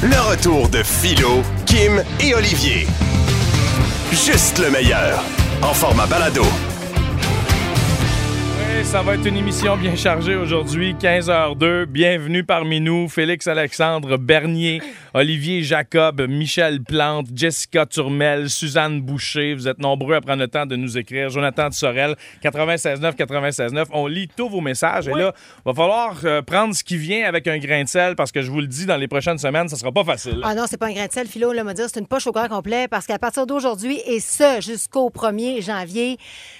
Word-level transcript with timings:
Le 0.00 0.30
retour 0.30 0.68
de 0.68 0.80
Philo, 0.84 1.42
Kim 1.66 2.04
et 2.20 2.32
Olivier. 2.32 2.86
Juste 4.12 4.60
le 4.60 4.70
meilleur. 4.70 5.24
En 5.60 5.74
format 5.74 6.06
balado. 6.06 6.44
Oui, 8.78 8.84
ça 8.84 9.02
va 9.02 9.14
être 9.14 9.26
une 9.26 9.36
émission 9.36 9.76
bien 9.76 9.96
chargée 9.96 10.36
aujourd'hui, 10.36 10.94
15h02. 10.94 11.86
Bienvenue 11.86 12.44
parmi 12.44 12.80
nous, 12.80 13.08
Félix-Alexandre 13.08 14.18
Bernier, 14.18 14.80
Olivier 15.14 15.64
Jacob, 15.64 16.24
Michel 16.28 16.80
Plante, 16.80 17.26
Jessica 17.34 17.86
Turmel, 17.86 18.48
Suzanne 18.48 19.00
Boucher. 19.00 19.54
Vous 19.54 19.66
êtes 19.66 19.80
nombreux 19.80 20.14
à 20.14 20.20
prendre 20.20 20.38
le 20.38 20.46
temps 20.46 20.64
de 20.64 20.76
nous 20.76 20.96
écrire. 20.96 21.28
Jonathan 21.28 21.70
de 21.70 21.74
Sorel, 21.74 22.14
96.9, 22.44 23.16
96.9. 23.16 23.86
On 23.90 24.06
lit 24.06 24.28
tous 24.28 24.48
vos 24.48 24.60
messages. 24.60 25.08
Et 25.08 25.12
là, 25.12 25.34
va 25.64 25.74
falloir 25.74 26.14
euh, 26.22 26.42
prendre 26.42 26.72
ce 26.72 26.84
qui 26.84 26.98
vient 26.98 27.26
avec 27.26 27.48
un 27.48 27.58
grain 27.58 27.82
de 27.82 27.88
sel 27.88 28.14
parce 28.14 28.30
que 28.30 28.42
je 28.42 28.50
vous 28.50 28.60
le 28.60 28.68
dis, 28.68 28.86
dans 28.86 28.96
les 28.96 29.08
prochaines 29.08 29.38
semaines, 29.38 29.68
ça 29.68 29.74
sera 29.74 29.90
pas 29.90 30.04
facile. 30.04 30.38
Ah 30.44 30.54
non, 30.54 30.66
c'est 30.68 30.76
pas 30.76 30.86
un 30.86 30.92
grain 30.92 31.06
de 31.08 31.12
sel, 31.12 31.26
Philo, 31.26 31.52
là, 31.52 31.64
me 31.64 31.72
dire, 31.72 31.86
c'est 31.92 31.98
une 31.98 32.06
poche 32.06 32.28
au 32.28 32.32
grand 32.32 32.48
complet 32.48 32.86
parce 32.86 33.06
qu'à 33.06 33.18
partir 33.18 33.44
d'aujourd'hui 33.44 33.98
et 34.06 34.20
ce 34.20 34.60
jusqu'au 34.60 35.10
1er 35.10 35.64
janvier, 35.64 36.16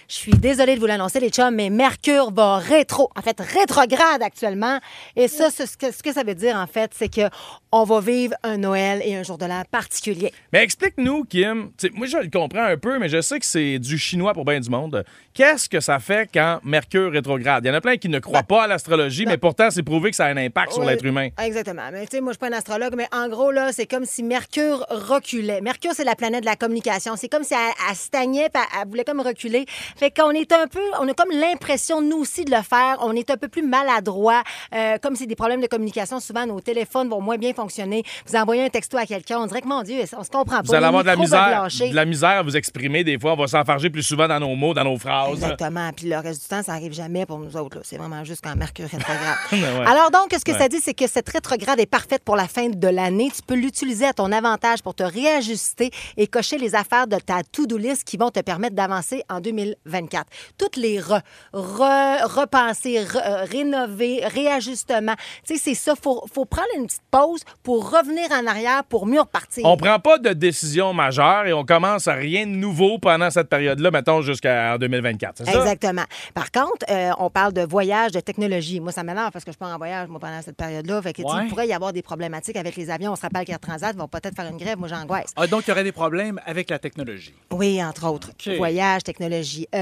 je 0.08 0.14
suis 0.14 0.32
désolée 0.32 0.74
de 0.74 0.80
vous 0.80 0.86
l'annoncer, 0.86 1.20
les 1.20 1.28
chums, 1.28 1.54
mais 1.54 1.68
Mercure 1.68 2.30
va 2.32 2.56
rétro, 2.56 3.10
en 3.14 3.20
fait, 3.20 3.38
rétrograde 3.38 4.22
actuellement. 4.22 4.78
Et 5.16 5.28
ça, 5.28 5.50
c'est 5.50 5.66
ce 5.66 5.76
que, 5.76 5.92
ce 5.92 6.02
que 6.02 6.12
ça 6.14 6.22
veut 6.24 6.34
dire, 6.34 6.56
en 6.56 6.66
fait, 6.66 6.92
c'est 6.94 7.12
que 7.12 7.28
on 7.70 7.84
va 7.84 8.00
vivre 8.00 8.34
un 8.42 8.56
Noël 8.56 9.02
et 9.04 9.14
un 9.14 9.22
jour 9.22 9.36
de 9.36 9.44
l'an 9.44 9.62
particulier. 9.70 10.32
Mais 10.54 10.62
explique-nous, 10.62 11.24
Kim. 11.24 11.70
T'sais, 11.76 11.90
moi, 11.92 12.06
je 12.06 12.16
le 12.16 12.30
comprends 12.30 12.64
un 12.64 12.78
peu, 12.78 12.98
mais 12.98 13.10
je 13.10 13.20
sais 13.20 13.38
que 13.38 13.44
c'est 13.44 13.78
du 13.78 13.98
chinois 13.98 14.32
pour 14.32 14.46
bien 14.46 14.58
du 14.58 14.70
monde. 14.70 15.04
Qu'est-ce 15.34 15.68
que 15.68 15.80
ça 15.80 15.98
fait 15.98 16.30
quand 16.32 16.60
Mercure 16.64 17.12
rétrograde? 17.12 17.64
Il 17.64 17.68
y 17.68 17.70
en 17.70 17.74
a 17.74 17.82
plein 17.82 17.98
qui 17.98 18.08
ne 18.08 18.18
croient 18.18 18.42
pas 18.42 18.64
à 18.64 18.66
l'astrologie, 18.66 19.26
mais 19.26 19.36
pourtant, 19.36 19.70
c'est 19.70 19.82
prouvé 19.82 20.10
que 20.10 20.16
ça 20.16 20.24
a 20.24 20.28
un 20.28 20.36
impact 20.38 20.72
sur 20.72 20.84
l'être 20.84 21.04
humain. 21.04 21.28
Exactement. 21.38 21.90
Mais 21.92 22.06
tu 22.06 22.16
sais, 22.16 22.20
moi, 22.22 22.32
je 22.32 22.38
suis 22.38 22.40
pas 22.40 22.48
un 22.48 22.58
astrologue, 22.58 22.94
mais 22.96 23.06
en 23.12 23.28
gros, 23.28 23.50
là, 23.50 23.70
c'est 23.72 23.86
comme 23.86 24.06
si 24.06 24.22
Mercure 24.22 24.86
reculait. 24.88 25.60
Mercure, 25.60 25.92
c'est 25.94 26.04
la 26.04 26.16
planète 26.16 26.40
de 26.40 26.46
la 26.46 26.56
communication. 26.56 27.16
C'est 27.16 27.28
comme 27.28 27.44
si 27.44 27.52
elle, 27.52 27.74
elle 27.90 27.96
stagnait, 27.96 28.48
elle, 28.54 28.60
elle 28.80 28.88
voulait 28.88 29.04
comme 29.04 29.20
reculer. 29.20 29.66
Fait 29.98 30.10
qu'on 30.10 30.30
est 30.30 30.52
un 30.52 30.66
peu, 30.68 30.80
on 31.00 31.08
a 31.08 31.12
comme 31.14 31.30
l'impression, 31.32 32.00
nous 32.00 32.18
aussi, 32.18 32.44
de 32.44 32.50
le 32.54 32.62
faire. 32.62 32.98
On 33.00 33.12
est 33.14 33.30
un 33.30 33.36
peu 33.36 33.48
plus 33.48 33.62
maladroit. 33.62 34.42
Euh, 34.74 34.96
comme 35.02 35.16
c'est 35.16 35.26
des 35.26 35.34
problèmes 35.34 35.60
de 35.60 35.66
communication, 35.66 36.20
souvent, 36.20 36.46
nos 36.46 36.60
téléphones 36.60 37.08
vont 37.08 37.20
moins 37.20 37.36
bien 37.36 37.52
fonctionner. 37.52 38.02
Vous 38.26 38.36
envoyez 38.36 38.64
un 38.64 38.68
texto 38.68 38.96
à 38.96 39.06
quelqu'un, 39.06 39.38
on 39.40 39.46
dirait 39.46 39.60
que, 39.60 39.66
mon 39.68 39.82
Dieu, 39.82 39.96
on 40.16 40.22
se 40.22 40.30
comprend 40.30 40.56
pas. 40.58 40.62
Vous 40.62 40.74
allez 40.74 40.82
Le 40.82 40.86
avoir 40.88 41.02
de 41.02 41.08
la 41.08 41.16
misère, 41.16 41.66
de 41.68 41.94
la 41.94 42.04
misère 42.04 42.28
à 42.30 42.42
vous 42.42 42.56
exprimer. 42.56 43.02
Des 43.04 43.18
fois, 43.18 43.32
on 43.32 43.36
va 43.36 43.46
s'enfarger 43.48 43.90
plus 43.90 44.02
souvent 44.02 44.28
dans 44.28 44.38
nos 44.40 44.54
mots, 44.54 44.72
dans 44.74 44.84
nos 44.84 44.98
phrases. 44.98 45.32
Exactement. 45.32 45.90
Puis 45.96 46.08
le 46.08 46.18
reste 46.18 46.42
du 46.42 46.48
temps, 46.48 46.62
ça 46.62 46.72
arrive 46.72 46.92
jamais 46.92 47.26
pour 47.26 47.38
nous 47.38 47.56
autres. 47.56 47.80
C'est 47.82 47.96
vraiment 47.96 48.22
juste 48.24 48.40
quand 48.44 48.54
Mercure 48.56 48.88
rétrograde. 48.88 49.36
Ouais. 49.78 49.84
Alors 49.86 50.10
donc, 50.10 50.28
ce 50.32 50.44
que 50.44 50.52
Ouais. 50.52 50.58
ça 50.58 50.68
dit, 50.68 50.80
c'est 50.80 50.94
que 50.94 51.06
cette 51.06 51.28
rétrograde 51.28 51.78
est 51.80 51.86
parfaite 51.86 52.22
pour 52.24 52.36
la 52.36 52.46
fin 52.48 52.68
de 52.68 52.88
l'année. 52.88 53.30
Tu 53.34 53.42
peux 53.42 53.54
l'utiliser 53.54 54.06
à 54.06 54.12
ton 54.12 54.30
avantage 54.32 54.82
pour 54.82 54.94
te 54.94 55.02
réajuster 55.02 55.90
et 56.16 56.26
cocher 56.26 56.58
les 56.58 56.74
affaires 56.74 57.06
de 57.06 57.16
ta 57.16 57.42
to-do 57.42 57.76
list 57.76 58.04
qui 58.04 58.16
vont 58.16 58.30
te 58.30 58.40
permettre 58.40 58.74
d'avancer 58.74 59.22
en 59.28 59.40
2024. 59.88 60.26
Toutes 60.56 60.76
les 60.76 61.00
re, 61.00 61.20
re- 61.52 62.24
repenser, 62.24 62.98
re- 63.04 63.16
euh, 63.24 63.44
rénover, 63.44 64.20
réajustement. 64.26 65.14
Tu 65.46 65.56
sais, 65.56 65.60
c'est 65.62 65.74
ça. 65.74 65.94
Faut, 66.00 66.24
faut 66.32 66.44
prendre 66.44 66.68
une 66.76 66.86
petite 66.86 67.02
pause 67.10 67.40
pour 67.62 67.90
revenir 67.90 68.30
en 68.32 68.46
arrière 68.46 68.84
pour 68.84 69.06
mieux 69.06 69.20
repartir. 69.20 69.64
On 69.66 69.76
prend 69.76 69.98
pas 69.98 70.18
de 70.18 70.32
décision 70.32 70.92
majeure 70.92 71.46
et 71.46 71.52
on 71.52 71.64
commence 71.64 72.06
à 72.08 72.14
rien 72.14 72.46
de 72.46 72.52
nouveau 72.52 72.98
pendant 72.98 73.30
cette 73.30 73.48
période-là, 73.48 73.90
mettons 73.90 74.22
jusqu'en 74.22 74.76
2024. 74.78 75.38
C'est 75.38 75.44
ça? 75.50 75.60
Exactement. 75.60 76.04
Par 76.34 76.50
contre, 76.50 76.86
euh, 76.90 77.10
on 77.18 77.30
parle 77.30 77.52
de 77.52 77.62
voyage, 77.62 78.12
de 78.12 78.20
technologie. 78.20 78.80
Moi, 78.80 78.92
ça 78.92 79.02
m'énerve 79.02 79.30
parce 79.32 79.44
que 79.44 79.52
je 79.52 79.58
pars 79.58 79.74
en 79.74 79.78
voyage 79.78 80.08
moi, 80.08 80.20
pendant 80.20 80.40
cette 80.42 80.56
période-là. 80.56 81.02
Fait 81.02 81.12
que, 81.12 81.22
tu 81.22 81.28
sais, 81.28 81.34
Ouais. 81.34 81.42
il 81.44 81.48
pourrait 81.48 81.68
y 81.68 81.72
avoir 81.72 81.92
des 81.92 82.02
problématiques 82.02 82.56
avec 82.56 82.76
les 82.76 82.90
avions. 82.90 83.12
On 83.12 83.16
se 83.16 83.22
rappelle 83.22 83.44
qu'Air 83.44 83.60
Transat 83.60 83.96
vont 83.96 84.08
peut-être 84.08 84.34
faire 84.34 84.46
une 84.50 84.56
grève. 84.56 84.78
Moi, 84.78 84.88
j'angoisse. 84.88 85.30
Ah, 85.36 85.46
donc, 85.46 85.64
il 85.66 85.70
y 85.70 85.72
aurait 85.72 85.84
des 85.84 85.92
problèmes 85.92 86.40
avec 86.46 86.70
la 86.70 86.78
technologie. 86.78 87.34
Oui, 87.52 87.82
entre 87.82 88.06
autres. 88.08 88.30
Voyage, 88.56 89.02
technologie. 89.04 89.66
Euh, 89.74 89.77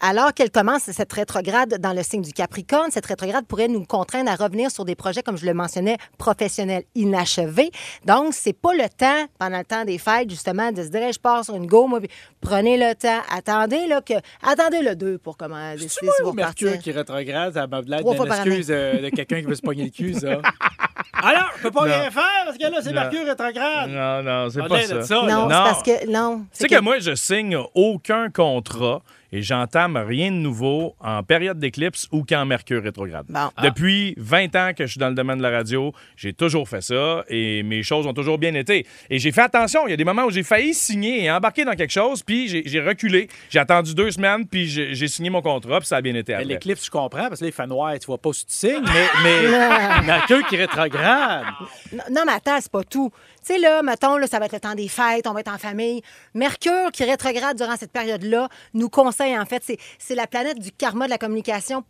alors 0.00 0.32
qu'elle 0.34 0.50
commence 0.50 0.82
cette 0.82 1.12
rétrograde 1.12 1.78
dans 1.78 1.92
le 1.92 2.02
signe 2.02 2.22
du 2.22 2.32
Capricorne, 2.32 2.90
cette 2.90 3.06
rétrograde 3.06 3.46
pourrait 3.46 3.68
nous 3.68 3.84
contraindre 3.84 4.30
à 4.30 4.36
revenir 4.36 4.70
sur 4.70 4.84
des 4.84 4.94
projets, 4.94 5.22
comme 5.22 5.36
je 5.36 5.46
le 5.46 5.54
mentionnais, 5.54 5.96
professionnels 6.18 6.84
inachevés. 6.94 7.70
Donc, 8.04 8.34
c'est 8.34 8.52
pas 8.52 8.72
le 8.72 8.88
temps, 8.88 9.26
pendant 9.38 9.58
le 9.58 9.64
temps 9.64 9.84
des 9.84 9.98
fêtes, 9.98 10.30
justement, 10.30 10.72
de 10.72 10.82
se 10.82 10.88
dire, 10.88 11.12
je 11.12 11.18
pars 11.18 11.44
sur 11.44 11.54
une 11.54 11.66
go, 11.66 11.86
moi, 11.86 12.00
prenez 12.40 12.76
le 12.76 12.94
temps. 12.94 13.20
Attendez, 13.30 13.86
là, 13.86 14.00
que, 14.00 14.14
attendez 14.42 14.82
le 14.82 14.94
2 14.94 15.18
pour 15.18 15.36
comment 15.36 15.72
C'est 15.72 15.84
décider 15.84 16.06
moi 16.06 16.14
si 16.16 16.22
vous 16.22 16.30
ou 16.30 16.32
Mercure 16.32 16.78
qui 16.78 16.92
rétrograde, 16.92 17.54
ça 17.54 17.66
m'a 17.66 17.80
l'air 17.82 18.00
Trois 18.00 18.14
d'une 18.14 18.32
excuse 18.32 18.66
euh, 18.70 19.02
de 19.02 19.08
quelqu'un 19.10 19.40
qui 19.40 19.46
veut 19.46 19.54
se 19.54 19.62
pogner 19.62 19.84
le 19.84 19.90
cul, 19.90 20.14
ça. 20.14 20.40
Alors, 21.22 21.50
je 21.56 21.62
peux 21.62 21.70
pas 21.70 21.82
rien 21.82 22.10
faire 22.10 22.44
parce 22.44 22.58
que 22.58 22.62
là, 22.62 22.78
c'est. 22.82 22.92
Mercure 22.92 23.24
rétrograde. 23.26 23.90
Non, 23.90 24.22
non, 24.22 24.50
c'est 24.50 24.60
pas 24.66 24.82
ça. 25.02 25.22
Non, 25.22 25.48
c'est 25.48 25.54
parce 25.54 25.82
que. 25.82 26.10
Non. 26.10 26.38
Tu 26.38 26.46
c'est 26.52 26.68
sais 26.68 26.76
que 26.76 26.80
moi, 26.80 26.98
je 26.98 27.14
signe 27.14 27.58
aucun 27.74 28.30
contrat 28.30 29.02
et 29.32 29.42
j'entame 29.42 29.96
rien 29.96 30.30
de 30.30 30.36
nouveau 30.36 30.94
en 31.00 31.22
période 31.22 31.58
d'éclipse 31.58 32.08
ou 32.12 32.24
quand 32.28 32.44
Mercure 32.46 32.82
rétrograde. 32.82 33.26
Bon. 33.28 33.50
Depuis 33.62 34.14
20 34.16 34.56
ans 34.56 34.70
que 34.76 34.86
je 34.86 34.92
suis 34.92 34.98
dans 35.00 35.08
le 35.08 35.14
domaine 35.14 35.38
de 35.38 35.42
la 35.42 35.50
radio, 35.50 35.92
j'ai 36.16 36.32
toujours 36.32 36.68
fait 36.68 36.80
ça 36.80 37.24
et 37.28 37.62
mes 37.62 37.82
choses 37.82 38.06
ont 38.06 38.14
toujours 38.14 38.38
bien 38.38 38.54
été. 38.54 38.86
Et 39.10 39.18
j'ai 39.18 39.32
fait 39.32 39.42
attention, 39.42 39.86
il 39.86 39.90
y 39.90 39.94
a 39.94 39.96
des 39.96 40.04
moments 40.04 40.24
où 40.24 40.30
j'ai 40.30 40.42
failli 40.42 40.74
signer 40.74 41.24
et 41.24 41.30
embarquer 41.30 41.64
dans 41.64 41.74
quelque 41.74 41.92
chose, 41.92 42.22
puis 42.22 42.48
j'ai 42.48 42.80
reculé. 42.80 43.28
J'ai 43.50 43.58
attendu 43.58 43.94
deux 43.94 44.10
semaines, 44.10 44.46
puis 44.46 44.66
j'ai 44.68 45.08
signé 45.08 45.30
mon 45.30 45.42
contrat, 45.42 45.80
puis 45.80 45.88
ça 45.88 45.96
a 45.96 46.00
bien 46.00 46.14
été. 46.14 46.36
L'éclipse, 46.44 46.84
je 46.84 46.90
comprends, 46.90 47.28
parce 47.28 47.40
que 47.40 47.44
là, 47.44 47.48
il 47.48 47.52
fait 47.54 47.66
noir, 47.66 47.98
tu 47.98 48.06
vois 48.06 48.18
pas 48.18 48.32
si 48.32 48.46
tu 48.46 48.54
signes, 48.54 48.84
mais, 48.84 49.06
mais 49.22 50.02
Mercure 50.06 50.46
qui 50.46 50.56
rétrograde. 50.56 51.44
Non, 51.92 52.04
non, 52.10 52.22
mais 52.26 52.32
attends, 52.32 52.58
c'est 52.60 52.70
pas 52.70 52.84
tout. 52.84 53.10
Tu 53.46 53.52
sais, 53.52 53.58
là, 53.60 53.80
mettons, 53.84 54.16
là, 54.16 54.26
ça 54.26 54.40
va 54.40 54.46
être 54.46 54.54
le 54.54 54.58
temps 54.58 54.74
des 54.74 54.88
fêtes, 54.88 55.28
on 55.28 55.32
va 55.32 55.38
être 55.38 55.52
en 55.54 55.58
famille. 55.58 56.02
Mercure, 56.34 56.90
qui 56.92 57.04
rétrograde 57.04 57.56
durant 57.56 57.76
cette 57.76 57.92
période-là, 57.92 58.48
nous 58.74 58.88
conseille, 58.88 59.38
en 59.38 59.46
fait, 59.46 59.62
c'est- 59.64 59.78
c'est 60.00 60.16
la 60.16 60.26
planète 60.26 60.58
du 60.58 60.72
karma 60.72 61.04
de 61.04 61.10
la 61.10 61.18
communication. 61.18 61.84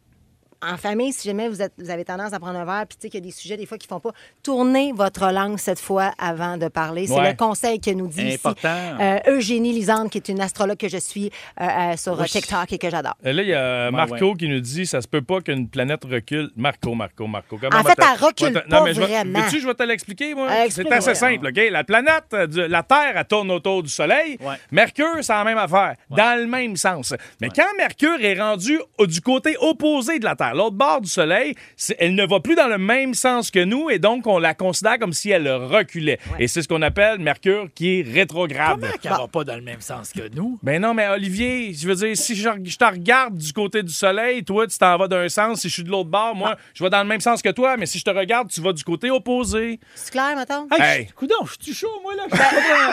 En 0.62 0.76
famille, 0.76 1.12
si 1.12 1.28
jamais 1.28 1.48
vous, 1.48 1.60
êtes- 1.62 1.72
vous 1.78 1.90
avez 1.90 2.04
tendance 2.04 2.32
à 2.32 2.38
prendre 2.40 2.58
un 2.58 2.64
verre, 2.64 2.86
puis 2.88 2.96
tu 2.96 3.02
sais 3.02 3.10
qu'il 3.10 3.20
y 3.20 3.22
a 3.22 3.26
des 3.26 3.32
sujets 3.32 3.56
des 3.56 3.66
fois 3.66 3.78
qui 3.78 3.86
font 3.86 4.00
pas, 4.00 4.10
tournez 4.42 4.92
votre 4.92 5.30
langue 5.32 5.58
cette 5.58 5.78
fois 5.80 6.12
avant 6.18 6.56
de 6.56 6.68
parler. 6.68 7.06
C'est 7.06 7.14
Ouais. 7.14 7.30
le 7.30 7.36
conseil 7.36 7.80
que 7.80 7.90
nous 7.90 8.08
dit 8.08 8.34
Important. 8.34 8.68
ici 8.74 9.02
euh, 9.02 9.18
Eugénie 9.36 9.72
Lisande, 9.72 10.10
qui 10.10 10.18
est 10.18 10.28
une 10.28 10.40
astrologue 10.40 10.76
que 10.78 10.88
je 10.88 10.96
suis 10.98 11.30
euh, 11.60 11.64
euh, 11.64 11.96
sur 11.96 12.18
Oui. 12.18 12.26
TikTok 12.26 12.72
et 12.72 12.78
que 12.78 12.90
j'adore. 12.90 13.14
Et 13.24 13.32
Là, 13.32 13.42
il 13.42 13.48
y 13.48 13.54
a 13.54 13.90
Marco 13.90 14.14
ouais. 14.30 14.36
qui 14.38 14.48
nous 14.48 14.60
dit 14.60 14.86
ça 14.86 15.00
se 15.00 15.08
peut 15.08 15.22
pas 15.22 15.40
qu'une 15.40 15.68
planète 15.68 16.04
recule. 16.04 16.50
Marco, 16.56 16.94
Marco, 16.94 17.26
Marco. 17.26 17.58
Comment 17.60 17.76
En 17.78 17.84
fait, 17.84 17.98
elle 17.98 18.24
recule 18.24 18.52
pas 18.52 18.64
Non, 18.78 18.84
mais 18.84 18.94
je 18.94 19.00
vais- 19.00 19.06
vraiment. 19.06 19.40
Veux-tu, 19.40 19.60
je 19.60 19.66
vais 19.66 19.74
te 19.74 19.82
l'expliquer, 19.82 20.34
moi? 20.34 20.48
Euh, 20.50 20.66
C'est 20.70 20.90
assez 20.90 21.14
simple, 21.14 21.46
OK? 21.48 21.60
La 21.70 21.84
planète, 21.84 22.24
la 22.32 22.82
Terre, 22.82 23.12
elle 23.16 23.24
tourne 23.26 23.50
autour 23.50 23.82
du 23.82 23.88
Soleil. 23.88 24.36
Ouais. 24.40 24.56
Mercure, 24.70 25.16
c'est 25.22 25.32
la 25.32 25.44
même 25.44 25.58
affaire, 25.58 25.94
dans 26.10 26.38
le 26.38 26.46
même 26.46 26.76
sens. 26.76 27.14
Mais 27.40 27.48
quand 27.54 27.66
Mercure 27.76 28.18
est 28.22 28.38
rendu 28.40 28.78
du 29.00 29.20
côté 29.20 29.56
opposé 29.60 30.18
de 30.18 30.24
la 30.24 30.34
Terre, 30.36 30.45
l'autre 30.54 30.76
bord 30.76 31.00
du 31.00 31.08
Soleil, 31.08 31.54
elle 31.98 32.14
ne 32.14 32.26
va 32.26 32.40
plus 32.40 32.54
dans 32.54 32.68
le 32.68 32.78
même 32.78 33.14
sens 33.14 33.50
que 33.50 33.62
nous 33.64 33.90
et 33.90 33.98
donc 33.98 34.26
on 34.26 34.38
la 34.38 34.54
considère 34.54 34.98
comme 34.98 35.12
si 35.12 35.30
elle 35.30 35.48
reculait. 35.50 36.18
Et 36.38 36.48
c'est 36.48 36.62
ce 36.62 36.68
qu'on 36.68 36.82
appelle 36.82 37.18
Mercure 37.18 37.68
qui 37.74 38.00
est 38.00 38.02
rétrograde. 38.02 38.80
Comment 38.80 38.92
qu'elle 39.00 39.10
va 39.12 39.28
pas 39.28 39.44
dans 39.44 39.56
le 39.56 39.62
même 39.62 39.80
sens 39.80 40.12
que 40.12 40.28
nous? 40.34 40.58
Ben 40.62 40.80
non, 40.80 40.94
mais 40.94 41.08
Olivier, 41.08 41.72
je 41.74 41.86
veux 41.88 41.94
dire, 41.94 42.16
si 42.16 42.34
je, 42.36 42.48
je 42.64 42.76
te 42.76 42.84
regarde 42.84 43.36
du 43.36 43.52
côté 43.52 43.82
du 43.82 43.92
soleil, 43.92 44.44
toi, 44.44 44.66
tu 44.66 44.76
t'en 44.78 44.96
vas 44.96 45.08
d'un 45.08 45.28
sens. 45.28 45.60
Si 45.60 45.68
je 45.68 45.74
suis 45.74 45.84
de 45.84 45.90
l'autre 45.90 46.10
bord, 46.10 46.34
moi, 46.34 46.56
je 46.74 46.82
vais 46.84 46.90
dans 46.90 47.02
le 47.02 47.08
même 47.08 47.20
sens 47.20 47.42
que 47.42 47.50
toi, 47.50 47.76
mais 47.76 47.86
si 47.86 47.98
je 47.98 48.04
te 48.04 48.10
regarde, 48.10 48.48
tu 48.50 48.60
vas 48.60 48.72
du 48.72 48.84
côté 48.84 49.10
opposé. 49.10 49.80
C'est 49.94 50.10
clair, 50.10 50.34
mettons? 50.36 50.66
Hey, 50.72 51.00
Hey. 51.00 51.06
coudonc, 51.14 51.44
je 51.46 51.64
suis 51.64 51.74
chaud, 51.74 52.00
moi, 52.02 52.14
là. 52.14 52.24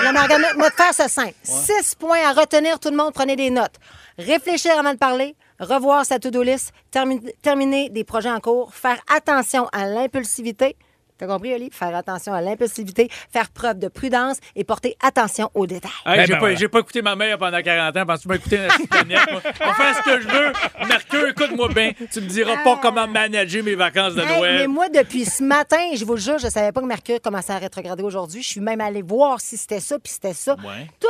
Non, 0.04 0.12
mais 0.14 0.20
regarde, 0.20 0.58
moi, 0.58 0.70
te 0.70 0.76
faire 0.76 0.94
ça 0.94 1.08
simple. 1.08 1.34
Six 1.44 1.96
points 1.96 2.20
à 2.28 2.34
retenir, 2.34 2.80
tout 2.80 2.90
le 2.90 2.98
monde, 2.98 3.14
prenez 3.14 3.36
des 3.36 3.50
notes. 3.50 3.76
Réfléchir 4.18 4.78
avant 4.78 4.94
de 4.94 4.98
parler, 4.98 5.36
revoir 5.64 6.06
sa 6.06 6.20
to-do 6.20 6.42
list, 6.44 6.72
termi- 6.92 7.34
terminer 7.42 7.90
des 7.90 8.04
projets 8.04 8.32
en 8.32 8.40
cours, 8.40 8.74
faire 8.74 9.00
attention 9.16 9.68
à 9.74 9.86
l'impulsivité. 9.86 10.76
T'as 11.20 11.28
compris, 11.28 11.54
Oli? 11.54 11.70
Faire 11.72 11.96
attention 11.96 12.34
à 12.34 12.42
l'impulsivité, 12.42 13.08
faire 13.32 13.50
preuve 13.52 13.78
de 13.78 13.88
prudence 13.88 14.38
et 14.56 14.64
porter 14.64 14.98
attention 15.02 15.50
aux 15.54 15.68
détails. 15.68 15.92
Hey, 16.08 16.18
Ben, 16.18 16.22
j'ai 16.26 16.28
ben, 16.28 16.34
pas, 16.34 16.40
voilà. 16.40 16.56
j'ai 16.56 16.68
pas 16.68 16.80
écouté 16.80 17.02
ma 17.04 17.16
mère 17.16 17.38
pendant 17.38 17.62
40 17.62 17.96
ans. 17.96 18.06
Penses-tu 18.08 18.28
m'as 18.28 18.36
écouté 18.36 18.58
la? 18.58 18.68
On 19.32 19.66
va 19.68 19.74
faire 19.76 19.96
ce 19.96 20.02
que 20.02 20.22
je 20.22 20.28
veux. 20.28 20.88
Mercure, 20.88 21.28
écoute-moi 21.28 21.70
bien. 21.70 21.92
Tu 22.12 22.20
me 22.20 22.26
diras 22.28 22.58
pas 22.64 22.80
comment 22.82 23.08
manager 23.08 23.64
mes 23.64 23.76
vacances 23.76 24.16
de 24.16 24.22
Hey, 24.22 24.28
mais 24.28 24.38
Noël. 24.38 24.68
moi, 24.70 24.90
depuis 24.90 25.26
ce 25.26 25.44
matin, 25.44 25.92
je 25.96 26.04
vous 26.04 26.16
le 26.16 26.20
jure, 26.20 26.40
je 26.40 26.48
savais 26.48 26.72
pas 26.72 26.82
que 26.82 26.88
Mercure 26.88 27.22
commençait 27.22 27.54
à 27.54 27.60
rétrograder 27.60 28.02
aujourd'hui. 28.04 28.42
Je 28.42 28.50
suis 28.50 28.60
même 28.62 28.82
allée 28.82 29.04
voir 29.04 29.40
si 29.40 29.56
c'était 29.56 29.80
ça, 29.80 30.00
puis 30.00 30.12
c'était 30.12 30.34
ça. 30.34 30.56
Ouais. 30.56 30.88
Tout. 31.00 31.08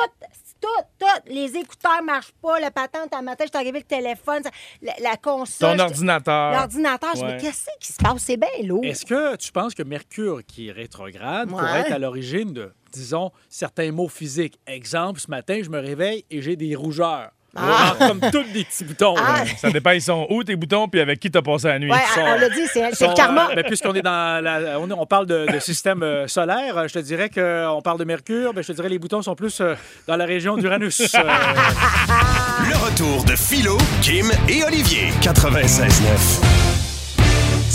Les 1.27 1.55
écouteurs 1.55 2.03
marchent 2.03 2.33
pas, 2.41 2.59
le 2.59 2.69
patente, 2.69 3.13
un 3.13 3.21
matin, 3.21 3.45
je 3.45 3.49
suis 3.49 3.57
arrivée 3.57 3.79
le 3.79 3.85
téléphone, 3.85 4.43
ça- 4.43 4.49
la, 4.81 4.93
la 5.01 5.17
console. 5.17 5.77
Ton 5.77 5.83
ordinateur. 5.83 6.51
L'ordinateur, 6.53 7.15
je 7.15 7.23
me 7.25 7.37
dis, 7.37 7.45
qu'est-ce 7.45 7.65
qui 7.79 7.93
se 7.93 7.97
passe? 7.97 8.21
C'est 8.23 8.37
bien 8.37 8.49
lourd. 8.63 8.83
Est-ce 8.83 9.05
que 9.05 9.35
tu 9.37 9.51
penses 9.51 9.73
que 9.73 9.83
Mercure, 9.83 10.41
qui 10.45 10.67
est 10.67 10.71
rétrograde, 10.71 11.49
Ouais. 11.51 11.57
pourrait 11.57 11.79
être 11.81 11.91
à 11.93 11.99
l'origine 11.99 12.53
de, 12.53 12.73
disons, 12.91 13.31
certains 13.49 13.91
maux 13.91 14.07
physiques? 14.09 14.59
Exemple, 14.67 15.19
ce 15.19 15.29
matin, 15.29 15.59
je 15.63 15.69
me 15.69 15.79
réveille 15.79 16.25
et 16.29 16.41
j'ai 16.41 16.55
des 16.55 16.75
rougeurs. 16.75 17.31
Ah. 17.55 17.95
Genre 17.99 18.07
Comme 18.07 18.19
tous 18.31 18.43
des 18.51 18.63
petits 18.63 18.83
boutons. 18.83 19.15
Ah. 19.17 19.43
Ça 19.57 19.69
dépend, 19.69 19.91
ils 19.91 20.01
sont 20.01 20.25
où 20.29 20.43
tes 20.43 20.55
boutons, 20.55 20.87
puis 20.87 20.99
avec 21.01 21.19
qui 21.19 21.29
t'as 21.29 21.41
passé 21.41 21.67
la 21.67 21.79
nuit. 21.79 21.91
Ouais, 21.91 21.97
sont- 22.15 22.21
on 22.21 22.35
l'a 22.39 22.49
dit, 22.49 22.61
c'est 22.73 22.81
le 22.89 23.15
karma. 23.15 23.49
euh, 23.51 23.55
ben, 23.55 23.63
Puisqu'on 23.63 23.93
est 23.93 24.01
dans 24.01 24.43
la, 24.43 24.79
on, 24.79 24.89
on 24.89 25.05
parle 25.05 25.27
de, 25.27 25.45
de 25.51 25.59
système 25.59 26.01
euh, 26.03 26.27
solaire, 26.27 26.77
euh, 26.77 26.87
je 26.87 26.93
te 26.93 26.99
dirais 26.99 27.29
qu'on 27.29 27.81
parle 27.83 27.99
de 27.99 28.05
Mercure, 28.05 28.53
ben, 28.53 28.61
je 28.63 28.67
te 28.67 28.73
dirais 28.73 28.89
les 28.89 28.99
boutons 28.99 29.21
sont 29.21 29.35
plus 29.35 29.61
euh, 29.61 29.75
dans 30.07 30.15
la 30.15 30.25
région 30.25 30.57
d'Uranus. 30.57 31.01
Euh, 31.15 31.19
Le 32.69 32.75
retour 32.77 33.23
de 33.25 33.35
Philo, 33.35 33.77
Kim 34.01 34.31
et 34.49 34.63
Olivier. 34.63 35.09
96.9. 35.21 36.62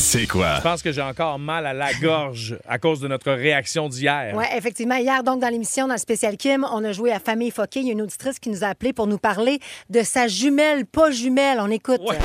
C'est 0.01 0.27
quoi? 0.29 0.55
Je 0.59 0.63
pense 0.63 0.81
que 0.83 0.93
j'ai 0.93 1.03
encore 1.03 1.39
mal 1.41 1.67
à 1.67 1.73
la 1.75 1.93
gorge 2.01 2.57
à 2.69 2.79
cause 2.79 3.01
de 3.01 3.09
notre 3.09 3.33
réaction 3.33 3.89
d'hier. 3.89 4.33
Oui, 4.37 4.45
effectivement. 4.57 4.95
Hier, 4.95 5.23
donc, 5.25 5.41
dans 5.41 5.49
l'émission, 5.49 5.87
dans 5.89 5.95
le 5.95 5.99
spécial 5.99 6.37
Kim, 6.37 6.65
on 6.73 6.85
a 6.85 6.93
joué 6.93 7.13
à 7.13 7.19
Famille 7.19 7.51
Foquet. 7.51 7.81
Il 7.81 7.87
y 7.87 7.91
a 7.91 7.93
une 7.93 8.03
auditrice 8.03 8.39
qui 8.39 8.49
nous 8.49 8.63
a 8.65 8.69
appelé 8.69 8.93
pour 8.93 9.07
nous 9.09 9.19
parler 9.19 9.59
de 9.91 10.01
sa 10.03 10.29
jumelle, 10.29 10.87
pas 10.87 11.11
jumelle. 11.11 11.59
On 11.61 11.69
écoute. 11.71 12.01
Ouais. 12.09 12.17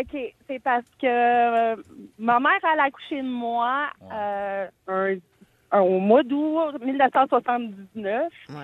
OK, 0.00 0.18
c'est 0.48 0.62
parce 0.62 0.84
que 1.00 1.06
euh, 1.06 1.76
ma 2.18 2.38
mère, 2.40 2.52
elle 2.72 2.80
a 2.80 2.84
accouché 2.84 3.16
de 3.20 3.28
moi 3.28 3.86
euh, 4.12 4.66
un- 4.88 5.16
un- 5.72 5.80
au 5.80 5.98
mois 5.98 6.22
d'août 6.22 6.80
1979. 6.84 8.22
Ouais. 8.50 8.56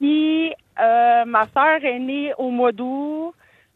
Puis 0.00 0.50
euh, 0.80 1.24
ma 1.26 1.46
sœur 1.48 1.82
est 1.82 1.98
née 1.98 2.32
au 2.38 2.50
mois 2.50 2.72
d'août 2.72 3.34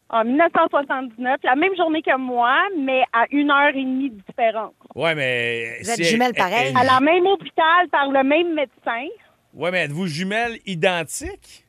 en 0.09 0.23
1979, 0.25 1.37
la 1.43 1.55
même 1.55 1.75
journée 1.75 2.01
que 2.01 2.17
moi, 2.17 2.57
mais 2.77 3.03
à 3.13 3.25
une 3.31 3.51
heure 3.51 3.69
et 3.75 3.83
demie 3.83 4.09
de 4.09 4.21
différence. 4.27 4.73
Ouais, 4.95 5.13
mais. 5.15 5.79
Vous 5.83 5.91
êtes 5.91 6.03
jumelles 6.03 6.33
pareilles? 6.33 6.73
eh, 6.75 6.79
À 6.79 6.83
la 6.83 6.99
même 6.99 7.25
hôpital, 7.27 7.87
par 7.91 8.09
le 8.09 8.23
même 8.23 8.53
médecin. 8.53 9.05
Ouais, 9.53 9.71
mais 9.71 9.83
êtes-vous 9.85 10.07
jumelles 10.07 10.57
identiques? 10.65 11.65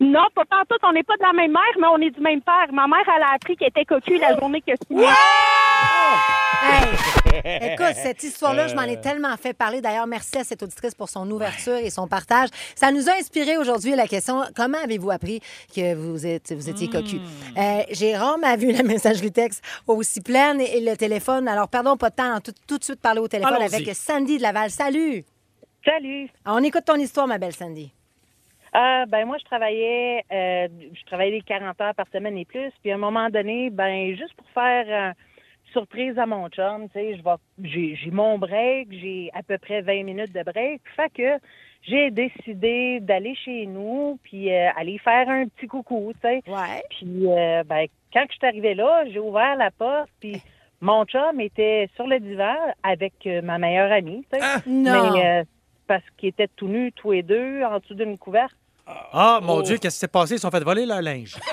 Non, 0.00 0.24
pas 0.34 0.44
partout, 0.44 0.74
on 0.82 0.92
n'est 0.92 1.04
pas 1.04 1.16
de 1.16 1.22
la 1.22 1.32
même 1.32 1.52
mère, 1.52 1.62
mais 1.80 1.86
on 1.86 1.98
est 1.98 2.10
du 2.10 2.20
même 2.20 2.42
père. 2.42 2.66
Ma 2.72 2.86
mère, 2.88 3.04
elle 3.16 3.22
a 3.22 3.34
appris 3.34 3.56
qu'elle 3.56 3.68
était 3.68 3.84
cocu 3.84 4.18
la 4.18 4.36
journée 4.36 4.60
que 4.60 4.72
je 4.72 4.86
suis 4.86 4.94
née. 4.96 5.06
Hey! 6.62 7.72
Écoute, 7.72 7.94
cette 7.94 8.22
histoire-là, 8.22 8.68
je 8.68 8.74
m'en 8.74 8.82
ai 8.82 9.00
tellement 9.00 9.36
fait 9.36 9.52
parler. 9.52 9.80
D'ailleurs, 9.80 10.06
merci 10.06 10.38
à 10.38 10.44
cette 10.44 10.62
auditrice 10.62 10.94
pour 10.94 11.08
son 11.08 11.30
ouverture 11.30 11.76
et 11.76 11.90
son 11.90 12.08
partage. 12.08 12.48
Ça 12.74 12.90
nous 12.90 13.08
a 13.08 13.12
inspiré 13.14 13.58
aujourd'hui 13.58 13.94
la 13.94 14.06
question 14.06 14.42
comment 14.56 14.78
avez-vous 14.82 15.10
appris 15.10 15.40
que 15.74 15.94
vous, 15.94 16.26
êtes, 16.26 16.52
vous 16.52 16.70
étiez 16.70 16.88
cocu? 16.88 17.16
Euh, 17.56 17.82
Jérôme 17.90 18.44
a 18.44 18.56
vu 18.56 18.72
la 18.72 18.82
messagerie 18.82 19.32
texte 19.32 19.62
aussi 19.86 20.20
pleine 20.20 20.60
et, 20.60 20.78
et 20.78 20.80
le 20.80 20.96
téléphone. 20.96 21.48
Alors, 21.48 21.68
pardon, 21.68 21.96
pas 21.96 22.10
de 22.10 22.16
temps, 22.16 22.40
tout, 22.40 22.54
tout 22.66 22.78
de 22.78 22.84
suite 22.84 23.00
parler 23.00 23.20
au 23.20 23.28
téléphone 23.28 23.60
avec 23.60 23.94
Sandy 23.94 24.38
de 24.38 24.42
Laval. 24.42 24.70
Salut! 24.70 25.24
Salut. 25.84 26.30
On 26.46 26.62
écoute 26.62 26.84
ton 26.86 26.96
histoire, 26.96 27.26
ma 27.26 27.36
belle 27.36 27.52
Sandy. 27.52 27.92
Euh, 28.74 29.06
ben 29.06 29.24
moi 29.24 29.36
je 29.38 29.44
travaillais 29.44 30.24
euh, 30.32 30.66
je 30.92 31.04
travaillais 31.04 31.30
des 31.30 31.42
40 31.42 31.80
heures 31.80 31.94
par 31.94 32.08
semaine 32.08 32.36
et 32.36 32.44
plus 32.44 32.72
puis 32.82 32.90
à 32.90 32.96
un 32.96 32.98
moment 32.98 33.30
donné 33.30 33.70
ben 33.70 34.16
juste 34.16 34.34
pour 34.34 34.48
faire 34.48 34.86
euh, 34.88 35.12
surprise 35.74 36.18
à 36.18 36.24
mon 36.24 36.48
chum, 36.48 36.88
tu 36.88 36.92
sais, 36.94 37.16
je 37.16 37.22
vais 37.22 37.34
j'ai 37.62 37.96
j'ai 37.96 38.10
mon 38.10 38.38
break, 38.38 38.88
j'ai 38.90 39.30
à 39.34 39.42
peu 39.42 39.58
près 39.58 39.82
20 39.82 40.04
minutes 40.04 40.32
de 40.32 40.42
break, 40.42 40.80
fait 40.96 41.12
que 41.12 41.44
j'ai 41.82 42.10
décidé 42.10 43.00
d'aller 43.00 43.34
chez 43.34 43.66
nous 43.66 44.18
puis 44.22 44.50
euh, 44.50 44.70
aller 44.76 44.96
faire 44.98 45.28
un 45.28 45.46
petit 45.48 45.66
coucou, 45.66 46.12
tu 46.14 46.20
sais. 46.22 46.42
Ouais. 46.46 46.82
Puis 46.90 47.26
euh, 47.26 47.62
ben 47.64 47.86
quand 48.12 48.24
je 48.30 48.36
suis 48.36 48.46
arrivée 48.46 48.74
là, 48.74 49.04
j'ai 49.10 49.18
ouvert 49.18 49.56
la 49.56 49.70
porte 49.70 50.08
puis 50.20 50.40
mon 50.80 51.04
chum 51.04 51.40
était 51.40 51.90
sur 51.96 52.06
le 52.06 52.20
divan 52.20 52.56
avec 52.82 53.14
euh, 53.26 53.42
ma 53.42 53.58
meilleure 53.58 53.92
amie, 53.92 54.24
tu 54.32 54.38
sais. 54.38 54.46
Non. 54.66 55.12
Mais 55.12 55.40
euh, 55.40 55.44
parce 55.86 56.04
qu'ils 56.16 56.30
étaient 56.30 56.48
tout 56.56 56.68
nus 56.68 56.92
tous 56.92 57.10
les 57.10 57.22
deux 57.22 57.62
en 57.62 57.78
dessous 57.78 57.94
d'une 57.94 58.16
couverte. 58.16 58.56
Ah, 58.86 59.40
mon 59.42 59.62
Dieu, 59.62 59.78
qu'est-ce 59.78 59.96
qui 59.96 60.00
s'est 60.00 60.08
passé? 60.08 60.34
Ils 60.34 60.38
se 60.38 60.42
sont 60.42 60.50
fait 60.50 60.62
voler 60.62 60.84
leur 60.86 61.00
linge. 61.02 61.36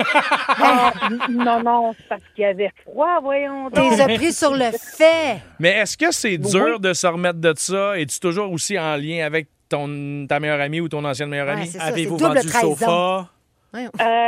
Ah, 0.63 0.91
non, 1.29 1.63
non, 1.63 1.93
c'est 1.97 2.07
parce 2.07 2.21
qu'il 2.35 2.43
y 2.43 2.45
avait 2.45 2.71
froid, 2.83 3.19
voyons. 3.21 3.69
T'es 3.71 4.01
as 4.01 4.05
pris 4.05 4.31
sur 4.33 4.53
le 4.53 4.69
fait. 4.71 5.37
Mais 5.59 5.69
est-ce 5.69 5.97
que 5.97 6.11
c'est 6.11 6.37
dur 6.37 6.79
de 6.79 6.93
se 6.93 7.07
remettre 7.07 7.39
de 7.39 7.53
ça? 7.55 7.97
Es-tu 7.97 8.19
toujours 8.19 8.51
aussi 8.51 8.77
en 8.77 8.95
lien 8.97 9.25
avec 9.25 9.47
ton, 9.69 10.25
ta 10.27 10.39
meilleure 10.39 10.59
amie 10.61 10.81
ou 10.81 10.89
ton 10.89 11.03
ancienne 11.05 11.29
meilleure 11.29 11.47
Ouais, 11.47 11.53
amie? 11.53 11.71
Avez-vous 11.79 12.17
vendu 12.17 12.41
le 12.43 12.49
sofa? 12.51 13.27
Euh, 13.73 13.87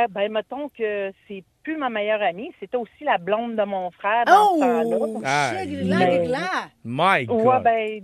ben, 0.09 0.31
mettons 0.31 0.69
que 0.69 1.11
c'est 1.27 1.44
plus 1.63 1.77
ma 1.77 1.89
meilleure 1.89 2.21
amie, 2.21 2.51
c'était 2.59 2.77
aussi 2.77 3.03
la 3.03 3.17
blonde 3.17 3.56
de 3.57 3.63
mon 3.63 3.91
frère 3.91 4.23
dans 4.25 4.57
ce. 4.57 4.95
Oh! 4.95 5.19
Glas, 5.19 5.51
Mais- 5.53 6.25
glas. 6.25 6.69
My 6.85 7.25
God. 7.25 7.41
Ouais, 7.45 7.59
ben, 7.61 8.01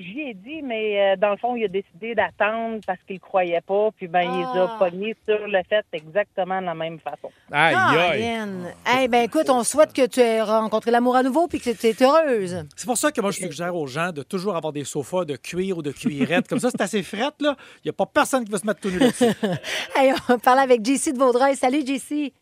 j'y 0.00 0.20
ai 0.20 0.34
dit, 0.34 0.62
mais 0.62 1.12
euh, 1.12 1.16
dans 1.16 1.30
le 1.30 1.36
fond, 1.36 1.54
il 1.56 1.64
a 1.64 1.68
décidé 1.68 2.14
d'attendre 2.14 2.80
parce 2.86 2.98
qu'il 3.06 3.20
croyait 3.20 3.60
pas, 3.60 3.90
puis 3.96 4.08
ben, 4.08 4.22
il 4.22 4.38
les 4.38 4.44
Ah. 4.60 4.74
a 4.74 4.78
pognés 4.78 5.16
sur 5.28 5.46
le 5.46 5.58
fait 5.68 5.84
exactement 5.92 6.60
de 6.60 6.66
la 6.66 6.74
même 6.74 6.98
façon. 6.98 7.30
Aïe, 7.52 7.74
aïe. 7.74 8.20
Caroline. 8.22 8.68
Eh 9.00 9.08
ben 9.08 9.22
écoute, 9.22 9.48
on 9.50 9.62
souhaite 9.64 9.92
que 9.92 10.06
tu 10.06 10.20
aies 10.20 10.42
rencontré 10.42 10.90
l'amour 10.90 11.16
à 11.16 11.22
nouveau 11.22 11.46
puis 11.48 11.60
que 11.60 11.70
tu 11.70 11.86
es 11.86 12.02
heureuse. 12.02 12.64
C'est 12.76 12.86
pour 12.86 12.96
ça 12.98 13.12
que 13.12 13.20
moi, 13.20 13.30
je 13.30 13.38
suggère 13.38 13.74
aux 13.76 13.86
gens 13.86 14.12
de 14.12 14.22
toujours 14.22 14.56
avoir 14.56 14.72
des 14.72 14.84
sofas 14.84 15.24
de 15.24 15.36
cuir 15.36 15.78
ou 15.78 15.82
de 15.82 15.92
cuirette. 15.92 16.48
Comme 16.48 16.58
ça, 16.60 16.70
c'est 16.70 16.80
assez 16.82 17.02
fret, 17.02 17.30
là. 17.40 17.56
Il 17.76 17.86
n'y 17.86 17.90
a 17.90 17.92
pas 17.92 18.06
personne 18.06 18.44
qui 18.44 18.50
va 18.52 18.58
se 18.58 18.66
mettre 18.66 18.80
tout 18.80 18.90
nu 18.90 18.98
là-dessus. 18.98 19.24
Hey, 19.96 20.12
on 20.12 20.32
va 20.32 20.38
parler 20.38 20.62
avec 20.62 20.84
JC 20.84 21.12
de 21.12 21.18
Vaudreuil. 21.18 21.56
Salut, 21.56 21.80
JC. 21.86 22.32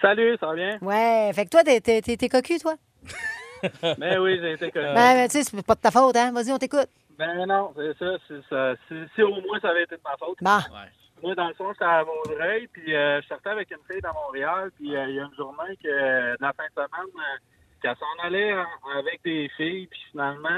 Salut, 0.00 0.36
ça 0.40 0.46
va 0.48 0.54
bien? 0.54 0.78
Ouais, 0.82 1.30
fait 1.34 1.44
que 1.44 1.50
toi, 1.50 1.62
t'es, 1.62 1.80
t'es, 1.80 2.00
t'es- 2.02 2.16
t'es 2.16 2.28
cocu, 2.28 2.58
toi? 2.58 2.74
Ben 3.98 4.18
oui, 4.18 4.38
j'ai 4.40 4.52
été 4.52 4.70
connu. 4.70 4.86
Ben, 4.86 5.14
ben, 5.14 5.28
tu 5.28 5.38
sais, 5.38 5.44
c'est 5.44 5.66
pas 5.66 5.74
de 5.74 5.80
ta 5.80 5.90
faute, 5.90 6.16
hein? 6.16 6.32
Vas-y, 6.32 6.52
on 6.52 6.58
t'écoute. 6.58 6.88
Ben 7.18 7.46
non, 7.46 7.72
c'est 7.76 7.96
ça. 7.98 8.16
c'est 8.28 8.42
ça. 8.48 8.74
Si, 8.88 8.94
si 9.14 9.22
au 9.22 9.40
moins 9.40 9.60
ça 9.60 9.68
avait 9.70 9.84
été 9.84 9.96
de 9.96 10.00
ma 10.04 10.16
faute. 10.16 10.38
Bon. 10.40 10.58
Moi, 11.22 11.34
dans 11.36 11.46
le 11.48 11.54
fond, 11.54 11.72
j'étais 11.72 11.84
à 11.84 12.02
Vaudreuil, 12.02 12.66
puis 12.72 12.94
euh, 12.96 13.20
je 13.22 13.28
sortais 13.28 13.50
avec 13.50 13.70
une 13.70 13.76
fille 13.90 14.00
dans 14.02 14.12
Montréal, 14.12 14.70
puis 14.76 14.96
euh, 14.96 15.04
il 15.08 15.14
y 15.14 15.20
a 15.20 15.22
une 15.24 15.34
journée 15.36 15.76
que, 15.80 15.86
euh, 15.88 16.32
de 16.32 16.42
la 16.42 16.52
fin 16.52 16.64
de 16.64 16.72
semaine, 16.74 17.24
qu'elle 17.80 17.94
s'en 17.96 18.26
allait 18.26 18.54
en- 18.54 18.98
avec 18.98 19.20
des 19.22 19.48
filles, 19.56 19.86
puis 19.86 20.00
finalement, 20.10 20.48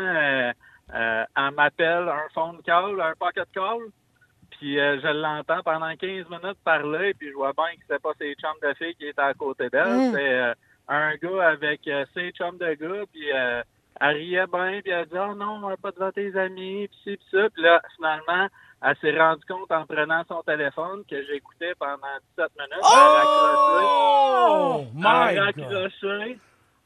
elle 0.95 1.51
m'appelle 1.55 2.09
un 2.09 2.29
phone 2.33 2.63
call, 2.65 2.99
un 3.01 3.13
pocket 3.19 3.49
call, 3.55 3.79
puis 4.53 4.77
je 4.77 5.13
l'entends 5.21 5.63
pendant 5.63 5.95
15 5.97 6.29
minutes 6.31 6.59
parler, 6.65 7.13
puis 7.15 7.29
je 7.31 7.35
vois 7.35 7.53
bien 7.53 7.75
que 7.75 7.81
c'était 7.83 7.99
pas 7.99 8.13
ses 8.19 8.35
chums 8.35 8.57
de 8.63 8.73
filles 8.75 8.95
qui 8.95 9.09
étaient 9.09 9.21
à 9.21 9.35
côté 9.35 9.69
d'elle, 9.69 10.13
Mm. 10.13 10.55
Un 10.89 11.15
gars 11.17 11.49
avec 11.49 11.87
euh, 11.89 12.05
ses 12.15 12.31
chums 12.33 12.59
de 12.59 12.75
gars, 12.75 13.05
puis 13.13 13.33
euh, 13.33 13.63
elle 14.01 14.17
riait 14.17 14.47
bien, 14.47 14.81
puis 14.83 14.91
elle 14.93 15.07
dit 15.07 15.19
«Oh 15.19 15.35
non, 15.35 15.61
pas 15.81 15.93
devant 15.93 16.11
tes 16.13 16.37
amis, 16.37 16.89
puis 16.89 16.99
ci, 17.05 17.17
puis 17.17 17.27
ça.» 17.31 17.49
Puis 17.55 17.63
là, 17.63 17.81
finalement, 17.97 18.49
elle 18.83 18.97
s'est 19.01 19.19
rendue 19.19 19.45
compte 19.49 19.71
en 19.73 19.87
prenant 19.87 20.23
son 20.29 20.43
téléphone 20.43 21.05
que 21.09 21.23
j'écoutais 21.25 21.75
pendant 21.79 21.97
17 22.37 22.51
minutes. 22.59 22.73
Elle 22.83 22.99
a 22.99 23.25
raccroché. 23.25 23.87
Oh, 23.87 24.85
Elle 24.93 24.95
my 24.97 25.07
a 25.07 25.35
God. 25.35 25.45
raccroché. 25.45 26.39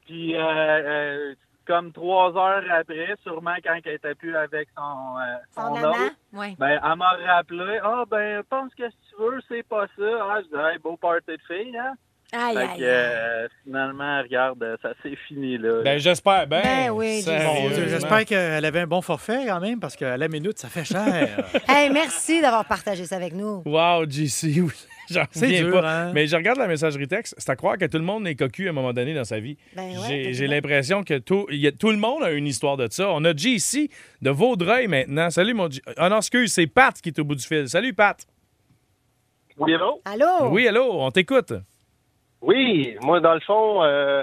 Puis, 0.06 0.36
euh, 0.36 0.40
euh, 0.42 1.34
comme 1.66 1.92
trois 1.92 2.34
heures 2.36 2.64
après, 2.70 3.14
sûrement 3.22 3.54
quand 3.64 3.78
elle 3.84 3.94
était 3.94 4.14
plus 4.14 4.34
avec 4.36 4.68
son, 4.76 5.18
euh, 5.18 5.36
Son 5.50 5.60
son 5.62 5.74
maman? 5.74 5.90
autre, 5.90 6.14
Ouais. 6.32 6.54
ben, 6.58 6.80
elle 6.82 6.96
m'a 6.96 7.10
rappelé. 7.34 7.78
Ah, 7.82 8.04
ben, 8.08 8.42
pense 8.48 8.74
que 8.74 8.88
si 8.88 8.96
tu 9.10 9.16
veux, 9.22 9.40
c'est 9.48 9.66
pas 9.66 9.86
ça. 9.98 10.04
Ah, 10.30 10.38
je 10.42 10.48
dis, 10.56 10.62
hey, 10.72 10.78
beau 10.78 10.96
party 10.96 11.32
de 11.32 11.38
filles, 11.46 11.76
hein? 11.76 11.94
Aïe, 12.30 12.54
Fait 12.56 12.60
aïe, 12.60 12.78
que, 12.78 12.82
euh, 12.84 13.48
finalement, 13.64 14.20
regarde, 14.20 14.78
ça 14.82 14.92
s'est 15.02 15.16
fini, 15.28 15.56
là. 15.56 15.80
Ben, 15.82 15.98
j'espère 15.98 16.46
bien. 16.46 16.60
Ben 16.62 16.90
oui, 16.90 17.22
Dieu, 17.22 17.88
J'espère 17.88 18.24
qu'elle 18.26 18.64
avait 18.64 18.80
un 18.80 18.86
bon 18.86 19.00
forfait 19.00 19.46
quand 19.46 19.60
même, 19.60 19.80
parce 19.80 19.96
qu'à 19.96 20.16
la 20.16 20.28
minute, 20.28 20.58
ça 20.58 20.68
fait 20.68 20.84
cher. 20.84 21.48
Hey, 21.68 21.88
merci 21.90 22.42
d'avoir 22.42 22.64
partagé 22.66 23.06
ça 23.06 23.16
avec 23.16 23.32
nous. 23.32 23.62
Wow, 23.64 24.04
JC, 24.08 24.44
oui. 24.60 24.72
J'en 25.10 25.24
dur, 25.34 25.80
pas. 25.80 25.90
hein? 26.08 26.12
Mais 26.12 26.26
je 26.26 26.36
regarde 26.36 26.58
la 26.58 26.66
messagerie 26.66 27.08
texte, 27.08 27.34
c'est 27.38 27.48
à 27.48 27.56
croire 27.56 27.78
que 27.78 27.86
tout 27.86 27.96
le 27.96 28.04
monde 28.04 28.26
est 28.28 28.34
cocu 28.34 28.66
à 28.66 28.70
un 28.70 28.74
moment 28.74 28.92
donné 28.92 29.14
dans 29.14 29.24
sa 29.24 29.40
vie. 29.40 29.56
Ben 29.74 29.96
ouais, 29.98 30.32
J'ai- 30.34 30.46
l'impression 30.46 31.02
que 31.02 31.16
tout, 31.16 31.46
il 31.50 31.56
y 31.60 31.66
a- 31.66 31.72
tout 31.72 31.88
le 31.90 31.96
monde 31.96 32.22
a 32.22 32.30
une 32.32 32.46
histoire 32.46 32.76
de 32.76 32.86
ça. 32.90 33.08
On 33.08 33.24
a 33.24 33.34
JC 33.34 33.88
de 34.20 34.28
Vaudreuil 34.28 34.86
maintenant. 34.86 35.30
Salut, 35.30 35.54
mon 35.54 35.70
J- 35.70 35.80
Ah 35.96 36.10
non, 36.10 36.18
excuse, 36.18 36.52
c'est 36.52 36.66
Pat 36.66 36.94
qui 37.00 37.08
est 37.08 37.18
au 37.20 37.24
bout 37.24 37.36
du 37.36 37.46
fil. 37.46 37.66
Salut, 37.70 37.94
Pat. 37.94 38.18
Oui, 39.56 39.72
allô? 39.74 40.02
Allô? 40.04 40.50
Oui, 40.50 40.68
allô, 40.68 41.00
on 41.00 41.10
t'écoute. 41.10 41.54
Oui, 42.40 42.96
moi, 43.00 43.20
dans 43.20 43.34
le 43.34 43.40
fond, 43.40 43.82
euh, 43.82 44.22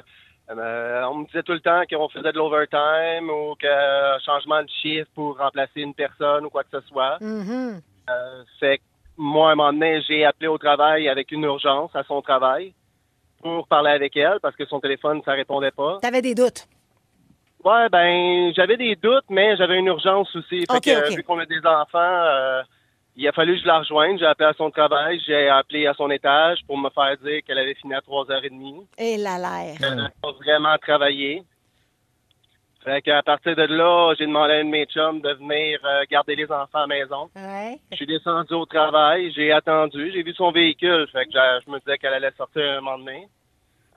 euh, 0.49 1.03
on 1.05 1.15
me 1.15 1.25
disait 1.25 1.43
tout 1.43 1.53
le 1.53 1.59
temps 1.59 1.83
qu'on 1.89 2.09
faisait 2.09 2.31
de 2.31 2.37
l'overtime 2.37 3.29
ou 3.29 3.55
qu'un 3.55 4.19
changement 4.25 4.61
de 4.61 4.69
chiffre 4.81 5.09
pour 5.13 5.37
remplacer 5.37 5.81
une 5.81 5.93
personne 5.93 6.45
ou 6.45 6.49
quoi 6.49 6.63
que 6.63 6.79
ce 6.79 6.87
soit. 6.87 7.17
Mhm. 7.21 7.81
Euh, 8.09 8.43
fait 8.59 8.77
que 8.77 8.83
moi, 9.17 9.49
à 9.49 9.51
un 9.53 9.55
moment 9.55 9.73
donné, 9.73 10.01
j'ai 10.07 10.25
appelé 10.25 10.47
au 10.47 10.57
travail 10.57 11.09
avec 11.09 11.31
une 11.31 11.43
urgence 11.43 11.95
à 11.95 12.03
son 12.03 12.21
travail 12.21 12.73
pour 13.41 13.67
parler 13.67 13.91
avec 13.91 14.15
elle 14.15 14.39
parce 14.41 14.55
que 14.55 14.65
son 14.65 14.79
téléphone, 14.79 15.21
ça 15.25 15.33
répondait 15.33 15.71
pas. 15.71 15.99
T'avais 16.01 16.21
des 16.21 16.35
doutes? 16.35 16.67
Ouais, 17.63 17.89
ben, 17.89 18.53
j'avais 18.55 18.77
des 18.77 18.95
doutes, 18.95 19.25
mais 19.29 19.57
j'avais 19.57 19.79
une 19.79 19.87
urgence 19.87 20.33
aussi. 20.35 20.65
Fait 20.69 20.77
Ok, 20.77 20.83
que, 20.83 20.89
euh, 20.91 21.15
vu 21.15 21.23
qu'on 21.23 21.39
a 21.39 21.47
des 21.47 21.65
enfants, 21.65 21.97
euh, 21.97 22.61
il 23.15 23.27
a 23.27 23.31
fallu 23.31 23.55
que 23.55 23.61
je 23.61 23.67
la 23.67 23.79
rejoigne. 23.79 24.17
J'ai 24.17 24.25
appelé 24.25 24.49
à 24.49 24.53
son 24.53 24.69
travail, 24.69 25.19
j'ai 25.25 25.47
appelé 25.47 25.87
à 25.87 25.93
son 25.93 26.09
étage 26.09 26.59
pour 26.67 26.77
me 26.77 26.89
faire 26.89 27.15
dire 27.23 27.41
qu'elle 27.45 27.57
avait 27.57 27.75
fini 27.75 27.93
à 27.93 27.99
3h30. 27.99 28.85
Et 28.97 29.17
la 29.17 29.37
l'air. 29.37 29.75
Elle 29.81 29.95
n'a 29.95 30.09
pas 30.21 30.31
vraiment 30.31 30.77
travaillé. 30.77 31.43
Fait 32.83 33.01
qu'à 33.01 33.23
partir 33.23 33.55
de 33.55 33.63
là, 33.63 34.13
j'ai 34.17 34.27
demandé 34.27 34.53
à 34.53 34.59
une 34.59 34.67
de 34.67 34.71
mes 34.71 34.85
chums 34.85 35.19
de 35.19 35.33
venir 35.33 35.79
euh, 35.83 36.03
garder 36.09 36.35
les 36.35 36.45
enfants 36.45 36.67
à 36.73 36.81
la 36.81 36.87
maison. 36.87 37.29
Ouais. 37.35 37.79
Je 37.91 37.95
suis 37.95 38.05
descendu 38.05 38.53
au 38.53 38.67
travail, 38.67 39.31
j'ai 39.35 39.51
attendu, 39.51 40.11
j'ai 40.13 40.21
vu 40.21 40.33
son 40.35 40.51
véhicule. 40.51 41.07
Fait 41.11 41.25
que 41.25 41.31
je 41.33 41.71
me 41.71 41.79
disais 41.79 41.97
qu'elle 41.97 42.13
allait 42.13 42.31
sortir 42.37 42.61
un 42.61 42.81
moment 42.81 42.99
donné. 42.99 43.27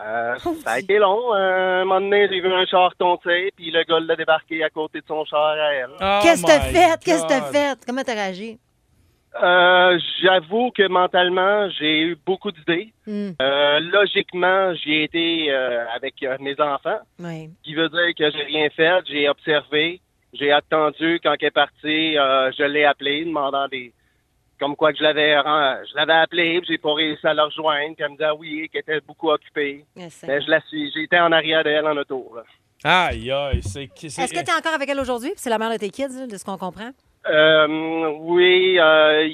Euh, 0.00 0.36
ça 0.64 0.70
a 0.72 0.78
été 0.78 0.96
long. 0.96 1.34
Euh, 1.34 1.82
un 1.82 1.84
moment 1.84 2.00
donné, 2.00 2.28
j'ai 2.30 2.40
vu 2.40 2.50
un 2.50 2.64
char 2.64 2.94
tomber, 2.96 3.52
puis 3.54 3.70
le 3.70 3.82
gars 3.82 4.00
l'a 4.00 4.16
débarqué 4.16 4.64
à 4.64 4.70
côté 4.70 5.00
de 5.00 5.06
son 5.06 5.22
char 5.26 5.48
à 5.50 5.74
elle. 5.74 5.90
Oh 6.00 6.20
Qu'est-ce 6.22 6.42
que 6.42 6.46
t'as 6.46 6.60
fait? 6.60 7.04
Qu'est-ce 7.04 7.24
que 7.24 7.28
t'as 7.28 7.52
fait? 7.52 7.78
Comment 7.86 8.02
t'as 8.02 8.14
réagi? 8.14 8.58
Euh, 9.42 9.98
J'avoue 10.22 10.70
que 10.70 10.86
mentalement, 10.88 11.68
j'ai 11.70 12.00
eu 12.02 12.18
beaucoup 12.26 12.50
d'idées. 12.50 12.92
Hmm. 13.06 13.30
Euh, 13.40 13.80
logiquement, 13.80 14.74
j'y 14.74 14.92
ai 14.94 15.02
été 15.04 15.52
euh, 15.52 15.84
avec 15.94 16.14
euh, 16.22 16.36
mes 16.40 16.58
enfants, 16.60 16.98
Oui. 17.20 17.50
ce 17.58 17.62
qui 17.64 17.74
veut 17.74 17.88
dire 17.88 18.14
que 18.16 18.30
j'ai 18.30 18.44
rien 18.44 18.68
fait. 18.70 19.00
J'ai 19.06 19.28
observé, 19.28 20.00
j'ai 20.32 20.50
attendu 20.52 21.20
quand 21.22 21.34
elle 21.40 21.46
est 21.48 21.50
partie. 21.50 22.18
euh, 22.18 22.50
je 22.56 22.64
l'ai 22.64 22.84
appelé, 22.84 23.24
demandant 23.24 23.68
des, 23.68 23.92
comme 24.58 24.74
quoi 24.74 24.92
que 24.92 24.98
je 24.98 25.04
l'avais, 25.04 25.34
je 25.34 25.94
l'avais 25.94 26.14
appelé, 26.14 26.60
j'ai 26.66 26.78
pas 26.78 26.94
réussi 26.94 27.26
à 27.26 27.34
la 27.34 27.44
rejoindre. 27.44 27.94
Puis 27.94 28.04
elle 28.04 28.12
me 28.12 28.16
dit 28.16 28.24
ah 28.24 28.34
oui, 28.34 28.68
qu'elle 28.72 28.80
était 28.80 29.00
beaucoup 29.06 29.30
occupée. 29.30 29.84
Yes, 29.94 30.24
Mais 30.26 30.40
je 30.40 30.50
la 30.50 30.60
suis, 30.62 30.90
j'étais 30.92 31.20
en 31.20 31.30
arrière 31.32 31.62
d'elle 31.62 31.86
en 31.86 31.96
auto. 31.96 32.32
là. 32.34 32.42
Aïe, 32.84 33.30
aïe, 33.30 33.60
c'est... 33.62 33.84
Est-ce 34.04 34.32
que 34.32 34.38
tu 34.44 34.50
es 34.50 34.54
encore 34.54 34.74
avec 34.74 34.88
elle 34.88 35.00
aujourd'hui? 35.00 35.30
Puis 35.30 35.38
C'est 35.40 35.50
la 35.50 35.58
mère 35.58 35.70
de 35.72 35.76
tes 35.78 35.90
kids, 35.90 36.16
là, 36.16 36.26
de 36.28 36.36
ce 36.36 36.44
qu'on 36.44 36.56
comprend? 36.58 36.90
Euh, 37.28 38.08
oui, 38.20 38.78
euh, 38.78 39.28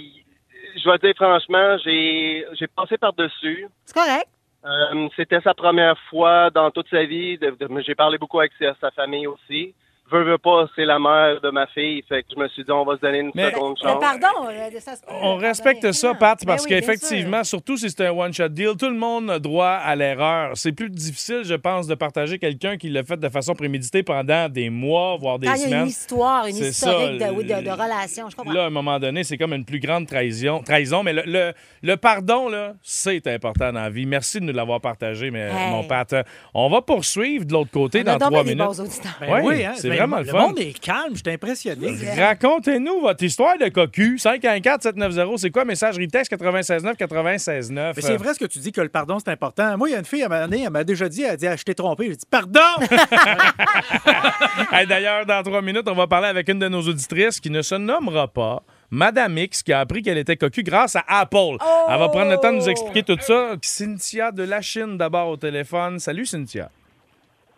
je 0.77 0.91
vais 0.91 0.99
dire 0.99 1.15
franchement, 1.17 1.77
j'ai 1.85 2.45
j'ai 2.55 2.67
passé 2.67 2.99
par-dessus. 2.99 3.67
C'est 3.85 3.95
correct. 3.95 4.29
Euh, 4.65 5.09
C'était 5.17 5.41
sa 5.43 5.55
première 5.55 5.99
fois 6.11 6.51
dans 6.51 6.71
toute 6.71 6.89
sa 6.89 7.05
vie. 7.05 7.37
de- 7.39 7.51
de- 7.51 7.81
J'ai 7.83 7.95
parlé 7.95 8.17
beaucoup 8.19 8.41
avec 8.41 8.53
sa, 8.59 8.75
sa 8.81 8.91
famille 8.91 9.27
aussi. 9.27 9.75
Veux, 10.13 10.23
veux 10.23 10.37
pas, 10.39 10.67
c'est 10.77 10.85
la 10.85 10.99
mère 10.99 11.41
de 11.41 11.51
ma 11.51 11.67
fille. 11.69 12.05
Fait 12.07 12.23
que 12.23 12.29
je 12.37 12.41
me 12.41 12.47
suis 12.49 12.63
dit, 12.63 12.71
on 12.71 12.85
va 12.85 12.95
se 12.97 13.01
donner 13.01 13.21
une 13.21 13.31
Mais- 13.35 13.51
seconde 13.51 13.77
Mais 13.83 13.91
chance. 13.91 14.01
pardon. 14.01 14.49
euh, 14.51 14.79
ça 14.79 14.97
se 14.97 15.01
peut, 15.01 15.07
On 15.23 15.37
respecte 15.37 15.91
ça, 15.93 16.13
Pat, 16.15 16.39
Ben 16.41 16.47
parce 16.47 16.65
oui, 16.65 16.69
bien 16.69 16.81
qu'effectivement, 16.81 17.43
surtout 17.43 17.79
si 17.79 17.89
c'est 17.89 18.07
un 18.07 18.11
one-shot 18.13 18.49
deal, 18.51 18.73
tout 18.79 18.91
le 18.91 18.97
monde 18.99 19.31
a 19.31 19.39
droit 19.39 19.67
à 19.83 19.97
l'erreur. 19.97 20.53
C'est 20.57 20.73
plus 20.73 20.91
difficile, 20.91 21.41
je 21.45 21.55
pense, 21.55 21.87
de 21.87 21.95
partager 21.95 22.39
quelqu'un 22.39 22.77
qui 22.77 22.91
l'a 22.91 23.03
fait 23.03 23.17
de 23.17 23.29
façon 23.31 23.55
préméditée 23.55 24.03
pendant 24.03 24.49
des 24.51 24.69
mois, 24.69 25.17
voire 25.19 25.39
des. 25.39 25.47
Quand 25.47 25.55
il 25.55 25.61
y 25.61 25.65
a 25.65 25.67
semaines. 25.69 25.81
une 25.85 25.89
histoire, 25.89 26.47
une 26.47 26.57
historique 26.59 27.21
ça, 27.23 27.31
de, 27.31 27.35
oui, 27.35 27.45
de, 27.45 27.55
de 27.61 27.65
le- 27.65 27.73
relation, 27.73 28.29
je 28.29 28.37
comprends. 28.37 28.53
Là, 28.53 28.65
à 28.65 28.67
un 28.67 28.71
moment 28.71 28.99
donné, 29.01 29.25
c'est 29.25 29.39
comme 29.39 29.55
une 29.55 29.65
plus 29.65 29.81
grande 29.81 30.07
trahison. 30.07 30.63
trahison 30.63 31.03
mais 31.03 31.15
le, 31.15 31.23
le- 31.25 31.53
le 31.83 31.97
pardon, 31.97 32.51
là, 32.51 32.75
c'est 32.83 33.27
important 33.27 33.73
dans 33.73 33.81
la 33.81 33.91
vie. 33.91 34.05
Merci 34.05 34.39
de 34.41 34.45
nous 34.45 34.53
l'avoir 34.53 34.83
partagé, 34.83 35.31
mais, 35.31 35.49
Hey. 35.51 35.71
mon 35.71 35.83
Pat. 35.85 36.15
On 36.53 36.69
va 36.69 36.83
poursuivre 36.83 37.47
de 37.47 37.53
l'autre 37.55 37.71
côté 37.71 38.01
On 38.03 38.05
dans 38.05 38.19
trois 38.19 38.45
minutes. 38.45 38.59
bons 38.59 38.81
auditeurs. 38.81 39.13
Ben 39.19 39.33
Ouais, 39.33 39.41
oui, 39.43 39.65
hein? 39.65 39.73
c'est 39.77 39.89
Ben, 39.89 39.94
vraiment 39.97 40.19
le 40.19 40.25
le 40.25 40.31
fun. 40.31 40.39
monde 40.49 40.59
est 40.59 40.79
calme, 40.79 41.13
je 41.15 41.21
suis 41.25 41.31
impressionné. 41.35 41.95
Racontez-nous 42.19 43.01
votre 43.01 43.23
histoire 43.25 43.59
de 43.59 43.69
cocu. 43.69 44.17
514-790, 44.17 45.39
c'est 45.39 45.51
quoi? 45.51 45.65
Messagerie 45.65 46.09
texte 46.09 46.33
969 46.33 46.97
969 46.99 47.97
Mais 47.97 48.03
c'est 48.03 48.17
vrai 48.17 48.35
ce 48.35 48.39
que 48.39 48.45
tu 48.47 48.59
dis 48.59 48.73
que 48.73 48.81
le 48.81 48.89
pardon, 48.89 49.19
c'est 49.19 49.31
important. 49.31 49.77
Moi, 49.77 49.89
il 49.89 49.93
y 49.93 49.95
a 49.95 49.99
une 49.99 50.05
fille, 50.05 50.23
à 50.23 50.27
un 50.27 50.29
moment 50.29 50.49
donné, 50.49 50.63
elle 50.65 50.71
m'a 50.71 50.85
déjà 50.85 51.09
dit, 51.09 51.23
elle 51.23 51.31
a 51.31 51.37
dit, 51.37 51.47
ah, 51.47 51.57
je 51.57 51.63
t'ai 51.65 51.75
trompé. 51.75 52.07
J'ai 52.09 52.17
dit, 52.17 52.27
pardon! 52.31 52.61
Hey, 54.73 54.87
D'ailleurs, 54.87 55.27
dans 55.27 55.43
trois 55.43 55.63
minutes, 55.63 55.87
on 55.89 55.95
va 55.95 56.07
parler 56.07 56.29
avec 56.29 56.49
une 56.49 56.59
de 56.59 56.69
nos 56.69 56.83
auditrices 56.83 57.41
qui 57.41 57.51
ne 57.51 57.63
se 57.63 57.75
nommera 57.75 58.29
pas. 58.29 58.63
Madame 58.91 59.37
X, 59.39 59.63
qui 59.63 59.73
a 59.73 59.81
appris 59.81 60.03
qu'elle 60.03 60.19
était 60.19 60.37
cocu 60.37 60.63
grâce 60.63 60.97
à 60.97 61.05
Apple. 61.09 61.57
Elle 61.89 61.99
va 61.99 62.09
prendre 62.09 62.31
le 62.31 62.37
temps 62.37 62.53
de 62.53 62.59
nous 62.59 62.69
expliquer 62.69 63.03
tout 63.03 63.19
ça. 63.21 63.55
Cynthia 63.63 64.31
de 64.31 64.43
la 64.45 64.61
Chine, 64.61 64.97
d'abord 64.97 65.29
au 65.29 65.37
téléphone. 65.37 65.99
Salut, 65.99 66.27
Cynthia. 66.27 66.71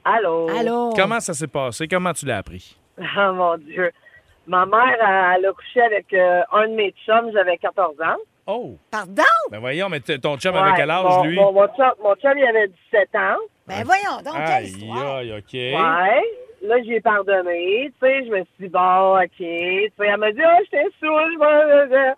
Allô? 0.09 0.49
Allô? 0.49 0.91
Comment 0.95 1.19
ça 1.21 1.35
s'est 1.35 1.49
passé? 1.49 1.89
Comment 1.89 2.13
tu 2.13 2.27
l'as 2.27 2.39
appris? 2.39 2.79
Oh 2.99 3.33
mon 3.35 3.59
Dieu. 3.59 3.91
Ma 4.47 4.65
mère, 4.65 4.97
elle, 5.01 5.39
elle 5.41 5.47
a 5.47 5.53
couché 5.53 5.81
avec 5.83 6.07
euh, 6.15 6.41
un 6.53 6.69
de 6.69 6.75
mes 6.75 6.95
chums, 7.05 7.31
j'avais 7.35 7.57
14 7.59 7.97
ans. 8.01 8.17
Oh! 8.47 8.77
Pardon? 8.93 9.23
Ben 9.51 9.59
voyons, 9.59 9.89
mais 9.89 9.99
t- 10.01 10.19
ton 10.21 10.37
chum 10.39 10.55
Ouais, 10.55 10.61
avait 10.61 10.73
quel 10.77 10.89
âge, 10.91 11.05
mon, 11.05 11.25
lui? 11.25 11.35
Mon, 11.35 11.53
mon 11.53 11.67
chum, 11.75 11.93
mon 12.03 12.15
chum, 12.15 12.39
il 12.39 12.45
avait 12.47 12.69
17 12.69 13.09
ans. 13.17 13.37
Ben 13.67 13.83
voyons 13.85 14.23
donc, 14.25 14.37
Aïe, 14.37 14.73
aïe, 15.05 15.33
OK. 15.37 15.53
Ouais. 15.53 16.23
Là, 16.63 16.77
j'ai 16.87 17.01
pardonné. 17.01 17.93
Tu 18.01 18.07
sais, 18.07 18.25
je 18.25 18.31
me 18.31 18.37
suis 18.45 18.55
dit, 18.61 18.69
bon, 18.69 19.19
OK. 19.21 19.29
Tu 19.37 19.45
sais, 19.45 19.91
elle 19.99 20.17
m'a 20.17 20.31
dit, 20.31 20.41
oh, 20.43 20.63
j'étais 20.65 20.85
saoul. 21.01 21.33
je 21.35 21.89
vais- 21.91 22.15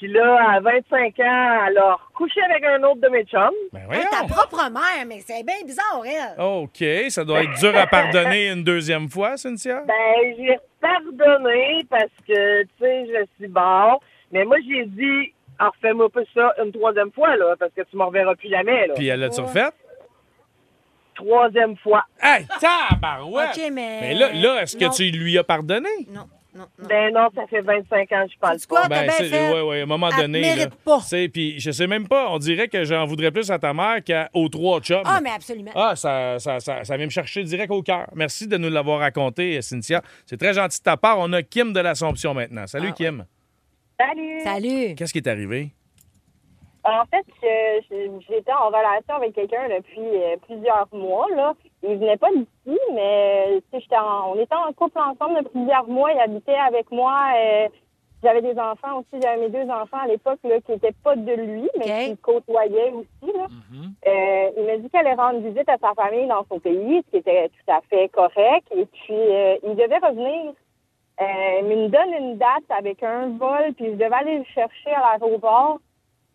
Puis 0.00 0.10
là, 0.10 0.54
à 0.54 0.60
25 0.60 1.20
ans, 1.20 1.58
elle 1.68 1.76
a 1.76 1.98
couché 2.14 2.40
avec 2.40 2.64
un 2.64 2.82
autre 2.84 3.02
de 3.02 3.08
mes 3.08 3.22
chums. 3.24 3.50
Ben 3.70 3.86
ta 4.10 4.26
propre 4.26 4.70
mère, 4.70 5.04
mais 5.06 5.20
c'est 5.20 5.44
bien 5.44 5.62
bizarre, 5.66 6.02
elle. 6.06 6.42
OK, 6.42 6.82
ça 7.10 7.22
doit 7.22 7.42
être 7.42 7.52
dur 7.60 7.76
à 7.76 7.86
pardonner 7.86 8.48
une 8.48 8.64
deuxième 8.64 9.10
fois, 9.10 9.36
Cynthia? 9.36 9.82
Ben, 9.86 10.34
j'ai 10.38 10.58
pardonné 10.80 11.84
parce 11.90 12.06
que, 12.26 12.62
tu 12.62 12.68
sais, 12.80 13.06
je 13.08 13.26
suis 13.36 13.48
bon. 13.48 13.98
Mais 14.32 14.46
moi, 14.46 14.56
j'ai 14.66 14.86
dit, 14.86 15.34
ah, 15.58 15.68
refais-moi 15.68 16.08
pas 16.08 16.22
ça 16.32 16.54
une 16.64 16.72
troisième 16.72 17.12
fois, 17.12 17.36
là, 17.36 17.54
parce 17.58 17.72
que 17.74 17.82
tu 17.82 17.94
m'en 17.98 18.06
reverras 18.06 18.36
plus 18.36 18.48
jamais, 18.48 18.86
là. 18.86 18.94
Puis 18.94 19.08
elle 19.08 19.20
l'a-tu 19.20 19.42
refait? 19.42 19.68
Troisième 21.14 21.76
fois. 21.76 22.04
Hey, 22.22 22.46
tabarouette! 22.58 23.50
OK, 23.54 23.70
mais... 23.70 23.98
Mais 24.00 24.14
là, 24.14 24.32
là 24.32 24.62
est-ce 24.62 24.78
que 24.78 24.84
Non. 24.86 24.90
tu 24.92 25.10
lui 25.10 25.36
as 25.36 25.44
pardonné? 25.44 25.90
Non, 26.08 26.26
non, 26.54 26.66
non. 26.78 26.88
Ben 26.88 27.12
non, 27.14 27.28
ça 27.34 27.46
fait 27.48 27.60
25 27.60 28.12
ans 28.12 28.26
que 28.26 28.32
je 28.32 28.38
parle 28.38 28.58
quoi? 28.68 28.82
pas. 28.82 28.88
t'as 28.88 29.02
bien 29.04 29.12
c'est- 29.18 29.52
ouais, 29.52 29.60
ouais, 29.62 29.80
à 29.80 29.82
un 29.82 29.86
moment 29.86 30.08
Elle 30.10 30.22
donné. 30.22 30.40
mérite 30.40 30.64
là, 30.70 30.76
pas. 30.84 31.00
c'est- 31.00 31.28
Puis 31.28 31.58
je 31.60 31.70
sais 31.70 31.86
même 31.86 32.08
pas, 32.08 32.28
on 32.30 32.38
dirait 32.38 32.68
que 32.68 32.84
j'en 32.84 33.04
voudrais 33.06 33.30
plus 33.30 33.50
à 33.50 33.58
ta 33.58 33.72
mère 33.72 33.98
qu'aux 34.04 34.48
trois 34.48 34.80
chums. 34.80 35.02
Ah, 35.04 35.20
mais 35.22 35.30
absolument. 35.30 35.70
Ah, 35.74 35.94
ça, 35.96 36.38
ça, 36.38 36.60
ça, 36.60 36.84
ça 36.84 36.96
vient 36.96 37.06
me 37.06 37.10
chercher 37.10 37.42
direct 37.44 37.70
au 37.70 37.82
cœur. 37.82 38.08
Merci 38.14 38.46
de 38.46 38.56
nous 38.56 38.68
l'avoir 38.70 39.00
raconté, 39.00 39.60
Cynthia. 39.62 40.02
C'est 40.26 40.36
très 40.38 40.54
gentil 40.54 40.78
de 40.78 40.82
ta 40.84 40.96
part. 40.96 41.18
On 41.18 41.32
a 41.32 41.42
Kim 41.42 41.72
de 41.72 41.80
l'Assomption 41.80 42.34
maintenant. 42.34 42.66
Salut, 42.66 42.88
Ah, 42.90 42.94
Kim. 42.96 43.24
Salut! 43.98 44.40
Salut. 44.44 44.94
Qu'est-ce 44.96 45.12
qui 45.12 45.18
est 45.18 45.28
arrivé? 45.28 45.72
En 46.90 47.04
fait, 47.06 47.26
euh, 47.44 47.80
j'étais 48.28 48.52
en 48.52 48.66
relation 48.68 49.14
avec 49.14 49.34
quelqu'un 49.34 49.68
depuis 49.68 50.00
euh, 50.00 50.36
plusieurs 50.46 50.88
mois. 50.92 51.26
Là. 51.34 51.54
Il 51.82 51.96
venait 51.98 52.16
pas 52.16 52.30
d'ici, 52.30 52.78
mais 52.94 53.60
j'étais 53.72 53.96
en- 53.96 54.32
on 54.32 54.40
était 54.40 54.54
en 54.54 54.72
couple 54.72 54.98
ensemble 54.98 55.38
depuis 55.38 55.50
plusieurs 55.60 55.86
mois. 55.88 56.12
Il 56.12 56.20
habitait 56.20 56.54
avec 56.54 56.90
moi. 56.90 57.14
euh, 57.36 57.68
J'avais 58.22 58.42
des 58.42 58.58
enfants 58.58 58.98
aussi. 58.98 59.18
J'avais 59.22 59.40
mes 59.40 59.48
deux 59.48 59.70
enfants 59.70 59.96
à 60.02 60.06
l'époque 60.06 60.40
là, 60.44 60.60
qui 60.60 60.72
n'étaient 60.72 60.92
pas 61.02 61.16
de 61.16 61.32
lui, 61.32 61.70
mais 61.78 61.84
qui 62.04 62.10
le 62.10 62.16
côtoyaient 62.16 62.92
aussi. 62.92 63.32
Là. 63.34 63.46
Euh, 64.06 64.50
il 64.58 64.64
m'a 64.66 64.76
dit 64.76 64.90
qu'elle 64.90 65.06
allait 65.06 65.14
rendre 65.14 65.38
visite 65.40 65.66
à 65.70 65.78
sa 65.78 65.94
famille 65.94 66.26
dans 66.26 66.44
son 66.50 66.58
pays, 66.60 67.02
ce 67.06 67.10
qui 67.12 67.16
était 67.16 67.48
tout 67.48 67.72
à 67.72 67.80
fait 67.88 68.08
correct. 68.10 68.66
Et 68.76 68.84
puis, 68.84 69.14
euh, 69.14 69.56
il 69.62 69.74
devait 69.74 69.96
revenir. 69.98 70.52
Euh, 71.22 71.24
il 71.60 71.64
me 71.66 71.88
donne 71.88 72.12
une 72.12 72.36
date 72.36 72.64
avec 72.70 73.02
un 73.02 73.28
vol, 73.38 73.72
puis 73.74 73.86
je 73.86 73.92
devais 73.92 74.12
aller 74.14 74.38
le 74.38 74.44
chercher 74.54 74.90
à 74.90 75.00
l'aéroport. 75.18 75.78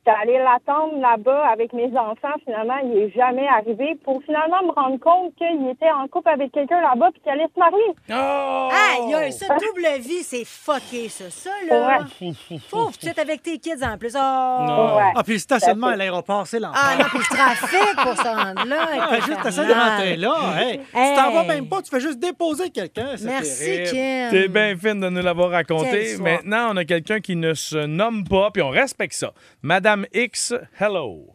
J'étais 0.06 0.18
allée 0.22 0.38
l'attendre 0.38 1.00
là-bas 1.02 1.48
avec 1.52 1.74
mes 1.74 1.88
enfants. 1.98 2.36
Finalement, 2.44 2.78
il 2.84 2.96
est 2.98 3.16
jamais 3.16 3.48
arrivé 3.48 3.98
pour 4.04 4.22
finalement 4.24 4.62
me 4.64 4.72
rendre 4.72 5.00
compte 5.00 5.34
qu'il 5.36 5.68
était 5.68 5.90
en 5.90 6.08
couple 6.08 6.30
avec 6.30 6.52
quelqu'un 6.52 6.80
là-bas 6.80 7.10
puis 7.12 7.22
qu'il 7.22 7.32
allait 7.32 7.48
se 7.54 7.60
marier. 7.60 7.96
Oh! 8.12 8.70
Aïe, 8.72 9.14
aïe, 9.16 9.32
ça, 9.34 9.48
double 9.56 10.02
vie, 10.02 10.22
c'est 10.22 10.46
fucké, 10.46 11.10
ça. 11.10 11.30
Ça, 11.32 11.50
là. 11.68 12.00
Ouais. 12.00 12.28
Que 12.52 13.00
tu 13.00 13.08
es 13.08 13.20
avec 13.20 13.42
tes 13.42 13.58
kids 13.58 13.84
en 13.84 13.98
plus. 13.98 14.16
Oh. 14.16 14.66
Non. 14.68 14.98
Ouais. 14.98 15.12
Ah, 15.16 15.24
puis 15.24 15.34
le 15.34 15.40
stationnement 15.40 15.88
à 15.88 15.96
l'aéroport, 15.96 16.46
c'est 16.46 16.60
l'enfer. 16.60 16.82
Ah 16.84 16.98
non, 16.98 17.06
puis 17.06 17.18
le 17.18 17.36
trafic 17.36 17.96
pour 17.96 18.16
se 18.16 18.28
rendre 18.28 18.66
là. 18.68 18.88
Ah, 19.00 19.16
juste 19.16 19.68
de 19.68 19.74
rentrer 19.74 20.16
là. 20.18 20.36
Hey, 20.60 20.82
Tu 20.94 21.16
t'en 21.16 21.32
vas 21.32 21.44
même 21.46 21.68
pas, 21.68 21.82
tu 21.82 21.90
fais 21.90 22.00
juste 22.00 22.20
déposer 22.20 22.70
quelqu'un. 22.70 23.18
c'est 23.18 23.26
Merci, 23.26 23.66
terrible. 23.66 23.90
Kim. 23.90 24.30
T'es 24.30 24.48
bien 24.50 24.76
fine 24.78 25.00
de 25.00 25.10
nous 25.10 25.22
l'avoir 25.24 25.50
raconté. 25.50 26.18
Maintenant, 26.20 26.74
on 26.74 26.78
a 26.78 26.86
quelqu'un 26.86 27.20
qui 27.20 27.36
ne 27.36 27.56
se 27.56 27.86
nomme 27.88 28.24
pas, 28.24 28.52
puis 28.52 28.62
on 28.62 28.70
respecte 28.70 29.14
ça. 29.14 29.32
Madame 29.64 29.95
X, 30.14 30.54
hello. 30.80 31.28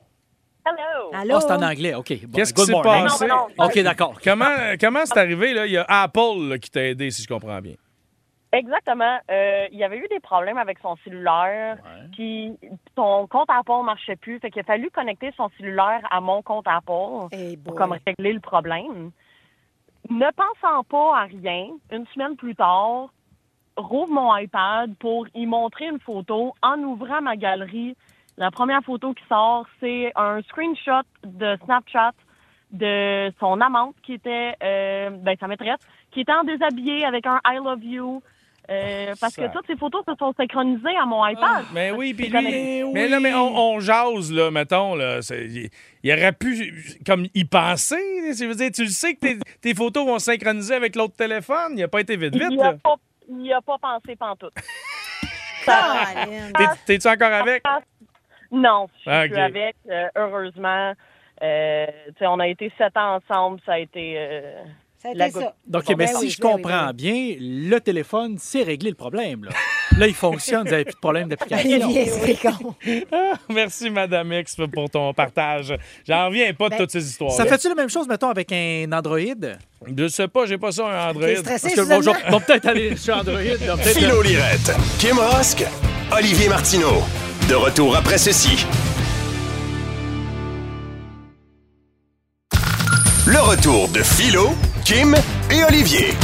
Hello! 0.66 1.10
Ah, 1.14 1.40
c'est 1.40 1.52
en 1.52 1.62
anglais. 1.62 1.94
OK. 1.94 2.12
Bon, 2.26 2.36
Qu'est-ce 2.36 2.52
qui 2.52 2.60
good 2.60 2.66
s'est 2.66 2.72
morning. 2.72 3.04
passé? 3.04 3.26
Non, 3.26 3.48
non, 3.58 3.64
OK, 3.64 3.78
d'accord. 3.80 4.20
Comment 4.24 4.44
comment 4.78 5.00
c'est 5.06 5.18
arrivé, 5.18 5.54
là? 5.54 5.66
Il 5.66 5.72
y 5.72 5.78
a 5.78 5.84
Apple 5.88 6.48
là, 6.48 6.58
qui 6.58 6.70
t'a 6.70 6.84
aidé, 6.84 7.10
si 7.10 7.22
je 7.22 7.28
comprends 7.28 7.60
bien. 7.60 7.74
Exactement. 8.52 9.18
Euh, 9.30 9.66
il 9.70 9.78
y 9.78 9.84
avait 9.84 9.98
eu 9.98 10.06
des 10.10 10.18
problèmes 10.20 10.58
avec 10.58 10.78
son 10.80 10.96
cellulaire, 11.04 11.78
puis 12.12 12.52
son 12.96 13.26
compte 13.28 13.48
Apple 13.48 13.84
marchait 13.84 14.16
plus. 14.16 14.38
Fait 14.40 14.50
qu'il 14.50 14.60
a 14.60 14.64
fallu 14.64 14.90
connecter 14.90 15.30
son 15.36 15.48
cellulaire 15.56 16.00
à 16.10 16.20
mon 16.20 16.42
compte 16.42 16.66
Apple 16.66 17.28
Hey, 17.32 17.56
pour 17.56 17.74
comme 17.76 17.96
régler 18.06 18.32
le 18.32 18.40
problème. 18.40 19.12
Ne 20.08 20.26
pensant 20.32 20.82
pas 20.84 21.20
à 21.20 21.24
rien, 21.24 21.68
une 21.92 22.06
semaine 22.08 22.34
plus 22.36 22.56
tard, 22.56 23.12
rouvre 23.76 24.10
mon 24.12 24.36
iPad 24.36 24.94
pour 24.98 25.26
y 25.34 25.46
montrer 25.46 25.86
une 25.86 26.00
photo. 26.00 26.52
En 26.62 26.78
ouvrant 26.80 27.20
ma 27.22 27.36
galerie, 27.36 27.96
la 28.40 28.50
première 28.50 28.82
photo 28.82 29.12
qui 29.14 29.22
sort, 29.28 29.66
c'est 29.78 30.10
un 30.16 30.40
screenshot 30.48 31.02
de 31.24 31.56
Snapchat 31.64 32.12
de 32.72 33.32
son 33.38 33.60
amante 33.60 33.94
qui 34.02 34.14
était, 34.14 34.54
euh, 34.62 35.10
ben 35.10 35.36
sa 35.38 35.46
maîtresse, 35.46 35.80
qui 36.10 36.20
était 36.22 36.32
en 36.32 36.44
déshabillé 36.44 37.04
avec 37.04 37.26
un 37.26 37.38
I 37.44 37.56
love 37.56 37.84
you 37.84 38.22
Euh, 38.70 39.14
parce 39.20 39.34
Ça. 39.34 39.48
que 39.48 39.52
toutes 39.52 39.66
ces 39.66 39.76
photos 39.76 40.04
se 40.06 40.14
sont 40.16 40.32
synchronisées 40.36 40.96
à 40.96 41.04
mon 41.04 41.26
iPad. 41.26 41.64
Mais 41.74 41.90
oui, 41.90 42.14
puis 42.14 42.28
lui, 42.28 42.84
mais 42.92 43.08
là, 43.08 43.18
mais 43.18 43.34
on, 43.34 43.74
on 43.74 43.80
jase, 43.80 44.30
là, 44.30 44.52
mettons, 44.52 44.94
là. 44.94 45.18
Il, 45.30 45.70
il 46.04 46.12
aurait 46.12 46.32
pu, 46.32 46.72
comme, 47.04 47.26
y 47.34 47.44
penser. 47.44 47.96
Je 48.32 48.44
veux 48.44 48.54
dire, 48.54 48.70
tu 48.70 48.84
le 48.84 48.90
sais 48.90 49.14
que 49.14 49.20
tes, 49.20 49.38
tes 49.60 49.74
photos 49.74 50.06
vont 50.06 50.20
se 50.20 50.26
synchroniser 50.26 50.74
avec 50.74 50.94
l'autre 50.94 51.16
téléphone. 51.16 51.72
Il 51.76 51.82
a 51.82 51.88
pas 51.88 52.00
été 52.00 52.16
vite, 52.16 52.34
vite, 52.34 52.46
Il 52.50 52.58
là. 52.58 52.74
a 53.54 53.56
a 53.56 53.60
pas 53.60 53.78
pensé 53.78 54.14
pantoute. 54.14 54.54
T'es-tu 56.86 57.08
encore 57.08 57.32
avec? 57.32 57.62
Non, 58.52 58.88
je 58.96 59.00
suis 59.00 59.10
Ah, 59.10 59.44
avec. 59.44 59.76
euh, 59.90 60.08
heureusement, 60.16 60.92
Euh, 61.42 61.86
on 62.20 62.38
a 62.38 62.48
été 62.48 62.70
sept 62.76 62.94
ans 62.98 63.16
ensemble. 63.16 63.60
Ça 63.64 63.72
a 63.72 63.78
été. 63.78 64.12
euh, 64.18 64.62
Ça 64.98 65.08
a 65.08 65.12
été 65.12 65.18
la 65.18 65.30
ça. 65.30 65.54
Donc, 65.66 65.84
Bon, 65.86 65.94
mais 65.96 66.04
ben 66.04 66.06
si 66.08 66.16
oui, 66.24 66.28
je 66.28 66.38
ben 66.42 66.48
oui, 66.48 66.52
comprends 66.62 66.86
ben 66.88 66.92
bien, 66.92 67.34
le 67.40 67.78
téléphone, 67.78 68.36
c'est 68.38 68.62
réglé 68.62 68.90
le 68.90 68.94
problème. 68.94 69.44
Là, 69.44 69.50
là 69.96 70.06
il 70.06 70.12
fonctionne, 70.12 70.64
vous 70.64 70.70
n'avez 70.72 70.84
plus 70.84 70.92
de 70.92 70.98
problème 70.98 71.30
d'application. 71.30 71.88
Ah, 73.10 73.32
merci, 73.48 73.88
Madame 73.88 74.30
X, 74.34 74.56
pour 74.74 74.90
ton 74.90 75.14
partage. 75.14 75.74
J'en 76.06 76.26
reviens 76.26 76.52
pas 76.52 76.66
de 76.66 76.70
Ben, 76.72 76.76
toutes 76.80 76.90
ces 76.90 77.08
histoires. 77.08 77.30
Ça 77.32 77.46
fait-tu 77.46 77.70
la 77.70 77.74
même 77.74 77.88
chose, 77.88 78.06
mettons, 78.06 78.28
avec 78.28 78.52
un 78.52 78.92
Android? 78.92 79.18
Je 79.96 80.08
sais 80.08 80.28
pas, 80.28 80.44
j'ai 80.44 80.58
pas 80.58 80.72
ça, 80.72 80.84
un 80.86 81.08
Android. 81.12 81.36
Stressé, 81.36 81.68
Parce 81.68 81.74
que 81.74 81.80
bon, 81.88 82.02
je 82.02 82.10
Suzanne? 82.10 82.22
vais- 82.26 82.30
bon, 82.32 82.40
peut-être 82.40 82.66
aller 82.66 82.96
sur 82.96 83.16
Android. 83.16 83.38
Philo 83.94 84.20
Lirette, 84.20 84.76
Kim 84.98 85.18
Rosk, 85.18 85.64
Olivier 86.14 86.50
Martineau. 86.50 87.00
De 87.50 87.56
retour 87.56 87.96
après 87.96 88.16
ceci. 88.16 88.64
Le 93.26 93.40
retour 93.40 93.88
de 93.88 94.04
Philo, 94.04 94.50
Kim 94.84 95.16
et 95.50 95.64
Olivier. 95.64 96.14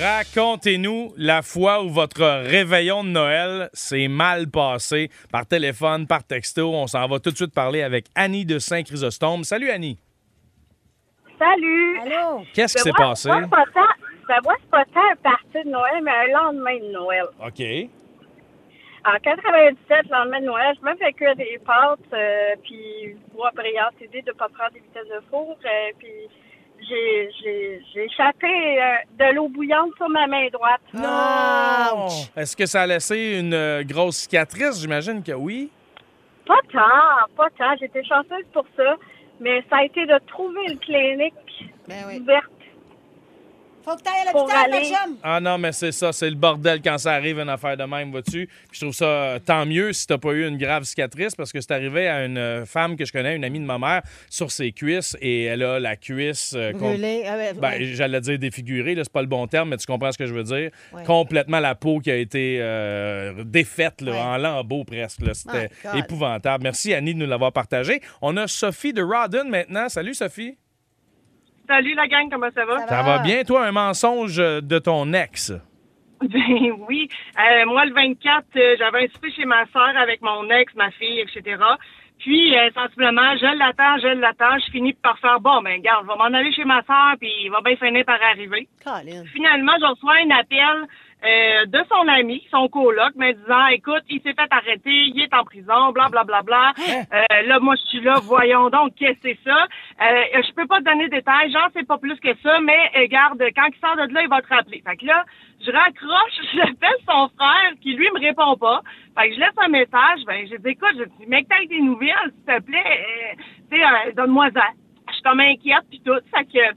Racontez-nous 0.00 1.12
la 1.18 1.42
fois 1.42 1.84
où 1.84 1.90
votre 1.90 2.24
réveillon 2.48 3.04
de 3.04 3.10
Noël 3.10 3.68
s'est 3.74 4.08
mal 4.08 4.48
passé 4.48 5.10
par 5.30 5.44
téléphone, 5.44 6.06
par 6.06 6.24
texto. 6.24 6.72
On 6.72 6.86
s'en 6.86 7.06
va 7.06 7.18
tout 7.18 7.30
de 7.30 7.36
suite 7.36 7.52
parler 7.52 7.82
avec 7.82 8.06
Annie 8.14 8.46
de 8.46 8.58
Saint-Chrysostome. 8.58 9.44
Salut 9.44 9.68
Annie. 9.68 9.98
Salut! 11.38 11.98
Allô? 12.00 12.42
Qu'est-ce 12.54 12.78
qui 12.78 12.82
s'est 12.84 12.92
moi, 12.96 13.08
passé? 13.08 13.28
Moi, 13.28 13.40
c'est 13.42 13.50
pas 13.50 13.64
tant, 13.74 13.80
ben, 14.28 14.40
moi, 14.44 14.54
c'est 14.62 14.70
pas 14.70 14.84
tant 14.94 15.12
un 15.12 15.16
parti 15.22 15.62
de 15.66 15.70
Noël, 15.70 16.02
mais 16.02 16.10
un 16.10 16.32
lendemain 16.32 16.78
de 16.78 16.90
Noël. 16.90 17.24
OK. 17.46 17.90
En 19.06 19.18
97, 19.22 20.08
lendemain 20.10 20.40
de 20.40 20.46
Noël, 20.46 20.74
je 20.80 20.88
me 20.88 20.96
fais 20.96 21.12
cuire 21.12 21.36
des 21.36 21.60
pâtes, 21.64 21.98
euh, 22.14 22.54
puis 22.62 23.16
moi, 23.36 23.48
après, 23.48 23.70
idée 24.00 24.22
de 24.22 24.30
ne 24.30 24.32
pas 24.32 24.48
prendre 24.48 24.72
des 24.72 24.80
vitesses 24.80 25.08
de 25.08 25.20
four, 25.30 25.58
euh, 25.62 25.92
puis 25.98 26.08
j'ai, 26.88 27.30
j'ai, 27.42 27.82
j'ai 27.92 28.04
échappé 28.04 28.46
euh, 28.46 28.94
de 29.18 29.34
l'eau 29.34 29.48
bouillante 29.48 29.90
sur 29.96 30.08
ma 30.08 30.26
main 30.26 30.48
droite. 30.52 30.80
Non! 30.92 32.08
Est-ce 32.36 32.56
que 32.56 32.66
ça 32.66 32.82
a 32.82 32.86
laissé 32.86 33.38
une 33.40 33.54
euh, 33.54 33.82
grosse 33.84 34.16
cicatrice? 34.16 34.80
J'imagine 34.80 35.22
que 35.22 35.32
oui. 35.32 35.70
Pas 36.46 36.60
tant, 36.72 37.30
pas 37.36 37.48
tant. 37.58 37.76
J'étais 37.80 38.04
chanceuse 38.04 38.44
pour 38.52 38.66
ça, 38.76 38.96
mais 39.40 39.62
ça 39.70 39.76
a 39.78 39.84
été 39.84 40.06
de 40.06 40.18
trouver 40.26 40.60
une 40.68 40.78
clinique 40.78 41.34
Ben 41.88 42.04
oui. 42.08 42.20
ouverte. 42.20 42.50
Faut 43.84 43.96
que 43.96 44.02
t'ailles 44.02 44.26
à 44.28 44.32
l'hôpital, 44.32 44.70
ma 44.70 44.76
aller- 44.76 44.86
chum. 44.86 45.16
Ah 45.22 45.40
non, 45.40 45.58
mais 45.58 45.72
c'est 45.72 45.92
ça, 45.92 46.12
c'est 46.12 46.30
le 46.30 46.36
bordel 46.36 46.80
quand 46.82 46.96
ça 46.98 47.12
arrive, 47.12 47.38
une 47.38 47.48
affaire 47.48 47.76
de 47.76 47.84
même, 47.84 48.10
vois-tu? 48.10 48.46
Puis 48.46 48.68
je 48.72 48.80
trouve 48.80 48.94
ça 48.94 49.04
euh, 49.06 49.38
tant 49.38 49.66
mieux 49.66 49.92
si 49.92 50.06
t'as 50.06 50.18
pas 50.18 50.30
eu 50.32 50.46
une 50.48 50.56
grave 50.56 50.84
cicatrice, 50.84 51.34
parce 51.34 51.52
que 51.52 51.60
c'est 51.60 51.72
arrivé 51.72 52.08
à 52.08 52.24
une 52.24 52.38
euh, 52.38 52.64
femme 52.66 52.96
que 52.96 53.04
je 53.04 53.12
connais, 53.12 53.36
une 53.36 53.44
amie 53.44 53.60
de 53.60 53.64
ma 53.66 53.78
mère, 53.78 54.02
sur 54.30 54.50
ses 54.50 54.72
cuisses, 54.72 55.16
et 55.20 55.44
elle 55.44 55.62
a 55.62 55.78
la 55.80 55.96
cuisse... 55.96 56.54
euh. 56.56 56.72
Ah, 56.74 57.36
ben, 57.54 57.62
ouais. 57.62 57.84
j'allais 57.94 58.20
dire 58.20 58.38
défigurée, 58.38 58.94
là, 58.94 59.02
c'est 59.04 59.12
pas 59.12 59.20
le 59.22 59.28
bon 59.28 59.46
terme, 59.46 59.68
mais 59.70 59.76
tu 59.76 59.86
comprends 59.86 60.12
ce 60.12 60.18
que 60.18 60.26
je 60.26 60.34
veux 60.34 60.44
dire. 60.44 60.70
Ouais. 60.92 61.04
Complètement 61.04 61.60
la 61.60 61.74
peau 61.74 62.00
qui 62.00 62.10
a 62.10 62.16
été 62.16 62.58
euh, 62.60 63.44
défaite, 63.44 64.00
là, 64.00 64.12
Ouais. 64.12 64.18
en 64.20 64.36
lambeaux 64.38 64.84
presque. 64.84 65.20
C'était 65.34 65.70
épouvantable. 65.94 66.62
Merci 66.64 66.94
Annie 66.94 67.14
de 67.14 67.18
nous 67.18 67.26
l'avoir 67.26 67.52
partagé. 67.52 68.00
On 68.22 68.36
a 68.36 68.46
Sophie 68.46 68.92
de 68.92 69.02
Rodden 69.02 69.48
maintenant. 69.48 69.88
Salut 69.88 70.14
Sophie. 70.14 70.56
Salut 71.66 71.94
la 71.94 72.06
gang, 72.06 72.28
comment 72.30 72.50
ça 72.54 72.64
va? 72.64 72.78
Ça 72.80 72.88
Ça 72.88 73.02
va 73.02 73.18
bien, 73.20 73.42
toi, 73.44 73.64
un 73.66 73.72
mensonge 73.72 74.38
euh, 74.38 74.60
de 74.60 74.78
ton 74.78 75.12
ex? 75.12 75.52
Ben 76.22 76.72
oui. 76.88 77.08
Euh, 77.38 77.66
moi, 77.66 77.84
le 77.84 77.92
24, 77.92 78.44
euh, 78.56 78.76
j'avais 78.78 79.04
un 79.04 79.08
souper 79.08 79.30
chez 79.32 79.44
ma 79.44 79.66
soeur 79.66 79.92
avec 80.00 80.22
mon 80.22 80.48
ex, 80.48 80.72
ma 80.74 80.90
fille, 80.92 81.20
etc. 81.20 81.62
Puis, 82.18 82.56
euh, 82.56 82.70
sensiblement, 82.72 83.36
je 83.36 83.58
l'attends, 83.58 83.98
je 83.98 84.08
l'attends. 84.20 84.58
Je 84.64 84.70
finis 84.70 84.94
par 84.94 85.18
faire, 85.18 85.40
bon, 85.40 85.60
ben, 85.60 85.82
garde, 85.82 86.06
je 86.06 86.12
vais 86.12 86.16
m'en 86.16 86.38
aller 86.38 86.52
chez 86.52 86.64
ma 86.64 86.82
soeur, 86.84 87.16
puis 87.20 87.30
il 87.42 87.50
va 87.50 87.60
bien 87.62 87.76
finir 87.76 88.04
par 88.06 88.18
arriver. 88.22 88.68
Colin. 88.82 89.24
Finalement, 89.34 89.72
je 89.80 89.84
reçois 89.86 90.14
un 90.24 90.30
appel 90.30 90.86
euh, 91.24 91.66
de 91.66 91.78
son 91.90 92.06
ami, 92.08 92.46
son 92.50 92.68
coloc, 92.68 93.14
me 93.16 93.32
disant, 93.32 93.66
écoute, 93.68 94.02
il 94.10 94.20
s'est 94.20 94.34
fait 94.34 94.48
arrêter, 94.50 94.90
il 94.90 95.22
est 95.22 95.34
en 95.34 95.44
prison, 95.44 95.92
bla 95.92 96.08
bla 96.08 96.24
bla 96.24 96.42
bla. 96.42 96.72
Euh, 97.12 97.42
là, 97.46 97.58
moi, 97.60 97.76
je 97.76 97.88
suis 97.88 98.00
là, 98.00 98.16
voyons 98.22 98.70
donc, 98.70 98.94
qu'est-ce 98.96 99.20
que 99.20 99.34
c'est 99.34 99.38
ça? 99.44 99.66
Euh, 100.02 100.42
je 100.46 100.52
peux 100.54 100.66
pas 100.66 100.80
te 100.80 100.84
donner 100.84 101.08
de 101.08 101.16
détails, 101.16 101.50
j'en 101.52 101.70
sais 101.72 101.84
pas 101.84 101.98
plus 101.98 102.18
que 102.20 102.34
ça, 102.42 102.60
mais 102.60 102.90
euh, 102.96 103.06
garde, 103.08 103.42
quand 103.54 103.66
il 103.68 103.80
sort 103.80 103.96
de 103.96 104.12
là, 104.12 104.22
il 104.22 104.28
va 104.28 104.42
te 104.42 104.48
rappeler. 104.48 104.82
Fait 104.86 104.96
que 104.96 105.06
là, 105.06 105.24
je 105.64 105.70
raccroche, 105.70 106.40
j'appelle 106.54 106.98
son 107.08 107.28
frère, 107.36 107.72
qui 107.80 107.94
lui 107.94 108.08
me 108.14 108.20
répond 108.20 108.56
pas. 108.56 108.82
Fait 109.16 109.28
que 109.28 109.34
je 109.34 109.40
laisse 109.40 109.58
un 109.58 109.68
message, 109.68 110.24
ben, 110.26 110.46
je 110.50 110.56
dis, 110.56 110.70
écoute, 110.70 110.94
je 110.98 111.04
dis, 111.04 111.26
mec, 111.26 111.46
t'as 111.48 111.64
des 111.64 111.80
nouvelles, 111.80 112.32
s'il 112.34 112.54
te 112.54 112.60
plaît, 112.62 112.78
euh, 112.78 113.42
tu 113.70 113.78
sais, 113.78 113.84
euh, 113.84 114.12
donne-moi-en. 114.16 114.72
Je 115.08 115.12
suis 115.14 115.22
comme 115.22 115.40
inquiète, 115.40 115.84
puis 115.88 116.00
tout. 116.04 116.18
Fait 116.34 116.44
que 116.44 116.76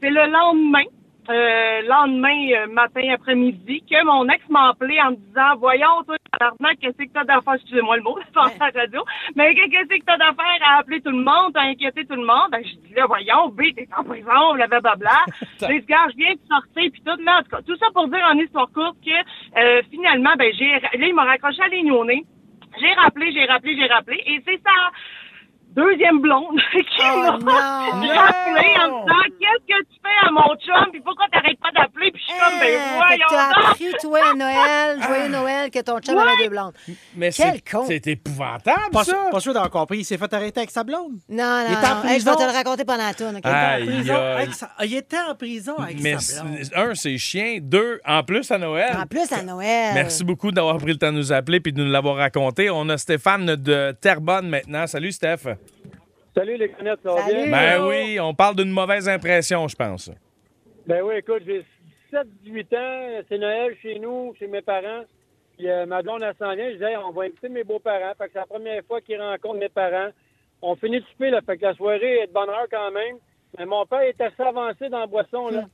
c'est 0.00 0.10
le 0.10 0.26
lendemain, 0.30 0.84
euh, 1.30 1.82
lendemain, 1.82 2.48
euh, 2.52 2.66
matin, 2.66 3.02
après-midi, 3.14 3.84
que 3.88 4.04
mon 4.04 4.28
ex 4.28 4.42
m'a 4.48 4.70
appelé 4.70 5.00
en 5.00 5.12
me 5.12 5.16
disant 5.16 5.56
Voyons, 5.58 6.02
toi, 6.04 6.16
qu'est-ce 6.80 6.96
que 6.96 7.12
t'as 7.12 7.24
d'affaires, 7.24 7.54
excusez-moi 7.54 7.96
le 7.98 8.02
mot, 8.02 8.18
c'est 8.34 8.58
la 8.58 8.80
radio, 8.80 9.04
mais 9.36 9.54
qu'est-ce 9.54 9.86
que 9.86 10.04
t'as 10.04 10.16
d'affaires 10.16 10.60
à 10.66 10.78
appeler 10.78 11.00
tout 11.00 11.10
le 11.10 11.22
monde, 11.22 11.56
à 11.56 11.62
inquiéter 11.62 12.04
tout 12.06 12.16
le 12.16 12.26
monde? 12.26 12.50
Ben, 12.50 12.62
je 12.64 12.74
dis 12.88 12.94
là, 12.94 13.06
voyons, 13.06 13.48
B, 13.50 13.62
t'es 13.74 13.88
en 13.96 14.02
prison, 14.02 14.54
blablabla. 14.54 15.24
J'ai 15.60 15.80
dit, 15.80 15.86
gars, 15.86 16.08
je 16.10 16.16
viens 16.16 16.34
de 16.34 16.40
sortir, 16.48 16.90
puis 16.90 17.02
tout, 17.04 17.22
là, 17.22 17.38
en 17.38 17.42
tout 17.42 17.50
cas, 17.50 17.62
tout 17.62 17.76
ça 17.76 17.86
pour 17.94 18.08
dire 18.08 18.26
en 18.28 18.38
histoire 18.38 18.68
courte 18.72 18.96
que 19.04 19.60
euh, 19.60 19.82
finalement, 19.90 20.34
ben, 20.36 20.52
j'ai 20.58 20.72
là, 20.72 20.90
il 20.92 21.14
m'a 21.14 21.24
raccroché 21.24 21.62
à 21.62 21.68
nez. 21.68 22.24
J'ai 22.80 22.92
rappelé, 22.94 23.32
j'ai 23.32 23.44
rappelé, 23.44 23.76
j'ai 23.76 23.86
rappelé, 23.86 24.22
et 24.26 24.42
c'est 24.46 24.60
ça 24.62 24.72
deuxième 25.74 26.20
blonde 26.20 26.56
qui 26.72 26.82
Oh, 27.00 27.38
m'a 27.44 27.88
en 27.90 27.96
me 27.96 28.02
disant 28.02 28.26
qu'est-ce 29.40 29.66
que 29.66 29.82
tu 29.88 29.98
fais 30.02 30.26
à 30.26 30.30
mon 30.30 30.54
chum? 30.56 30.90
Puis 30.92 31.00
pourquoi 31.00 31.26
t'arrêtes 31.32 31.58
pas 31.60 31.70
d'appeler? 31.74 32.10
Puis 32.12 32.22
je 32.26 32.32
suis 32.32 32.40
comme 32.40 32.58
ben 32.60 32.78
que 32.78 32.96
voyons 32.96 33.26
t'as 33.28 33.70
appris, 33.70 33.92
toi, 34.00 34.18
à 34.30 34.34
Noël, 34.34 35.02
joyeux 35.02 35.28
Noël, 35.28 35.70
que 35.70 35.80
ton 35.80 35.98
chum 36.00 36.18
avait 36.18 36.36
deux 36.44 36.48
blondes. 36.50 36.72
Mais 37.16 37.30
Quel 37.30 37.54
c'est 37.54 37.70
con. 37.70 37.84
c'est 37.86 38.06
épouvantable, 38.06 38.90
Pas, 38.92 39.04
ça. 39.04 39.28
pas 39.30 39.40
sûr 39.40 39.52
d'avoir 39.52 39.70
compris. 39.70 39.98
Il 39.98 40.04
s'est 40.04 40.18
fait 40.18 40.32
arrêter 40.32 40.60
avec 40.60 40.70
sa 40.70 40.84
blonde. 40.84 41.12
Non, 41.28 41.44
non, 41.44 41.64
Il 41.68 41.72
était 41.74 41.86
en 41.86 41.94
non. 41.96 42.04
Hey, 42.08 42.20
je 42.20 42.24
vais 42.24 42.34
te 42.36 42.42
le 42.42 42.52
raconter 42.52 42.84
pendant 42.84 43.04
la 43.06 43.14
tourne, 43.14 43.36
avec 43.42 43.44
sa- 44.54 44.70
Ah, 44.78 44.84
Il 44.84 44.94
était 44.94 45.16
en 45.28 45.34
prison 45.34 45.76
avec 45.78 46.00
Mais 46.00 46.18
sa 46.18 46.42
blonde. 46.44 46.58
un, 46.74 46.94
c'est 46.94 47.18
chien. 47.18 47.58
Deux, 47.60 48.00
en 48.06 48.22
plus 48.22 48.50
à 48.50 48.58
Noël. 48.58 48.96
En 49.00 49.06
plus, 49.06 49.30
à 49.32 49.42
Noël. 49.42 49.92
Merci 49.94 50.24
beaucoup 50.24 50.50
d'avoir 50.50 50.76
pris 50.78 50.92
le 50.92 50.98
temps 50.98 51.12
de 51.12 51.16
nous 51.18 51.32
appeler 51.32 51.60
et 51.64 51.72
de 51.72 51.82
nous 51.82 51.90
l'avoir 51.90 52.16
raconté. 52.16 52.70
On 52.70 52.88
a 52.88 52.96
Stéphane 52.98 53.56
de 53.56 53.92
Terrebonne 54.00 54.48
maintenant. 54.48 54.86
Salut, 54.86 55.12
Steph. 55.12 55.46
Salut 56.34 56.56
les 56.56 56.70
canettes, 56.70 57.00
ça 57.02 57.12
va 57.14 57.26
bien? 57.26 57.50
Ben 57.50 57.86
oui, 57.86 58.18
on 58.20 58.34
parle 58.34 58.56
d'une 58.56 58.70
mauvaise 58.70 59.08
impression, 59.08 59.68
je 59.68 59.76
pense. 59.76 60.10
Ben 60.86 61.02
oui, 61.02 61.16
écoute, 61.16 61.42
j'ai 61.46 61.64
17-18 62.12 62.76
ans, 62.76 63.22
c'est 63.28 63.38
Noël 63.38 63.76
chez 63.82 63.98
nous, 63.98 64.34
chez 64.38 64.46
mes 64.46 64.62
parents. 64.62 65.02
Puis 65.58 65.68
euh, 65.68 65.84
ma 65.86 66.00
blonde, 66.02 66.22
elle 66.22 66.34
s'en 66.38 66.54
vient, 66.54 66.68
je 66.68 66.74
disais, 66.74 66.96
on 66.96 67.10
va 67.12 67.24
inviter 67.24 67.48
mes 67.50 67.64
beaux-parents. 67.64 68.12
Fait 68.16 68.24
que 68.26 68.30
c'est 68.32 68.38
la 68.38 68.46
première 68.46 68.82
fois 68.84 69.00
qu'ils 69.00 69.20
rencontrent 69.20 69.58
mes 69.60 69.68
parents. 69.68 70.08
On 70.62 70.74
finit 70.76 71.00
de 71.00 71.06
souper, 71.06 71.30
là, 71.30 71.40
fait 71.44 71.58
que 71.58 71.62
la 71.66 71.74
soirée 71.74 72.20
est 72.22 72.26
de 72.28 72.32
bonne 72.32 72.48
heure 72.48 72.66
quand 72.70 72.90
même. 72.92 73.16
Mais 73.58 73.66
mon 73.66 73.84
père 73.84 74.00
est 74.00 74.18
assez 74.20 74.42
avancé 74.42 74.88
dans 74.88 75.00
la 75.00 75.06
boisson, 75.06 75.48
là. 75.48 75.64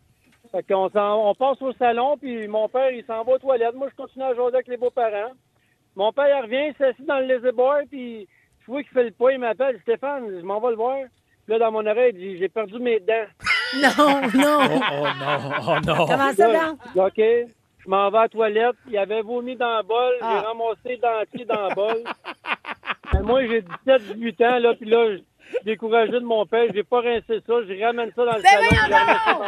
Fait 0.50 0.62
qu'on 0.66 0.88
s'en- 0.90 1.28
on 1.28 1.34
passe 1.34 1.60
au 1.62 1.72
salon, 1.74 2.16
puis 2.16 2.48
mon 2.48 2.68
père, 2.68 2.90
il 2.90 3.04
s'en 3.04 3.22
va 3.22 3.32
aux 3.34 3.38
toilettes. 3.38 3.74
Moi, 3.74 3.88
je 3.90 3.96
continue 4.02 4.24
à 4.24 4.34
jouer 4.34 4.46
avec 4.46 4.66
les 4.66 4.76
beaux-parents. 4.78 5.32
Mon 5.94 6.12
père, 6.12 6.26
il 6.28 6.42
revient, 6.42 6.68
il 6.70 6.74
s'assit 6.78 7.04
dans 7.06 7.18
le 7.20 7.26
lazy 7.26 7.52
boy, 7.54 7.86
puis 7.86 8.26
je 8.68 8.72
vois 8.72 8.82
qu'il 8.82 8.92
fait 8.92 9.04
le 9.04 9.10
pas, 9.12 9.32
il 9.32 9.38
m'appelle, 9.38 9.78
Stéphane, 9.80 10.24
je 10.28 10.44
m'en 10.44 10.60
vais 10.60 10.70
le 10.70 10.76
voir. 10.76 10.98
Puis 11.46 11.54
là, 11.54 11.58
dans 11.58 11.72
mon 11.72 11.86
oreille, 11.86 12.12
il 12.14 12.18
dit, 12.18 12.38
j'ai 12.38 12.50
perdu 12.50 12.78
mes 12.78 13.00
dents. 13.00 13.26
Non, 13.82 14.22
non. 14.34 14.60
Oh 14.62 15.06
non, 15.20 15.50
oh 15.60 15.76
non. 15.86 16.06
Comment 16.06 16.32
ça, 16.32 16.48
Là? 16.48 16.74
OK. 16.96 17.16
Je 17.18 17.88
m'en 17.88 18.10
vais 18.10 18.16
à 18.16 18.22
la 18.22 18.28
toilette. 18.30 18.76
Il 18.88 18.96
avait 18.96 19.20
vomi 19.20 19.56
dans 19.56 19.76
le 19.76 19.82
bol. 19.82 20.14
Ah. 20.22 20.40
J'ai 20.40 20.46
ramassé 20.46 20.80
les 20.86 20.96
dentiers 20.96 21.44
dans 21.44 21.68
le 21.68 21.74
bol. 21.74 22.04
Mais 23.12 23.20
moi, 23.20 23.46
j'ai 23.46 23.60
17, 23.60 24.16
18 24.16 24.40
ans, 24.40 24.58
là, 24.58 24.74
puis 24.74 24.88
là, 24.88 25.16
découragé 25.64 26.12
de 26.12 26.20
mon 26.20 26.46
père. 26.46 26.66
J'ai 26.74 26.84
pas 26.84 27.00
rincé 27.00 27.42
ça. 27.46 27.54
Je 27.68 27.84
ramène 27.84 28.10
ça 28.14 28.24
dans 28.24 28.36
le 28.36 28.42
Ben 28.42 28.48
salon. 28.74 29.44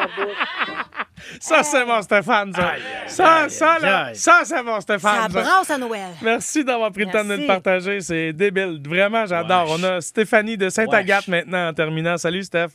ça 1.40 1.62
c'est 1.62 1.84
mon 1.84 2.02
Stéphane, 2.02 2.52
ça. 2.52 2.72
Ça, 3.06 3.48
ça, 3.48 3.78
là, 3.78 4.14
ça, 4.14 4.40
c'est 4.44 4.62
mon 4.62 4.80
Stéphane. 4.80 5.30
ça. 5.30 5.40
brasse 5.40 5.70
à 5.70 5.78
Noël. 5.78 6.10
Merci 6.22 6.64
d'avoir 6.64 6.90
pris 6.92 7.04
le 7.04 7.10
temps 7.10 7.24
de 7.24 7.36
nous 7.36 7.46
partager. 7.46 8.00
C'est 8.00 8.32
débile. 8.32 8.80
Vraiment, 8.86 9.26
j'adore. 9.26 9.76
On 9.78 9.82
a 9.84 10.00
Stéphanie 10.00 10.56
de 10.56 10.68
Sainte-Agathe 10.68 11.28
maintenant 11.28 11.68
en 11.68 11.72
terminant. 11.72 12.16
Salut, 12.16 12.42
Steph. 12.42 12.74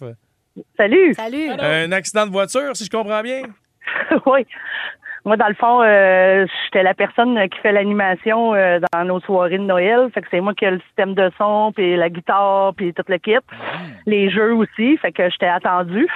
Salut 0.77 1.13
Salut. 1.13 1.49
Un 1.51 1.91
accident 1.91 2.25
de 2.25 2.31
voiture, 2.31 2.75
si 2.75 2.85
je 2.85 2.89
comprends 2.89 3.21
bien? 3.21 3.41
oui. 4.25 4.45
Moi, 5.25 5.37
dans 5.37 5.47
le 5.47 5.55
fond, 5.55 5.81
euh, 5.81 6.45
j'étais 6.65 6.83
la 6.83 6.93
personne 6.93 7.49
qui 7.49 7.59
fait 7.59 7.71
l'animation 7.71 8.53
euh, 8.53 8.79
dans 8.93 9.03
nos 9.05 9.19
soirées 9.21 9.57
de 9.57 9.63
Noël. 9.63 10.09
Fait 10.13 10.21
que 10.21 10.27
c'est 10.29 10.39
moi 10.39 10.53
qui 10.53 10.65
ai 10.65 10.71
le 10.71 10.79
système 10.81 11.15
de 11.15 11.31
son, 11.37 11.71
puis 11.75 11.95
la 11.95 12.09
guitare, 12.09 12.73
puis 12.75 12.93
toute 12.93 13.09
l'équipe. 13.09 13.43
Les 14.05 14.29
jeux 14.29 14.53
aussi. 14.53 14.97
Fait 14.97 15.11
que 15.11 15.29
j'étais 15.29 15.47
attendue. 15.47 16.07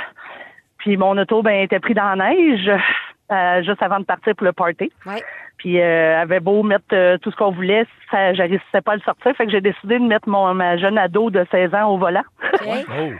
Puis 0.78 0.95
mon 0.95 1.17
auto, 1.17 1.41
ben, 1.41 1.63
était 1.63 1.80
pris 1.80 1.93
dans 1.93 2.15
la 2.15 2.30
neige 2.30 2.69
euh, 3.32 3.63
juste 3.63 3.82
avant 3.84 4.00
de 4.00 4.06
partir 4.06 4.36
pour 4.36 4.45
le 4.45 4.54
party. 4.54 4.91
Ouais. 5.06 5.24
Puis 5.58 5.80
euh, 5.80 6.22
avait 6.22 6.39
beau 6.39 6.63
mettre 6.63 6.86
euh, 6.93 7.17
tout 7.17 7.32
ce 7.32 7.36
qu'on 7.36 7.52
voulait, 7.52 7.86
ça, 8.10 8.34
j'arrivais 8.34 8.62
pas 8.84 8.93
à 8.93 8.95
le 8.95 9.02
sortir. 9.02 9.36
Fait 9.36 9.45
que 9.45 9.52
j'ai 9.52 9.62
décidé 9.62 10.00
de 10.00 10.06
mettre 10.06 10.28
mon 10.28 10.54
ma 10.54 10.78
jeune 10.78 10.98
ado 10.98 11.30
de 11.30 11.45
16 11.52 11.74
ans 11.76 11.89
au 11.89 11.98
volant. 11.98 12.24
Oh. 12.65 13.12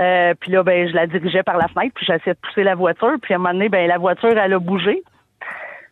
Euh, 0.00 0.32
puis 0.40 0.50
là, 0.50 0.62
ben, 0.62 0.88
je 0.88 0.94
la 0.94 1.06
dirigeais 1.06 1.42
par 1.42 1.56
la 1.58 1.68
fenêtre, 1.68 1.92
puis 1.94 2.06
j'essayais 2.06 2.34
de 2.34 2.38
pousser 2.40 2.62
la 2.64 2.74
voiture. 2.74 3.14
Puis 3.20 3.34
à 3.34 3.36
un 3.36 3.38
moment 3.38 3.52
donné, 3.52 3.68
ben, 3.68 3.86
la 3.86 3.98
voiture, 3.98 4.36
elle 4.36 4.52
a 4.52 4.58
bougé. 4.58 5.02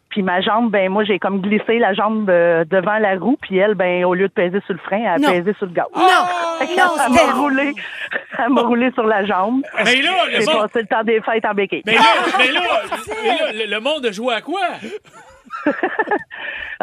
Puis 0.08 0.22
ma 0.22 0.40
jambe, 0.40 0.70
ben, 0.72 0.90
moi, 0.90 1.04
j'ai 1.04 1.18
comme 1.20 1.40
glissé 1.40 1.78
la 1.78 1.92
jambe 1.94 2.28
euh, 2.30 2.64
devant 2.64 2.98
la 2.98 3.14
roue. 3.16 3.38
Puis 3.40 3.58
elle, 3.58 3.74
ben, 3.74 4.04
au 4.04 4.14
lieu 4.14 4.26
de 4.26 4.32
peser 4.32 4.58
sur 4.66 4.72
le 4.72 4.80
frein, 4.80 5.14
elle 5.14 5.20
Non. 5.20 5.28
a 5.28 5.32
pesé 5.32 5.52
sur 5.54 5.66
le 5.66 5.72
gaz. 5.72 5.86
Non! 5.94 6.02
Fait 6.58 6.66
que 6.66 6.76
Non, 6.80 6.90
elle 7.06 7.12
m'a 7.12 7.32
roulé, 7.40 7.72
elle 8.38 8.48
m'a 8.48 8.62
roulé 8.62 8.90
sur 8.92 9.04
la 9.06 9.24
jambe. 9.24 9.62
Mais 9.84 10.02
là, 10.02 10.10
le 10.26 10.40
J'ai 10.40 10.46
monde, 10.46 10.62
passé 10.62 10.80
le 10.80 10.86
temps 10.88 11.04
des 11.04 11.20
fêtes 11.20 11.44
en 11.44 11.54
béquille. 11.54 11.82
mais 11.86 11.92
là, 11.94 12.00
mais 12.38 12.50
là, 12.52 12.60
mais 13.22 13.28
là, 13.28 13.52
le, 13.66 13.70
le 13.70 13.80
monde 13.80 14.04
a 14.06 14.10
joué 14.10 14.34
à 14.34 14.40
quoi? 14.40 14.60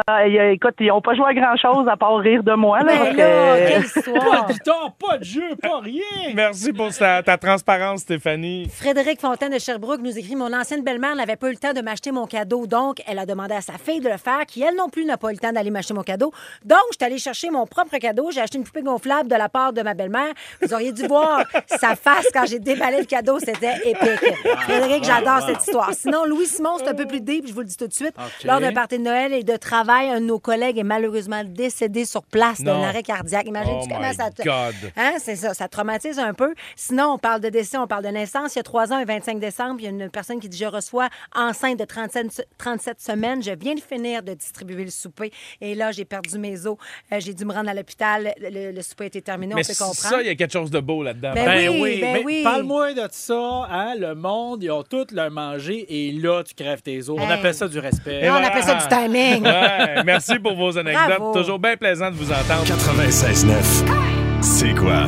Ah, 0.06 0.26
écoute, 0.26 0.74
ils 0.80 0.92
ont 0.92 1.00
pas 1.00 1.14
joué 1.14 1.26
à 1.28 1.34
grand-chose 1.34 1.88
à 1.88 1.96
part 1.96 2.16
rire 2.18 2.42
de 2.42 2.52
moi. 2.54 2.78
Là, 2.80 2.84
Mais 2.86 2.98
Fait 2.98 3.10
que- 3.10 3.16
quelle 3.16 3.82
Pas 3.82 3.86
histoire! 3.98 4.46
de 4.46 4.52
guitare, 4.52 4.92
pas 4.98 5.18
de 5.18 5.24
jeu, 5.24 5.56
pas 5.60 5.80
rien. 5.80 6.32
Merci 6.34 6.72
pour 6.72 6.94
ta, 6.94 7.22
ta 7.22 7.36
transparence, 7.36 8.00
Stéphanie. 8.00 8.68
Frédéric 8.72 9.20
Fontaine 9.20 9.52
de 9.52 9.58
Sherbrooke 9.58 10.00
nous 10.00 10.16
écrit 10.16 10.36
Mon 10.36 10.52
ancienne 10.52 10.84
belle-mère 10.84 11.16
n'avait 11.16 11.36
pas 11.36 11.48
eu 11.48 11.52
le 11.52 11.56
temps 11.56 11.72
de 11.72 11.80
m'acheter 11.80 12.12
mon 12.12 12.26
cadeau, 12.26 12.66
donc 12.66 13.02
elle 13.08 13.18
a 13.18 13.26
demandé 13.26 13.54
à 13.54 13.60
sa 13.60 13.72
fille 13.74 14.00
de 14.00 14.08
le 14.08 14.18
faire, 14.18 14.46
qui 14.46 14.62
elle 14.62 14.76
non 14.76 14.88
plus 14.88 15.04
n'a 15.04 15.16
pas 15.16 15.30
eu 15.30 15.32
le 15.32 15.38
temps 15.38 15.52
d'aller 15.52 15.70
m'acheter 15.70 15.94
mon 15.94 16.02
cadeau. 16.02 16.32
Donc, 16.64 16.78
je 16.92 16.96
suis 16.98 17.04
allée 17.06 17.18
chercher 17.18 17.50
mon 17.50 17.66
propre 17.66 17.96
cadeau. 17.98 18.30
J'ai 18.30 18.40
acheté 18.40 18.58
une 18.58 18.64
poupée 18.64 18.82
gonflable 18.82 19.28
de 19.28 19.34
la 19.36 19.48
part 19.48 19.72
de 19.72 19.82
ma 19.82 19.94
belle-mère. 19.94 20.32
Vous 20.62 20.72
auriez 20.72 20.92
dû 20.92 21.06
voir 21.08 21.42
sa 21.66 21.96
face 21.96 22.26
quand 22.32 22.46
j'ai 22.46 22.60
déballé 22.60 22.98
le 22.98 23.04
cadeau. 23.06 23.38
C'était 23.40 23.74
épique. 23.84 24.34
Frédéric, 24.60 25.02
j'adore 25.04 25.40
cette 25.46 25.60
histoire. 25.66 25.90
Sinon, 25.92 26.24
Louis 26.24 26.46
Simon, 26.46 26.76
c'est 26.78 26.88
un 26.88 26.94
peu 26.94 27.06
plus 27.06 27.20
deep, 27.20 27.46
je 27.48 27.52
vous 27.52 27.60
le 27.60 27.66
dis 27.66 27.76
tout 27.76 27.88
de 27.88 27.92
suite. 27.92 28.14
OK. 28.16 28.44
Lors 28.44 28.60
d'un 28.60 28.72
party 28.72 28.98
de 28.98 29.02
Noël 29.04 29.32
et 29.32 29.42
de 29.42 29.56
travail, 29.56 29.87
un 29.94 30.20
de 30.20 30.26
nos 30.26 30.38
collègues 30.38 30.78
est 30.78 30.82
malheureusement 30.84 31.42
décédé 31.44 32.04
sur 32.04 32.22
place 32.22 32.60
d'un 32.60 32.74
Non. 32.78 32.84
arrêt 32.84 33.02
cardiaque. 33.02 33.46
Imagine-tu 33.46 33.88
Oh 33.90 33.94
comment 33.94 34.12
ça 34.12 34.30
te. 34.30 34.42
God. 34.42 34.74
Hein, 34.96 35.14
c'est 35.18 35.36
ça, 35.36 35.54
ça 35.54 35.68
traumatise 35.68 36.18
un 36.18 36.34
peu. 36.34 36.54
Sinon, 36.76 37.12
on 37.14 37.18
parle 37.18 37.40
de 37.40 37.48
décès, 37.48 37.76
on 37.78 37.86
parle 37.86 38.04
de 38.04 38.08
naissance. 38.10 38.54
Il 38.54 38.58
y 38.58 38.60
a 38.60 38.62
trois 38.64 38.92
ans, 38.92 38.98
le 39.00 39.06
25 39.06 39.38
décembre, 39.40 39.76
il 39.80 39.84
y 39.84 39.86
a 39.86 39.90
une 39.90 40.10
personne 40.10 40.40
qui 40.40 40.48
dit 40.48 40.58
Je 40.58 40.64
reçois 40.66 41.08
enceinte 41.34 41.78
de 41.78 41.84
37, 41.84 42.32
se- 42.32 42.42
37 42.58 43.00
semaines. 43.00 43.42
Je 43.42 43.52
viens 43.52 43.74
de 43.74 43.80
finir 43.80 44.22
de 44.22 44.34
distribuer 44.34 44.84
le 44.84 44.90
souper. 44.90 45.32
Et 45.60 45.74
là, 45.74 45.92
j'ai 45.92 46.04
perdu 46.04 46.38
mes 46.38 46.66
os. 46.66 46.76
Euh, 47.12 47.16
j'ai 47.20 47.34
dû 47.34 47.44
me 47.44 47.52
rendre 47.52 47.68
à 47.70 47.74
l'hôpital. 47.74 48.32
Le, 48.40 48.72
le- 48.72 48.82
souper 48.82 49.04
a 49.04 49.06
été 49.08 49.22
terminé, 49.22 49.54
Mais 49.54 49.62
on 49.64 49.66
peut 49.66 49.72
ça, 49.74 49.84
comprendre. 49.86 50.22
il 50.22 50.26
y 50.26 50.30
a 50.30 50.34
quelque 50.34 50.52
chose 50.52 50.70
de 50.70 50.80
beau 50.80 51.02
là-dedans. 51.02 51.32
Ben 51.34 51.44
Ben 51.44 51.68
oui, 51.70 51.78
oui, 51.82 52.00
ben 52.00 52.12
mais 52.14 52.22
oui. 52.24 52.42
parle-moi 52.42 52.92
de 52.94 53.06
ça, 53.10 53.66
hein? 53.70 53.94
Le 53.98 54.14
monde, 54.14 54.62
ils 54.62 54.70
ont 54.70 54.82
tout 54.82 55.06
leur 55.12 55.30
mangé 55.30 55.86
et 55.88 56.12
là, 56.12 56.42
tu 56.44 56.54
crèves 56.54 56.82
tes 56.82 56.98
os. 57.08 57.18
On 57.20 57.30
appelle 57.30 57.54
ça 57.54 57.68
du 57.68 57.78
respect. 57.78 58.24
Et 58.24 58.30
on 58.30 58.34
appelle 58.34 58.62
ça 58.62 58.74
du 58.74 58.86
timing. 58.88 59.42
Ouais, 59.44 59.77
merci 60.04 60.38
pour 60.38 60.54
vos 60.54 60.76
anecdotes. 60.78 61.18
Bravo. 61.18 61.34
Toujours 61.34 61.58
bien 61.58 61.76
plaisant 61.76 62.10
de 62.10 62.16
vous 62.16 62.30
entendre. 62.30 62.64
96.9. 62.64 64.42
C'est 64.42 64.74
quoi? 64.74 65.06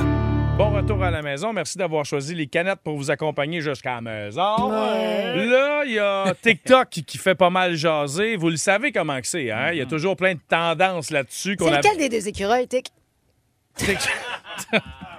Bon 0.58 0.70
retour 0.70 1.02
à 1.02 1.10
la 1.10 1.22
maison. 1.22 1.52
Merci 1.54 1.78
d'avoir 1.78 2.04
choisi 2.04 2.34
les 2.34 2.46
canettes 2.46 2.80
pour 2.84 2.96
vous 2.96 3.10
accompagner 3.10 3.62
jusqu'à 3.62 3.94
la 3.94 4.00
maison. 4.02 4.70
Là, 4.70 5.82
il 5.86 5.92
y 5.92 5.98
a 5.98 6.34
TikTok 6.42 6.90
qui 6.90 7.02
qui 7.02 7.16
fait 7.16 7.34
pas 7.34 7.48
mal 7.48 7.76
jaser. 7.76 8.36
Vous 8.36 8.50
le 8.50 8.56
savez 8.56 8.92
comment 8.92 9.18
que 9.20 9.26
c'est, 9.26 9.50
hein? 9.50 9.70
Il 9.72 9.78
y 9.78 9.80
a 9.80 9.86
toujours 9.86 10.16
plein 10.16 10.34
de 10.34 10.40
tendances 10.48 11.10
là-dessus 11.10 11.56
qu'on 11.56 11.68
C'est 11.68 11.74
a... 11.74 11.76
lequel 11.78 11.96
des 11.96 12.08
deux 12.10 12.28
écureuils, 12.28 12.68
Tic? 12.68 12.88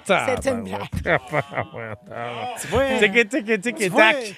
C'est 0.04 0.50
une 0.50 0.63
blague. 0.63 0.82
Tu 2.62 2.67
vois? 2.69 2.84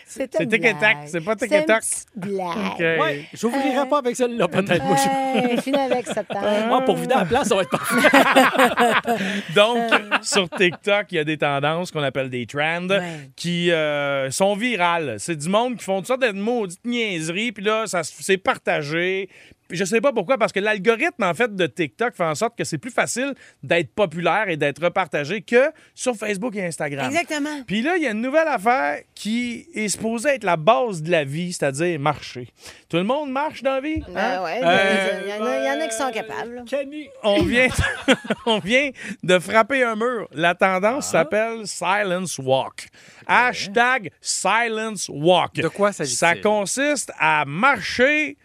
C'est 0.06 0.32
C'est 0.32 0.40
une 0.40 0.50
tic 0.50 0.64
et 0.66 0.74
tac, 0.74 0.80
blague. 0.80 1.08
c'est 1.08 1.22
pas 1.22 1.36
tic 1.36 1.50
C'est 1.50 2.06
blague. 2.16 2.80
Ouais, 2.80 3.26
j'ouvrirai 3.34 3.88
pas 3.90 4.00
avec 4.00 4.16
celle-là, 4.16 4.48
peut-être. 4.48 4.84
Moi, 4.84 4.98
je- 4.98 5.62
finis 5.62 5.78
avec. 5.78 6.06
Ah, 6.36 6.82
pour 6.86 6.96
vider 6.98 7.16
la 7.16 7.26
place, 7.26 7.48
ça 7.48 7.56
va 7.56 7.62
être 7.62 7.70
parfait. 7.70 8.10
Donc, 9.56 9.78
sur 10.22 10.50
TikTok, 10.50 11.08
il 11.12 11.16
y 11.16 11.20
a 11.20 11.24
des 11.24 11.38
tendances 11.38 11.92
qu'on 11.92 12.04
appelle 12.04 12.30
des 12.30 12.46
trends 12.46 12.88
qui 13.36 13.72
euh, 13.72 14.30
sont 14.32 14.56
virales. 14.56 15.16
C'est 15.20 15.36
du 15.36 15.50
monde 15.50 15.78
qui 15.78 15.86
font 15.86 15.98
toutes 16.00 16.08
sortes 16.08 16.22
de 16.22 16.32
maudites 16.32 16.86
niaiseries, 16.86 17.52
puis 17.52 17.64
là, 17.64 17.86
c'est 18.04 18.38
partagé. 18.38 19.30
Je 19.74 19.84
sais 19.86 20.00
pas 20.00 20.14
pourquoi, 20.14 20.38
parce 20.38 20.52
que 20.54 20.60
l'algorithme, 20.60 21.24
en 21.24 21.34
fait, 21.34 21.54
de 21.56 21.66
TikTok 21.68 22.16
fait 22.16 22.24
en 22.24 22.36
sorte 22.36 22.58
que 22.58 22.64
c'est 22.64 22.78
plus 22.78 22.92
facile 22.92 23.34
d'être 23.62 23.94
populaire 23.94 24.46
et 24.48 24.56
d'être 24.58 24.82
repartagé 24.84 25.42
que 25.42 25.72
sur 25.94 26.16
Facebook 26.16 26.56
et 26.56 26.66
Instagram. 26.66 27.08
Exactement. 27.08 27.64
Puis 27.68 27.82
là, 27.82 27.98
il 27.98 28.04
y 28.04 28.08
a 28.08 28.12
une 28.12 28.22
nouvelle 28.22 28.48
affaire 28.48 29.00
qui 29.16 29.68
est 29.74 29.88
supposée 29.90 30.30
être 30.30 30.44
la 30.44 30.56
base 30.58 31.02
de 31.02 31.12
la 31.12 31.24
vie, 31.24 31.52
c'est-à-dire 31.54 32.00
marcher. 32.00 32.48
Tout 32.90 32.98
le 32.98 33.04
monde 33.04 33.32
marche 33.32 33.64
dans 33.64 33.74
la 33.76 33.82
vie? 33.82 34.02
hein? 34.08 34.14
Ben 34.14 34.44
ouais, 34.44 34.62
Euh, 34.64 35.22
il 35.26 35.30
y, 35.30 35.34
en 35.34 35.46
a- 35.46 35.58
il 35.60 35.66
y 35.66 35.70
en 35.70 35.82
a 35.84 35.88
qui 35.88 35.96
sont 35.98 36.12
capables. 36.12 36.56
là. 36.56 36.62
Kenny. 36.68 37.08
on 37.24 37.42
vient, 37.44 37.68
on 38.46 38.60
vient 38.60 38.92
de 39.24 39.40
frapper 39.40 39.84
un 39.84 39.96
mur. 39.96 40.28
La 40.32 40.54
tendance 40.56 41.08
s'appelle 41.10 41.66
Silence 41.66 42.38
Walk. 42.38 42.88
Hashtag 43.28 44.12
Silence 44.22 45.10
Walk. 45.12 45.56
De 45.56 45.68
quoi 45.68 45.92
s'agit-il? 45.92 46.16
Ça 46.18 46.36
consiste 46.36 47.12
à 47.18 47.46
marcher, 47.46 48.38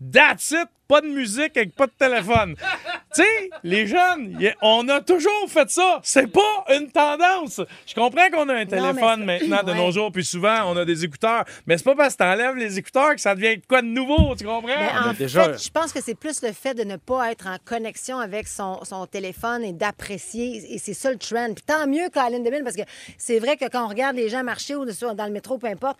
that's 0.00 0.52
it, 0.52 0.68
pas 0.88 1.00
de 1.02 1.06
musique 1.06 1.56
avec 1.56 1.74
pas 1.74 1.86
de 1.86 1.92
téléphone. 1.98 2.54
tu 3.14 3.22
sais, 3.22 3.50
les 3.62 3.86
jeunes, 3.86 4.38
a- 4.42 4.54
on 4.62 4.88
a 4.88 5.00
toujours 5.02 5.44
fait 5.48 5.68
ça. 5.70 6.00
C'est 6.02 6.26
pas 6.26 6.64
une 6.74 6.90
tendance. 6.90 7.60
Je 7.86 7.94
comprends 7.94 8.28
qu'on 8.32 8.48
a 8.48 8.54
un 8.54 8.66
téléphone 8.66 9.24
maintenant 9.24 9.62
de 9.62 9.74
nos 9.74 9.90
jours, 9.92 10.10
puis 10.10 10.24
souvent 10.24 10.62
on 10.72 10.76
a 10.78 10.84
des 10.86 11.04
écouteurs. 11.04 11.44
Mais 11.66 11.76
c'est 11.76 11.84
pas 11.84 11.94
parce 11.94 12.14
que 12.14 12.18
t'enlèves 12.18 12.56
les 12.56 12.78
écouteurs 12.78 13.14
que 13.14 13.20
ça 13.20 13.34
devient 13.34 13.60
quoi 13.68 13.82
de 13.82 13.86
nouveau, 13.88 14.34
tu 14.34 14.44
comprends? 14.44 14.66
Mais 14.66 15.08
en 15.10 15.12
déjà- 15.12 15.52
fait, 15.52 15.62
je 15.64 15.70
pense 15.70 15.92
que 15.92 16.00
c'est 16.02 16.14
plus 16.14 16.42
le 16.42 16.52
fait 16.52 16.72
de 16.74 16.84
ne 16.84 16.96
pas 16.96 17.30
être 17.32 17.46
en 17.46 17.56
connexion 17.64 18.18
avec 18.18 18.48
son, 18.48 18.82
son 18.84 19.06
téléphone 19.06 19.62
et 19.64 19.72
d'apprécier. 19.74 20.74
Et 20.74 20.78
c'est 20.78 20.94
ça 20.94 21.10
le 21.10 21.18
trend. 21.18 21.52
Puis 21.54 21.64
tant 21.66 21.86
mieux, 21.86 22.08
Colin 22.12 22.40
Deville, 22.40 22.62
parce 22.64 22.76
que 22.76 22.82
c'est 23.18 23.38
vrai 23.38 23.56
que 23.58 23.66
quand 23.68 23.84
on 23.84 23.88
regarde 23.88 24.16
les 24.16 24.28
gens 24.30 24.42
marcher 24.42 24.74
ou 24.74 24.84
dans 24.86 25.26
le 25.26 25.32
métro, 25.32 25.58
peu 25.58 25.66
importe, 25.66 25.98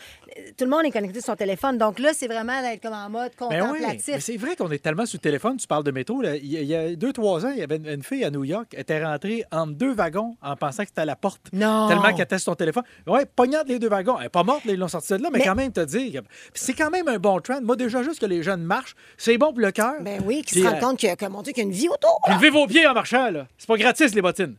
tout 0.57 0.65
le 0.65 0.71
monde 0.71 0.85
est 0.87 0.91
connecté 0.91 1.21
sur 1.21 1.27
son 1.33 1.37
téléphone. 1.37 1.77
Donc 1.77 1.99
là, 1.99 2.11
c'est 2.15 2.27
vraiment 2.27 2.61
d'être 2.63 2.81
comme 2.83 2.95
en 2.95 3.11
mode 3.11 3.33
Ben 3.39 3.47
oui, 3.51 3.79
contemplatif. 3.79 4.15
mais 4.15 4.21
c'est 4.21 4.37
vrai 4.39 4.57
qu'on 4.57 4.71
est 4.71 4.78
tellement 4.79 5.07
sur 5.07 5.17
le 5.17 5.23
téléphone, 5.23 5.57
tu 5.57 5.67
parles 5.67 5.85
de 5.85 5.91
métro. 5.91 6.21
là. 6.21 6.37
Il, 6.37 6.47
y 6.47 6.75
a, 6.75 6.95
deux, 6.95 7.13
trois 7.13 7.45
ans, 7.47 7.51
il 7.51 7.59
y 7.59 7.63
avait 7.63 7.77
une, 7.77 8.03
fille 8.03 8.25
à 8.25 8.31
New 8.31 8.45
York, 8.45 8.69
elle 8.73 8.81
était 8.81 9.05
rentrée 9.05 9.45
entre 9.51 9.73
deux 9.73 9.93
wagons 9.93 10.37
en 10.43 10.57
pensant 10.57 10.83
que 10.83 10.89
c'était 10.89 11.03
à 11.03 11.05
la 11.05 11.17
porte. 11.17 11.43
Non. 11.53 11.89
Tellement 11.89 12.13
qu'elle 12.13 12.23
était 12.23 12.39
sur 12.39 12.53
son 12.53 12.55
téléphone. 12.55 12.85
Oui, 13.07 13.21
pognante 13.35 13.69
les 13.69 13.79
deux 13.79 13.89
wagons. 13.89 14.17
Elle 14.19 14.25
n'est 14.25 14.29
pas 14.29 14.43
morte, 14.43 14.65
là, 14.65 14.73
ils 14.73 14.79
l'ont 14.79 14.89
sortie 14.89 15.13
de 15.15 15.23
là, 15.23 15.29
mais, 15.33 15.39
Mais- 15.39 15.45
quand 15.45 15.55
même, 15.55 15.73
te 15.73 15.85
dire. 15.85 16.23
C'est 16.55 16.75
quand 16.75 16.91
même 16.91 17.09
un 17.09 17.19
bon 17.19 17.41
trend. 17.41 17.61
Moi, 17.63 17.77
déjà, 17.77 18.03
juste 18.03 18.21
que 18.21 18.27
les 18.27 18.43
jeunes 18.43 18.63
marchent, 18.63 18.95
c'est 19.17 19.37
bon 19.39 19.53
pour 19.53 19.61
le 19.61 19.71
cœur. 19.71 19.95
Ben 20.01 20.23
oui, 20.25 20.43
qui 20.43 20.55
Puis, 20.55 20.63
se 20.63 20.67
rendent 20.67 20.77
euh, 20.77 20.81
compte 20.81 20.99
qu'il 20.99 21.09
y 21.09 21.61
a 21.61 21.63
une 21.63 21.71
vie 21.71 21.89
autour. 21.89 22.21
levez 22.29 22.51
vos 22.51 22.67
pieds 22.67 22.87
en 22.87 22.95
marchant, 22.95 23.31
là. 23.31 23.47
C'est 23.57 23.67
pas 23.67 23.77
gratis, 23.77 24.15
les 24.15 24.23
bottines. 24.23 24.57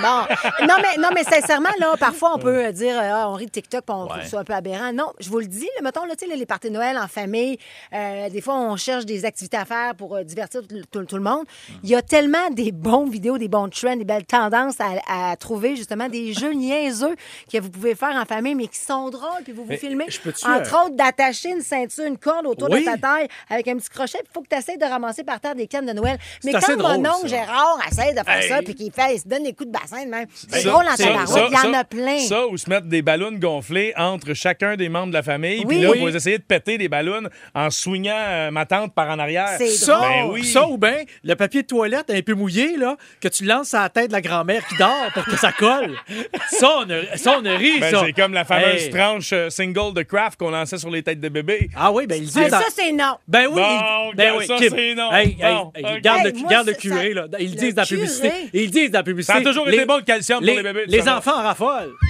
Bon. 0.00 0.22
Non, 0.66 0.74
mais, 0.80 1.00
non, 1.02 1.08
mais 1.14 1.24
sincèrement, 1.24 1.68
là, 1.78 1.94
parfois, 1.98 2.32
on 2.34 2.38
peut 2.38 2.66
euh, 2.66 2.72
dire, 2.72 2.96
euh, 2.98 3.10
Ah, 3.12 3.28
on 3.30 3.34
rit 3.34 3.46
de 3.46 3.50
TikTok, 3.50 3.84
puis 3.84 3.94
on 3.96 4.06
trouve 4.06 4.22
ça 4.24 4.40
un 4.40 4.44
peu 4.44 4.52
aberrant. 4.54 4.92
Non, 4.92 5.12
je 5.20 5.28
vous 5.28 5.40
le 5.40 5.46
dis, 5.46 5.68
là, 5.76 5.82
mettons, 5.82 6.04
là, 6.04 6.14
là, 6.28 6.36
les 6.36 6.46
parties 6.46 6.68
de 6.68 6.72
Noël 6.74 6.96
en 6.98 7.06
famille, 7.06 7.58
euh, 7.92 8.28
des 8.30 8.40
fois, 8.40 8.54
on 8.54 8.76
cherche 8.76 9.04
des 9.04 9.24
activités 9.24 9.56
à 9.56 9.64
faire 9.64 9.94
pour 9.94 10.16
euh, 10.16 10.22
divertir 10.24 10.62
tout, 10.90 11.16
le 11.16 11.20
monde. 11.22 11.44
Il 11.82 11.90
y 11.90 11.94
a 11.94 12.02
tellement 12.02 12.48
des 12.50 12.72
bons 12.72 13.06
vidéos, 13.06 13.36
des 13.38 13.48
bons 13.48 13.68
trends, 13.68 13.96
des 13.96 14.04
belles 14.04 14.24
tendances 14.24 14.76
à, 14.80 15.30
à 15.32 15.36
trouver, 15.36 15.76
justement, 15.76 16.08
des 16.08 16.32
jeux 16.34 16.52
niaiseux 16.52 17.14
que 17.52 17.58
vous 17.60 17.70
pouvez 17.70 17.94
faire 17.94 18.14
en 18.16 18.24
famille, 18.24 18.54
mais 18.54 18.68
qui 18.68 18.78
sont 18.78 19.10
drôles, 19.10 19.42
puis 19.44 19.52
vous 19.52 19.64
vous 19.64 19.68
Mais 19.70 19.76
filmez. 19.76 20.06
Entre 20.44 20.48
euh, 20.48 20.84
autres, 20.84 20.96
d'attacher 20.96 21.50
une 21.50 21.60
ceinture, 21.62 22.04
une 22.04 22.18
corde 22.18 22.46
autour 22.46 22.70
Oui. 22.70 22.80
de 22.80 22.84
ta 22.90 22.96
taille 22.96 23.28
avec 23.50 23.68
un 23.68 23.76
petit 23.76 23.90
crochet, 23.90 24.18
il 24.22 24.30
faut 24.32 24.40
que 24.42 24.48
tu 24.48 24.56
essaies 24.56 24.76
de 24.76 24.84
ramasser 24.84 25.24
par 25.24 25.40
terre 25.40 25.54
des 25.54 25.66
cannes 25.66 25.86
de 25.86 25.92
Noël. 25.92 26.18
Mais 26.44 26.52
quand 26.52 26.76
mon 26.76 27.04
oncle. 27.10 27.28
Gérard 27.28 27.78
essaie 27.90 28.12
de 28.12 28.20
faire 28.24 28.34
Hey. 28.34 28.48
ça, 28.48 28.62
puis 28.62 28.74
qu'il 28.74 28.90
fait, 28.92 29.14
il 29.14 29.20
se 29.20 29.28
donne 29.28 29.44
des 29.44 29.52
coups 29.52 29.68
de 29.68 29.72
bassin 29.80 30.04
de 30.04 30.10
même, 30.10 30.26
c'est 30.34 30.60
Ça, 30.60 30.68
drôle 30.70 30.84
en 30.86 30.96
ça, 30.96 31.04
tabarouette. 31.04 31.44
Il 31.50 31.54
y 31.54 31.56
en 31.68 31.72
ça, 31.72 31.78
a 31.78 31.84
plein. 31.84 32.18
Ça, 32.20 32.46
ou 32.46 32.56
se 32.56 32.70
mettre 32.70 32.86
des 32.86 33.02
ballons 33.02 33.32
gonflés 33.32 33.92
entre 33.96 34.32
chacun 34.34 34.76
des 34.76 34.88
membres 34.88 35.08
de 35.08 35.14
la 35.14 35.22
famille. 35.22 35.58
Oui. 35.66 35.74
Puis 35.76 35.80
là, 35.80 35.90
Oui. 35.90 36.00
vous 36.00 36.16
essayez 36.16 36.38
de 36.38 36.42
péter 36.44 36.78
des 36.78 36.88
ballons 36.88 37.28
en 37.54 37.70
swingant 37.70 38.12
euh, 38.14 38.50
ma 38.50 38.64
tante 38.66 38.94
par 38.94 39.08
en 39.10 39.18
arrière. 39.18 39.54
C'est 39.58 39.68
Ça, 39.68 40.00
Ben 40.00 40.30
oui. 40.30 40.44
ça 40.44 40.66
ou 40.66 40.78
bien 40.78 41.02
le 41.22 41.34
papier 41.34 41.62
de 41.62 41.66
toilette 41.66 42.10
un 42.10 42.22
peu 42.22 42.34
mouillé, 42.34 42.76
là, 42.76 42.96
que 43.20 43.28
tu 43.28 43.44
lances 43.44 43.74
à 43.74 43.82
la 43.82 43.88
tête 43.88 44.08
de 44.08 44.12
la 44.12 44.20
grand-mère 44.20 44.66
qui 44.66 44.76
dort 44.76 45.10
pour 45.12 45.24
que 45.24 45.36
ça 45.36 45.52
colle. 45.52 45.94
Ça, 46.50 46.68
on 46.78 46.90
a, 46.90 47.16
ça, 47.16 47.38
on 47.40 47.44
a 47.46 47.56
ri, 47.56 47.80
Ben, 47.80 47.90
ça. 47.90 48.02
c'est 48.04 48.12
comme 48.12 48.32
la 48.32 48.44
fameuse 48.44 48.84
Hey. 48.84 48.90
tranche 48.90 49.32
euh, 49.32 49.50
single 49.50 49.92
de 49.94 50.02
Kraft 50.02 50.38
qu'on 50.38 50.50
lançait 50.50 50.78
sur 50.78 50.90
les 50.90 51.02
têtes 51.02 51.20
de 51.20 51.28
bébés. 51.28 51.68
Ah 51.76 51.90
oui, 51.92 52.06
ben 52.06 52.16
ils 52.16 52.30
Mais 52.36 52.42
disent... 52.44 52.50
ça, 52.50 52.62
c'est 52.74 52.92
non. 52.92 53.16
Ben 53.26 53.46
oui, 53.48 53.54
Bon, 53.60 54.12
ben 54.14 54.34
oui, 54.38 54.46
ça, 54.46 54.56
c'est 54.58 54.94
non. 54.94 55.12
Hey, 55.12 55.36
hey, 55.40 55.54
Bon, 55.54 55.72
hey, 55.74 55.84
ok. 55.96 56.00
garde, 56.02 56.26
Hey, 56.26 56.32
le, 56.32 56.38
moi, 56.38 56.50
garde 56.50 56.66
le 56.68 56.72
ça- 56.74 56.78
curé, 56.78 57.08
ça- 57.08 57.14
là. 57.14 57.26
Ils 57.40 57.50
le 57.50 57.56
disent 57.56 57.74
dans 57.74 57.82
la 57.82 57.86
publicité. 57.86 58.30
Ils 58.52 58.70
disent 58.70 58.90
dans 58.90 58.98
la 58.98 59.02
publicité. 59.04 59.32
Ça 59.32 59.38
a 59.38 59.42
toujours 59.42 59.63
été 59.68 59.70
c'était 59.72 59.80
les- 59.82 59.86
bon 59.86 59.96
le 59.96 60.02
calcium 60.02 60.42
les, 60.42 60.52
pour 60.54 60.62
les 60.62 60.72
bébés. 60.72 60.84
les 60.88 61.08
enfants 61.08 61.38
en 61.38 61.42
raffolent. 61.42 61.94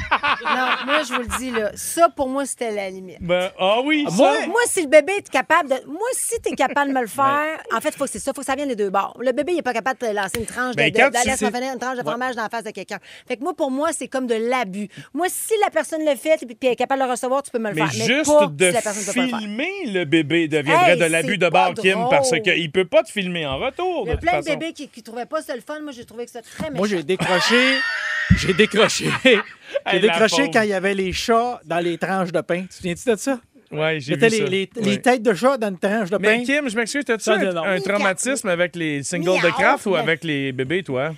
Non, 0.45 0.67
moi, 0.87 1.03
je 1.07 1.13
vous 1.15 1.21
le 1.23 1.39
dis, 1.39 1.51
là, 1.51 1.71
ça, 1.75 2.09
pour 2.09 2.29
moi, 2.29 2.47
c'était 2.47 2.71
la 2.71 2.89
limite. 2.91 3.17
Ben, 3.21 3.51
ah 3.59 3.81
oui, 3.85 4.05
ça. 4.09 4.15
Moi, 4.17 4.47
moi, 4.47 4.61
si 4.67 4.83
le 4.83 4.89
bébé 4.89 5.13
est 5.19 5.29
capable 5.31 5.69
de. 5.71 5.75
Moi, 5.87 6.07
si 6.13 6.39
t'es 6.41 6.55
capable 6.55 6.91
de 6.91 6.95
me 6.97 7.01
le 7.01 7.07
faire, 7.09 7.59
en 7.75 7.81
fait, 7.81 7.95
faut 7.95 8.05
que 8.05 8.11
c'est 8.11 8.19
ça, 8.19 8.33
faut 8.33 8.41
que 8.41 8.47
ça 8.47 8.55
vienne 8.55 8.69
des 8.69 8.77
deux 8.77 8.91
bords. 8.91 9.17
Le 9.21 9.33
bébé, 9.33 9.53
il 9.53 9.59
est 9.59 9.63
pas 9.63 9.73
capable 9.73 9.99
de 10.01 10.07
te 10.07 10.13
lancer 10.13 10.39
une 10.39 10.47
tranche 10.47 10.73
de, 10.73 10.77
Ben, 10.77 10.91
de, 10.93 10.97
quand 10.99 11.11
tu- 11.11 11.29
une 11.75 11.79
tranche 11.79 11.97
de 11.99 12.03
fromage 12.03 12.37
dans 12.37 12.43
la 12.43 12.49
face 12.49 12.65
de 12.65 12.71
quelqu'un. 12.71 12.99
Fait 13.27 13.37
que 13.37 13.43
moi, 13.43 13.55
pour 13.55 13.71
moi, 13.71 13.91
c'est 13.93 14.09
comme 14.09 14.27
de 14.27 14.35
l'abus. 14.35 14.89
Moi, 15.15 15.27
si 15.31 15.53
la 15.63 15.71
personne 15.71 16.05
le 16.05 16.15
fait 16.17 16.43
et 16.43 16.47
puis 16.47 16.57
elle 16.63 16.69
est 16.71 16.77
capable 16.77 17.01
de 17.01 17.07
le 17.07 17.11
recevoir, 17.13 17.43
tu 17.43 17.51
peux 17.51 17.59
me 17.59 17.71
le 17.71 17.75
Mais 17.75 17.87
faire. 17.89 18.07
juste 18.07 18.25
pas 18.27 18.47
de 18.47 18.67
si 18.67 18.73
la 18.73 18.83
personne 18.83 19.05
peut 19.05 19.13
pas 19.13 19.23
le 19.23 19.29
faire. 19.29 19.39
filmer 19.41 19.73
le 19.87 20.05
bébé 20.05 20.49
deviendrait 20.49 20.93
Hey, 20.93 20.99
de 20.99 21.05
l'abus 21.07 21.29
c'est 21.33 21.37
de 21.39 21.49
pas 21.49 21.67
bord, 21.67 21.75
Kim, 21.75 21.93
drôle. 21.93 22.09
parce 22.11 22.31
qu'il 22.41 22.71
peut 22.73 22.85
pas 22.85 23.03
te 23.03 23.11
filmer 23.11 23.47
en 23.47 23.59
retour. 23.59 24.05
Il 24.07 24.09
y 24.09 24.11
de 24.11 24.11
a 24.11 24.15
toute 24.17 24.21
plein 24.29 24.39
de 24.41 24.45
façon. 24.45 24.59
bébés 24.59 24.73
qui, 24.73 24.89
qui 24.89 25.03
trouvaient 25.03 25.27
pas 25.27 25.43
ça 25.43 25.55
le 25.55 25.63
fun. 25.63 25.81
Moi, 25.81 25.93
j'ai 25.93 26.05
trouvé 26.05 26.25
que 26.27 26.31
c'était 26.31 26.47
très 26.49 26.71
méchant. 26.71 26.79
Moi, 26.79 26.89
j'ai 26.89 27.03
décroché. 27.03 27.44
J'ai 27.51 28.53
décroché. 28.55 29.07
J'ai 29.25 29.41
Hey, 29.87 30.01
la 30.01 30.13
décroché 30.15 30.51
quand 30.53 30.63
il 30.63 30.69
y 30.69 30.73
avait 30.73 30.95
les 30.95 31.13
chats 31.13 31.61
dans 31.65 31.79
les 31.81 31.99
tranches 31.99 32.31
de 32.33 32.41
pain. 32.41 32.63
Tu 32.63 32.69
te 32.69 32.75
souviens-tu 32.75 33.11
de 33.11 33.17
ça? 33.17 33.41
Ouais, 33.73 33.99
j'ai 33.99 34.15
C'était 34.15 34.29
vu 34.29 34.31
les, 34.31 34.39
ça. 34.39 34.81
les- 34.81 34.87
Ouais. 34.87 34.91
les 34.93 35.03
têtes 35.03 35.23
de 35.23 35.35
chat 35.35 35.57
dans 35.59 35.69
une 35.69 35.79
tranche 35.79 36.11
de 36.11 36.17
pain. 36.17 36.23
Mais 36.39 36.43
Kim, 36.45 36.69
je 36.69 36.77
m'excuse, 36.77 37.05
t'as-tu 37.05 37.29
un, 37.31 37.57
un 37.57 37.81
traumatisme 37.81 38.49
avec 38.49 38.77
les 38.77 39.03
singles 39.03 39.41
de 39.43 39.51
craft 39.51 39.87
ou 39.87 39.97
avec 39.97 40.23
les 40.23 40.53
bébés, 40.53 40.83
toi? 40.85 41.13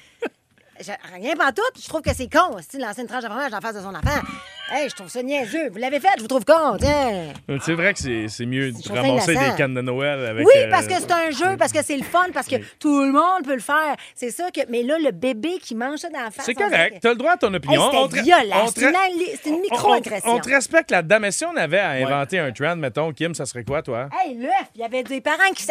Rien 1.15 1.35
pas 1.37 1.53
tout. 1.53 1.63
Je 1.81 1.89
trouve 1.89 2.03
que 2.03 2.15
c'est 2.15 2.31
con. 2.31 2.57
Si 2.69 2.79
lancer 2.79 3.03
une 3.03 3.07
tranche 3.09 3.23
de 3.23 3.29
fromage 3.29 3.53
en 3.53 3.61
face 3.61 3.75
de 3.75 3.81
son 3.81 3.95
enfant. 3.95 4.21
Hey, 4.69 4.89
je 4.91 4.97
trouve 4.97 5.09
ça 5.09 5.23
niaiseux. 5.23 5.71
Vous 5.71 5.79
l'avez 5.79 6.01
fait, 6.01 6.09
je 6.17 6.23
vous 6.23 6.27
trouve 6.29 6.45
con. 6.45 6.77
Tiens. 6.81 7.33
C'est 7.65 7.75
vrai 7.75 7.93
que 7.95 8.01
c'est 8.01 8.27
c'est 8.29 8.47
mieux 8.47 8.73
de 8.73 8.93
ramasser 8.93 9.35
des 9.35 9.55
cannes 9.57 9.75
de 9.75 9.81
Noël 9.81 10.27
avec. 10.27 10.45
Oui, 10.45 10.53
euh, 10.57 10.71
parce 10.71 10.89
que 10.89 10.95
c'est 10.95 11.13
un 11.13 11.31
jeu, 11.31 11.57
parce 11.57 11.73
que 11.73 11.83
c'est 11.85 11.97
le 11.97 12.03
fun, 12.03 12.27
parce 12.35 12.49
que 12.49 12.57
tout 12.81 13.01
le 13.03 13.13
monde 13.13 13.45
peut 13.45 13.55
le 13.55 13.61
faire. 13.61 13.95
C'est 14.17 14.31
ça 14.31 14.51
que. 14.51 14.61
Mais 14.69 14.83
là, 14.83 14.99
le 14.99 15.13
bébé 15.13 15.59
qui 15.63 15.77
mange 15.77 15.99
ça 16.01 16.11
dans 16.11 16.21
la 16.21 16.31
face. 16.33 16.47
C'est 16.47 16.55
correct, 16.55 16.99
t'as 17.01 17.11
le 17.11 17.15
droit 17.15 17.33
à 17.33 17.37
ton 17.37 17.55
opinion. 17.55 18.09
Te- 18.09 18.23
violent. 18.23 18.67
C'est 18.75 18.83
une, 18.89 18.97
c'est 19.43 19.51
micro-agression. 19.53 20.31
On, 20.33 20.37
on 20.37 20.41
te 20.41 20.49
respecte 20.49 20.91
là-dedans, 20.91 21.19
mais 21.21 21.31
si 21.31 21.45
on 21.45 21.57
avait 21.57 21.79
à 21.79 21.91
inventer 21.91 22.39
un 22.41 22.51
trend, 22.51 22.75
mettons, 22.77 23.13
Kim, 23.13 23.35
ça 23.35 23.47
serait 23.47 23.65
quoi, 23.65 23.83
toi? 23.83 24.09
Hey, 24.21 24.35
l'œuf, 24.37 24.51
il 24.75 24.81
y 24.81 24.85
avait 24.85 25.05
des 25.05 25.21
parents 25.21 25.53
qui. 25.55 25.65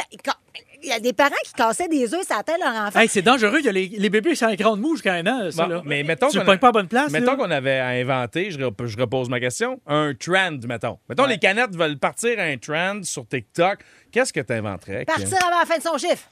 Il 0.86 0.90
y 0.90 0.94
a 0.94 1.00
des 1.00 1.14
parents 1.14 1.34
qui 1.44 1.54
cassaient 1.54 1.88
des 1.88 2.14
œufs 2.14 2.26
sur 2.28 2.38
la 2.38 2.44
tête 2.44 2.58
leur 2.64 2.74
enfant. 2.76 3.00
Hey, 3.00 3.08
c'est 3.10 3.24
dangereux. 3.24 3.58
Il 3.60 3.66
y 3.66 3.70
a 3.70 3.72
les, 3.72 3.88
les 3.88 4.10
bébés 4.10 4.34
un 4.42 4.50
écran 4.50 4.76
de 4.78 4.82
mou 4.82 4.94
jusqu'à 4.94 5.14
un 5.16 5.26
an. 5.26 5.50
Ça, 5.52 5.64
Bon, 5.66 5.70
là. 5.76 5.82
mais 5.86 6.04
mettons 6.04 6.28
tu 6.30 6.34
qu'on 6.38 6.42
le 6.42 6.46
pognes 6.46 6.56
a- 6.56 6.60
pas 6.60 6.68
à 6.68 6.72
bonne 6.72 6.88
place. 6.88 7.12
Mettons 7.12 7.32
là. 7.32 7.36
qu'on 7.38 7.52
avait 7.52 7.80
à 7.80 7.88
inventer, 7.88 8.52
je, 8.52 8.60
rep- 8.64 8.86
je 8.86 8.98
repose 8.98 9.28
ma 9.30 9.40
question, 9.40 9.80
un 9.88 10.14
trend, 10.14 10.60
mettons. 10.68 11.00
Mettons, 11.10 11.26
les 11.26 11.40
canettes 11.40 11.76
veulent 11.76 11.98
partir 11.98 12.40
à 12.40 12.44
un 12.44 12.58
trend 12.58 13.02
sur 13.04 13.28
TikTok. 13.28 13.80
Qu'est-ce 14.12 14.32
que 14.32 14.42
tu 14.42 14.54
inventerais? 14.54 15.06
Partir 15.06 15.38
avant 15.44 15.60
la 15.60 15.66
fin 15.66 15.78
de 15.78 15.84
son 15.84 15.98
chiffre. 15.98 16.30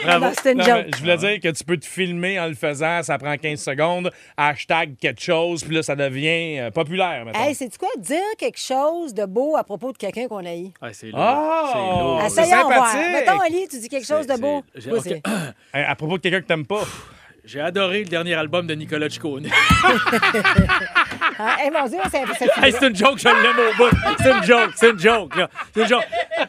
Bravo. 0.04 0.24
Non, 0.26 0.32
c'était 0.36 0.52
une 0.52 0.58
Non, 0.58 0.64
joke. 0.64 0.76
mais 0.86 0.90
je 0.94 0.98
voulais 1.00 1.16
dire 1.16 1.40
que 1.40 1.48
tu 1.56 1.64
peux 1.64 1.76
te 1.76 1.86
filmer 1.86 2.38
en 2.40 2.46
le 2.46 2.54
faisant, 2.54 3.02
ça 3.02 3.18
prend 3.18 3.36
15 3.36 3.60
secondes, 3.60 4.10
hashtag 4.36 4.94
quelque 5.00 5.20
chose, 5.22 5.62
puis 5.64 5.74
là, 5.76 5.82
ça 5.82 5.96
devient 5.96 6.58
euh, 6.60 6.70
populaire, 6.70 7.24
mettons. 7.24 7.38
Hey, 7.40 7.54
c'est 7.54 7.76
quoi? 7.76 7.88
Dire 7.98 8.18
quelque 8.38 8.58
chose 8.60 9.14
de 9.14 9.24
beau 9.26 9.56
à 9.56 9.64
propos 9.64 9.92
de 9.92 9.98
quelqu'un 9.98 10.28
qu'on 10.28 10.44
a 10.44 10.54
eu. 10.54 10.68
Ah, 10.80 10.88
c'est 10.92 11.06
lourd. 11.10 11.18
Ah! 11.20 11.70
C'est 11.72 11.78
lourd. 11.78 12.22
c'est 12.28 12.42
Essayons 12.42 12.62
voir. 12.68 12.86
sympathique. 12.90 13.12
Mettons, 13.12 13.40
Ali, 13.40 13.68
tu 13.70 13.78
dis 13.78 13.88
quelque 13.88 14.06
chose 14.06 14.26
de 14.26 14.36
beau. 14.40 14.62
c'est- 14.78 14.90
Oui, 14.90 14.98
ok. 14.98 15.04
c'est- 15.04 15.22
Hey, 15.74 15.84
à 15.84 15.94
propos 15.94 16.16
de 16.18 16.22
quelqu'un 16.22 16.40
que 16.40 16.46
t'aimes 16.46 16.66
pas. 16.66 16.82
J'ai 17.42 17.60
adoré 17.60 18.00
le 18.00 18.08
dernier 18.08 18.34
album 18.34 18.66
de 18.66 18.74
Nicolas 18.74 19.08
Ciccone. 19.08 19.48
Hey, 21.58 21.70
mon 21.70 21.86
Dieu, 21.86 21.98
c'est 22.10 22.22
c'est- 22.38 22.64
Hey, 22.66 22.72
c'est 22.72 22.86
une 22.88 22.96
joke, 22.96 23.18
je 23.18 23.24
l'aime 23.24 23.36
au 23.58 23.76
bout. 23.76 23.96
C'est 24.22 24.30
une 24.32 24.42
joke, 24.44 24.70
c'est 24.76 24.90
une 24.90 24.98
joke, 24.98 25.36
là. 25.36 25.48
C'est 25.74 25.82
une 25.82 25.88
joke. 25.88 26.06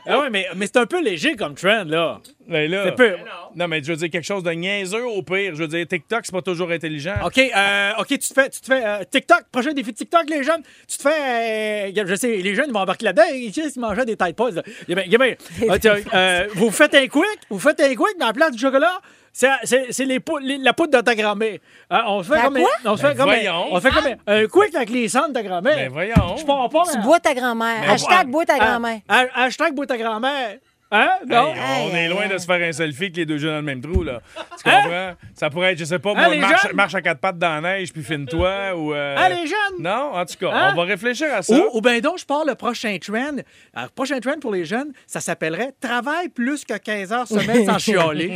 Ah 0.08 0.20
ouais, 0.20 0.30
mais, 0.30 0.48
mais 0.56 0.66
c'est 0.68 0.78
un 0.78 0.86
peu 0.86 1.02
léger 1.02 1.36
comme 1.36 1.56
trend, 1.56 1.84
là. 1.86 2.20
Ben 2.48 2.70
là, 2.70 2.84
C'est 2.86 2.96
peu. 2.96 3.16
Non, 3.56 3.68
mais 3.68 3.82
je 3.82 3.92
veux 3.92 3.96
dire 3.98 4.10
quelque 4.10 4.26
chose 4.26 4.44
de 4.44 4.52
niaiseux 4.52 5.06
au 5.06 5.22
pire. 5.22 5.54
Je 5.56 5.62
veux 5.62 5.68
dire, 5.68 5.88
TikTok, 5.88 6.22
c'est 6.26 6.32
pas 6.34 6.42
toujours 6.42 6.70
intelligent. 6.72 7.16
OK, 7.26 7.38
euh, 7.38 7.92
OK, 8.00 8.08
tu 8.08 8.18
te 8.20 8.34
fais, 8.34 8.50
tu 8.50 8.60
te 8.62 8.66
fais 8.66 8.86
euh, 8.86 9.04
TikTok, 9.10 9.44
prochain 9.52 9.72
défi 9.74 9.92
de 9.92 9.98
TikTok, 9.98 10.24
les 10.30 10.44
jeunes. 10.44 10.62
Tu 10.88 10.98
te 10.98 11.04
fais, 11.04 11.92
euh, 11.98 12.06
je 12.06 12.16
sais, 12.16 12.36
les 12.38 12.56
jeunes, 12.56 12.66
ils 12.70 12.74
vont 12.74 12.80
embarquer 12.82 13.06
là-dedans. 13.06 13.24
Ils, 13.34 13.52
ils 13.56 13.80
mangeaient 13.80 14.06
des 14.06 14.18
Tide 14.18 14.36
Pods. 14.36 14.52
là. 14.52 14.64
Bien- 14.88 15.04
il 15.06 15.12
y 15.12 15.16
a 15.16 15.18
bien- 15.18 15.36
Ah, 15.70 16.16
euh, 16.16 16.48
vous 16.56 16.72
faites 16.72 16.94
un 16.96 17.08
quick, 17.08 17.40
vous 17.50 17.60
faites 17.60 17.80
un 17.80 17.96
quick 17.96 18.18
dans 18.20 18.28
la 18.28 18.34
place 18.34 18.52
du 18.52 18.60
chocolat. 18.60 19.00
C'est, 19.34 19.50
c'est, 19.64 19.88
c'est 19.92 20.06
les 20.06 20.20
pou- 20.20 20.40
les- 20.40 20.58
la 20.58 20.74
poudre 20.74 20.98
de 20.98 21.02
ta 21.04 21.16
grand-mère. 21.16 21.58
Hein, 21.90 22.04
on 22.08 22.22
se 22.22 22.28
fait 22.30 22.36
La 22.36 22.42
comme, 22.44 22.58
on 22.86 22.98
se 22.98 23.02
Ben 23.02 23.10
fait 23.10 23.16
comme, 23.16 23.30
un- 23.30 23.34
voyons. 23.34 23.66
on 23.74 23.80
fait 23.80 23.92
comme 23.92 24.08
un, 24.28 24.36
un 24.44 24.48
quick 24.48 24.76
avec 24.76 24.90
les 24.90 25.08
cendres 25.08 25.30
de 25.30 25.34
ta 25.34 25.44
grand-mère. 25.44 25.76
Ben 25.76 25.90
voyons. 25.90 26.36
Je 26.38 26.46
pars 26.46 26.70
pas. 26.70 26.84
Tu 26.92 26.98
mais- 26.98 27.04
bois 27.04 27.20
ta 27.20 27.34
grand-mère. 27.34 27.78
Mais 27.82 27.88
Hashtag 27.88 28.18
Ah, 28.20 28.24
bois 28.26 28.46
ta 28.46 28.54
ah, 28.60 28.66
grand-mère. 28.66 29.00
ah, 29.08 29.24
Hashtag 29.36 29.74
bois 29.74 29.86
ta 29.88 29.98
grand-mère. 29.98 30.58
Hein? 30.94 31.10
Non? 31.26 31.54
Hey, 31.54 31.60
on 31.90 31.96
Hey, 31.96 32.06
est 32.06 32.10
loin 32.10 32.24
hey, 32.24 32.30
de 32.30 32.38
se 32.38 32.46
faire 32.46 32.62
un 32.68 32.72
selfie 32.74 33.04
avec 33.04 33.16
les 33.16 33.26
deux 33.26 33.38
jeux 33.38 33.48
dans 33.50 33.56
le 33.56 33.62
même 33.62 33.80
trou, 33.82 34.04
là. 34.04 34.20
Tu 34.62 34.70
Hein? 34.70 34.82
comprends? 34.84 35.12
Ça 35.36 35.50
pourrait 35.50 35.72
être, 35.72 35.80
je 35.80 35.86
sais 35.86 36.00
pas, 36.00 36.12
Hein, 36.12 36.28
moi, 36.28 36.36
marche, 36.36 36.64
jeunes? 36.64 36.76
marche 36.76 36.96
à 36.96 37.02
quatre 37.02 37.20
pattes 37.22 37.38
dans 37.38 37.62
la 37.62 37.78
neige, 37.78 37.94
puis 37.94 38.04
filme-toi, 38.04 38.76
ou... 38.76 38.94
euh, 38.94 39.16
Hein, 39.18 39.30
les 39.30 39.48
jeunes? 39.48 39.80
Non, 39.80 40.12
en 40.14 40.26
tout 40.26 40.36
cas, 40.38 40.52
Hein? 40.52 40.72
on 40.74 40.76
va 40.76 40.84
réfléchir 40.84 41.28
à 41.34 41.42
ça. 41.42 41.56
Ou, 41.56 41.78
ou 41.78 41.82
bien 41.82 42.00
donc, 42.00 42.20
je 42.20 42.26
pars 42.26 42.44
le 42.46 42.56
prochain 42.56 42.98
trend. 43.02 43.38
Alors, 43.74 43.88
le 43.88 43.94
prochain 43.96 44.20
trend 44.20 44.38
pour 44.42 44.52
les 44.52 44.66
jeunes, 44.66 44.92
ça 45.08 45.22
s'appellerait 45.22 45.72
Travail 45.80 46.28
plus 46.28 46.66
que 46.66 46.78
15 46.78 47.14
heures 47.14 47.28
semaine 47.28 47.66
sans 47.66 47.78
chialer. 47.80 48.36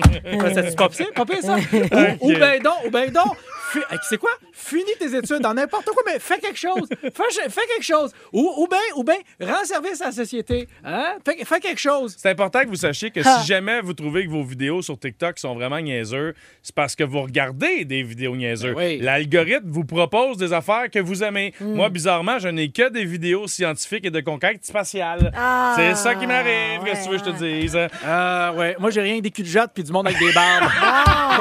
ça, 0.54 0.54
c'est 0.63 0.78
pas 0.78 0.88
pire, 0.89 1.12
pas 1.13 1.26
pire, 1.26 1.41
ça? 1.41 1.58
Ou, 2.22 2.28
ou 2.28 2.34
bien 2.34 2.60
donc, 2.63 2.86
ou 2.86 2.89
ben 2.89 3.12
donc, 3.12 3.36
sais 4.04 4.17
quoi? 4.17 4.30
Finis 4.54 4.84
tes 4.99 5.15
études 5.15 5.39
dans 5.39 5.54
n'importe 5.54 5.86
quoi, 5.86 6.04
mais 6.06 6.19
fais 6.19 6.39
quelque 6.39 6.60
chose. 6.60 6.88
Fais, 7.01 7.49
fais 7.49 7.62
quelque 7.67 7.84
chose. 7.84 8.12
Ou, 8.34 8.51
ou 8.58 8.67
bien, 8.67 8.78
ou 8.95 9.04
bien, 9.04 9.15
rends 9.41 9.65
service 9.65 10.01
à 10.01 10.06
la 10.06 10.12
société. 10.12 10.67
Hein? 10.84 11.15
Fais, 11.25 11.43
fais 11.45 11.60
quelque 11.60 11.80
chose. 11.82 12.15
C'est 12.17 12.30
important 12.30 12.62
que 12.62 12.67
vous 12.67 12.75
sachiez 12.75 13.12
que 13.12 13.19
Ah. 13.25 13.39
si 13.41 13.47
jamais 13.47 13.82
vous 13.82 13.93
trouvez 13.93 14.25
que 14.25 14.32
vos 14.32 14.43
vidéos 14.43 14.82
sur 14.82 14.97
TikTok 14.99 15.39
sont 15.39 15.56
vraiment 15.56 15.80
niaiseux, 15.80 16.34
c'est 16.62 16.75
parce 16.75 16.95
que 16.95 17.04
vous 17.04 17.21
regardez 17.21 17.86
des 17.86 18.04
vidéos 18.04 18.36
niaiseux. 18.36 18.73
Ben 18.73 18.78
oui. 18.78 18.99
L'algorithme 18.99 19.69
vous 19.69 19.84
propose 19.86 20.38
des 20.38 20.54
affaires 20.54 20.89
que 20.91 20.99
vous 20.99 21.23
aimez. 21.23 21.54
Hmm. 21.60 21.73
Moi, 21.75 21.89
bizarrement, 21.89 22.39
je 22.39 22.47
n'ai 22.47 22.69
que 22.69 22.89
des 22.89 23.06
vidéos 23.06 23.47
scientifiques 23.47 24.06
et 24.06 24.12
de 24.12 24.19
conquête 24.21 24.65
spatiale. 24.65 25.32
Ah, 25.36 25.73
c'est 25.75 25.95
ça 25.95 26.15
qui 26.15 26.28
m'arrive, 26.28 26.82
ouais, 26.82 26.89
qu'est-ce 26.91 27.01
que 27.01 27.06
tu 27.06 27.12
veux 27.12 27.17
que 27.19 27.25
je 27.25 27.38
te 27.38 27.43
ouais. 27.43 27.60
dise? 27.62 27.78
Ah, 28.06 28.54
ouais. 28.56 28.75
Moi, 28.80 28.89
j'ai 28.91 29.01
rien 29.01 29.17
que 29.17 29.21
des 29.21 29.32
culs 29.32 29.43
de 29.43 29.49
jatte 29.49 29.71
puis 29.73 29.84
du 29.84 29.91
monde 29.91 30.08
avec 30.08 30.19
des 30.19 30.32
barbes. 30.34 30.69
Ah, 30.82 31.39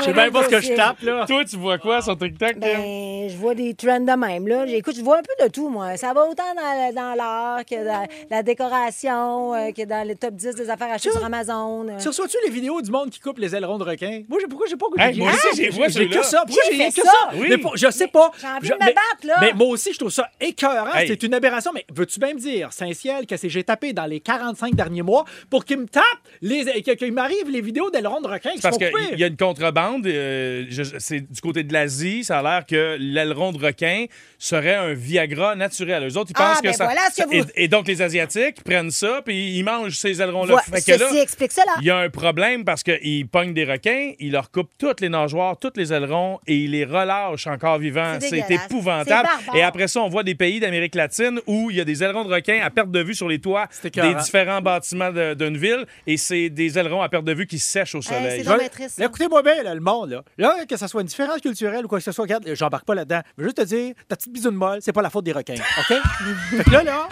Je 0.00 0.04
sais 0.04 0.12
bien 0.12 0.30
pas 0.30 0.44
ce 0.44 0.48
que 0.48 0.60
je 0.60 0.74
tape, 0.74 1.02
là. 1.02 1.24
Toi, 1.26 1.41
tu 1.44 1.56
vois 1.56 1.78
quoi 1.78 2.00
sur 2.02 2.16
TikTok? 2.18 2.58
Ben, 2.58 3.28
je 3.28 3.36
vois 3.36 3.54
des 3.54 3.74
trends 3.74 4.00
de 4.00 4.12
même. 4.16 4.46
Là. 4.48 4.64
Écoute, 4.66 4.94
je 4.96 5.02
vois 5.02 5.18
un 5.18 5.22
peu 5.22 5.44
de 5.44 5.50
tout, 5.50 5.68
moi. 5.68 5.96
Ça 5.96 6.12
va 6.12 6.22
autant 6.28 6.42
dans, 6.56 6.94
dans 6.94 7.14
l'art 7.14 7.64
que 7.64 7.84
dans 7.84 8.06
la 8.30 8.42
décoration, 8.42 9.54
euh, 9.54 9.70
que 9.72 9.84
dans 9.84 10.06
le 10.06 10.14
top 10.14 10.34
10 10.34 10.54
des 10.54 10.70
affaires 10.70 10.90
achetées 10.92 11.10
sur 11.10 11.24
Amazon. 11.24 11.88
euh. 11.88 11.98
Tu 12.00 12.08
reçois-tu 12.08 12.36
les 12.44 12.50
vidéos 12.50 12.80
du 12.80 12.90
monde 12.90 13.10
qui 13.10 13.20
coupe 13.20 13.38
les 13.38 13.54
ailerons 13.54 13.78
de 13.78 13.84
requin? 13.84 14.22
Moi, 14.28 14.38
j'ai- 14.40 14.46
pourquoi 14.46 14.66
j'ai 14.68 14.76
pas 14.76 14.86
Hey, 14.98 15.14
j'ai- 15.14 15.20
moi 15.20 15.30
aussi, 15.32 15.56
j'ai 15.56 15.68
vu 15.70 15.78
j'ai 15.88 16.08
que 16.08 16.22
ça. 16.24 16.44
Pourquoi 16.46 16.62
j'ai 16.70 16.78
que 16.88 16.92
ça? 16.94 17.02
ça? 17.02 17.30
Oui. 17.34 17.46
Mais 17.48 17.58
pour- 17.58 17.76
je 17.76 17.90
sais 17.90 18.08
pas. 18.08 18.30
J'ai 18.40 18.46
envie 18.46 18.66
Je- 18.68 18.72
de 18.72 18.78
me 18.78 18.84
mais- 18.86 18.94
battre, 18.94 19.24
là. 19.26 19.34
Mais 19.40 19.52
moi 19.52 19.68
aussi, 19.68 19.92
je 19.92 19.98
trouve 19.98 20.10
ça 20.10 20.28
écœurant. 20.40 20.92
Hey. 20.94 21.08
C'est 21.08 21.22
une 21.22 21.34
aberration. 21.34 21.70
Mais 21.74 21.84
veux-tu 21.94 22.18
bien 22.20 22.34
me 22.34 22.38
dire, 22.38 22.72
Saint-Ciel, 22.72 23.26
que 23.26 23.36
c'est 23.36 23.48
j'ai 23.48 23.64
tapé 23.64 23.92
dans 23.92 24.06
les 24.06 24.20
45 24.20 24.74
derniers 24.74 25.02
mois 25.02 25.24
pour 25.50 25.64
qu'il 25.64 25.78
me 25.78 25.86
tape, 25.86 26.02
les, 26.40 26.82
que- 26.82 26.92
qu'il 26.92 27.12
m'arrive 27.12 27.48
les 27.50 27.60
vidéos 27.60 27.90
d'ailerons 27.90 28.20
de 28.20 28.28
requin 28.28 28.50
parce 28.62 28.76
qu'il 28.78 29.18
y 29.18 29.24
a 29.24 29.26
une 29.26 29.36
contrebande. 29.36 30.06
euh, 30.06 30.64
je- 30.68 30.82
c'est 30.98 31.24
du 31.32 31.40
côté 31.40 31.64
de 31.64 31.72
l'Asie. 31.72 32.22
Ça 32.24 32.38
a 32.38 32.42
l'air 32.42 32.66
que 32.66 32.96
l'aileron 33.00 33.52
de 33.52 33.64
requin 33.64 34.06
serait 34.38 34.74
un 34.74 34.92
Viagra 34.92 35.56
naturel. 35.56 36.06
Eux 36.08 36.16
autres, 36.16 36.30
ils 36.30 36.36
Ah, 36.38 36.50
pensent 36.52 36.60
que 36.60 36.66
ben 36.68 36.72
ça. 36.74 36.84
voilà 36.84 37.00
ce 37.10 37.22
que 37.22 37.22
ça- 37.22 37.26
vous- 37.26 37.50
et, 37.56 37.64
et 37.64 37.68
donc, 37.68 37.86
les 37.88 38.02
Asiatiques 38.02 38.62
prennent 38.64 38.90
ça, 38.90 39.22
puis 39.24 39.56
ils 39.56 39.62
mangent 39.64 39.96
ces 39.96 40.20
ailerons-là. 40.20 40.54
Ouais, 40.54 40.80
que 40.82 40.90
là, 40.92 41.08
ceci 41.08 41.18
explique 41.20 41.52
cela. 41.52 41.72
il 41.80 41.86
y 41.86 41.90
a 41.90 41.96
un 41.98 42.10
problème 42.10 42.64
parce 42.64 42.82
qu'ils 42.82 43.26
pognent 43.28 43.54
des 43.54 43.64
requins, 43.64 44.12
ils 44.18 44.32
leur 44.32 44.50
coupent 44.50 44.70
toutes 44.78 45.00
les 45.00 45.08
nageoires, 45.08 45.56
tous 45.58 45.72
les 45.76 45.92
ailerons 45.92 46.38
et 46.46 46.56
ils 46.56 46.70
les 46.70 46.84
relâchent 46.84 47.46
encore 47.46 47.78
vivants. 47.78 48.18
C'est 48.20 48.44
épouvantable. 48.50 49.28
Et 49.54 49.62
après 49.62 49.88
ça, 49.88 50.00
on 50.00 50.08
voit 50.08 50.22
des 50.24 50.34
pays 50.34 50.60
d'Amérique 50.60 50.94
latine 50.94 51.40
où 51.46 51.70
il 51.70 51.76
y 51.76 51.80
a 51.80 51.84
des 51.84 52.02
ailerons 52.02 52.24
de 52.24 52.32
requins 52.32 52.60
à 52.62 52.70
perte 52.70 52.90
de 52.90 53.00
vue 53.02 53.14
sur 53.14 53.28
les 53.28 53.38
toits 53.38 53.68
des 53.82 54.14
différents 54.14 54.60
bâtiments 54.60 55.10
d'une 55.10 55.56
ville 55.56 55.86
et 56.06 56.16
c'est 56.16 56.48
des 56.50 56.78
ailerons 56.78 57.02
à 57.02 57.08
perte 57.08 57.24
de 57.24 57.32
vue 57.32 57.46
qui 57.46 57.58
sèchent 57.58 57.94
au 57.94 57.98
Hey, 58.00 58.44
soleil. 58.44 58.68
ça. 58.88 59.04
Écoutez-moi 59.04 59.42
bien, 59.42 59.62
là, 59.62 59.74
le 59.74 59.80
monde, 59.80 60.10
là. 60.10 60.22
Là, 60.38 60.64
que 60.68 60.76
ce 60.76 60.86
soit 60.86 61.00
une 61.00 61.06
différence 61.06 61.21
culturelle 61.42 61.84
ou 61.84 61.88
quoi 61.88 61.98
que 61.98 62.04
ce 62.04 62.12
soit, 62.12 62.22
regarde, 62.22 62.48
j'embarque 62.54 62.84
pas 62.84 62.94
là-dedans. 62.94 63.20
Je 63.36 63.42
veux 63.42 63.48
juste 63.48 63.58
te 63.58 63.62
dire, 63.62 63.94
ta 64.08 64.16
petite 64.16 64.32
bisoune 64.32 64.54
molle, 64.54 64.78
c'est 64.80 64.92
pas 64.92 65.02
la 65.02 65.10
faute 65.10 65.24
des 65.24 65.32
requins, 65.32 65.54
OK? 65.54 65.86
fait 66.56 66.64
que 66.64 66.70
là, 66.70 66.82
là. 66.82 67.08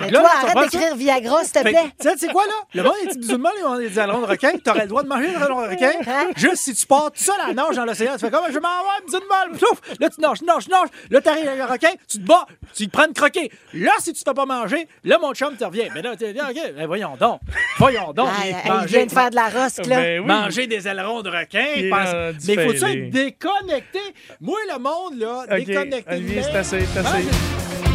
Mais 0.00 0.10
là, 0.10 0.20
toi, 0.20 0.28
là, 0.28 0.50
arrête 0.50 0.70
d'écrire 0.70 0.96
Viagra, 0.96 1.44
s'il 1.44 1.52
te 1.52 1.58
plaît. 1.60 1.72
Tu 2.00 2.08
sais, 2.08 2.14
c'est 2.18 2.28
quoi, 2.32 2.44
là? 2.46 2.52
Le 2.74 2.82
monde, 2.82 2.92
bisounes 3.16 3.40
molles, 3.40 3.52
ils 3.58 3.64
ont 3.64 3.78
des 3.78 3.98
ailerons 3.98 4.20
de 4.20 4.26
requin. 4.26 4.50
T'aurais 4.62 4.82
le 4.82 4.88
droit 4.88 5.02
de 5.02 5.08
manger 5.08 5.28
des 5.28 5.34
ailerons 5.34 5.62
de 5.62 5.68
requin. 5.68 5.92
Hein? 6.06 6.26
Juste 6.36 6.56
si 6.56 6.74
tu 6.74 6.86
pars 6.86 7.10
tout 7.12 7.22
seul 7.22 7.34
à 7.44 7.48
la 7.48 7.54
nage 7.54 7.76
dans 7.76 7.84
l'océan, 7.84 8.12
tu 8.14 8.20
fais 8.20 8.30
comme, 8.30 8.44
je 8.52 8.58
m'en 8.58 8.68
vais, 8.68 9.18
molle. 9.18 9.58
Plouf! 9.58 9.80
Là, 10.00 10.08
tu 10.10 10.20
nages, 10.20 10.42
nages, 10.42 10.64
tu 10.64 10.70
nages. 10.70 10.88
Là, 11.10 11.20
t'arrives 11.20 11.48
avec 11.48 11.58
le 11.58 11.64
requin, 11.72 11.90
tu 12.08 12.18
te 12.18 12.26
bats, 12.26 12.46
tu 12.74 12.86
te 12.86 12.90
prends 12.92 13.06
une 13.06 13.12
croquée. 13.14 13.50
Là, 13.74 13.92
si 13.98 14.12
tu 14.12 14.22
te 14.22 14.28
fais 14.30 14.34
pas 14.34 14.46
manger, 14.46 14.88
là, 15.04 15.18
mon 15.18 15.32
chum 15.34 15.56
te 15.56 15.64
revient. 15.64 15.88
Mais 15.94 16.02
là, 16.02 16.14
tu 16.16 16.32
dis, 16.32 16.40
OK, 16.40 16.72
ben, 16.76 16.86
voyons 16.86 17.16
donc. 17.18 17.40
Voyons 17.78 18.12
donc. 18.12 18.28
Ah, 18.30 18.68
manger- 18.68 18.86
vient 18.98 19.06
de 19.06 19.10
faire 19.12 19.30
de 19.30 19.36
la 19.36 19.48
rosque, 19.48 19.86
là. 19.86 19.96
Ben 19.96 20.20
oui. 20.20 20.26
Manger 20.26 20.66
des 20.66 20.86
ailerons 20.88 21.22
de 21.22 21.30
requin. 21.30 21.64
Il 21.76 21.86
est 21.86 21.90
pense- 21.90 22.44
Mais 22.46 22.66
faut-tu 22.66 22.84
être 22.84 23.10
déconnecté? 23.10 24.00
Moi, 24.40 24.58
le 24.72 24.78
monde, 24.78 25.18
là, 25.18 25.44
OK, 25.50 25.64
déconnecté. 25.64 26.14
Olivier, 26.14 26.42
c'est 26.42 26.56
assez, 26.56 26.86
c'est 26.92 26.98
assez. 27.00 27.85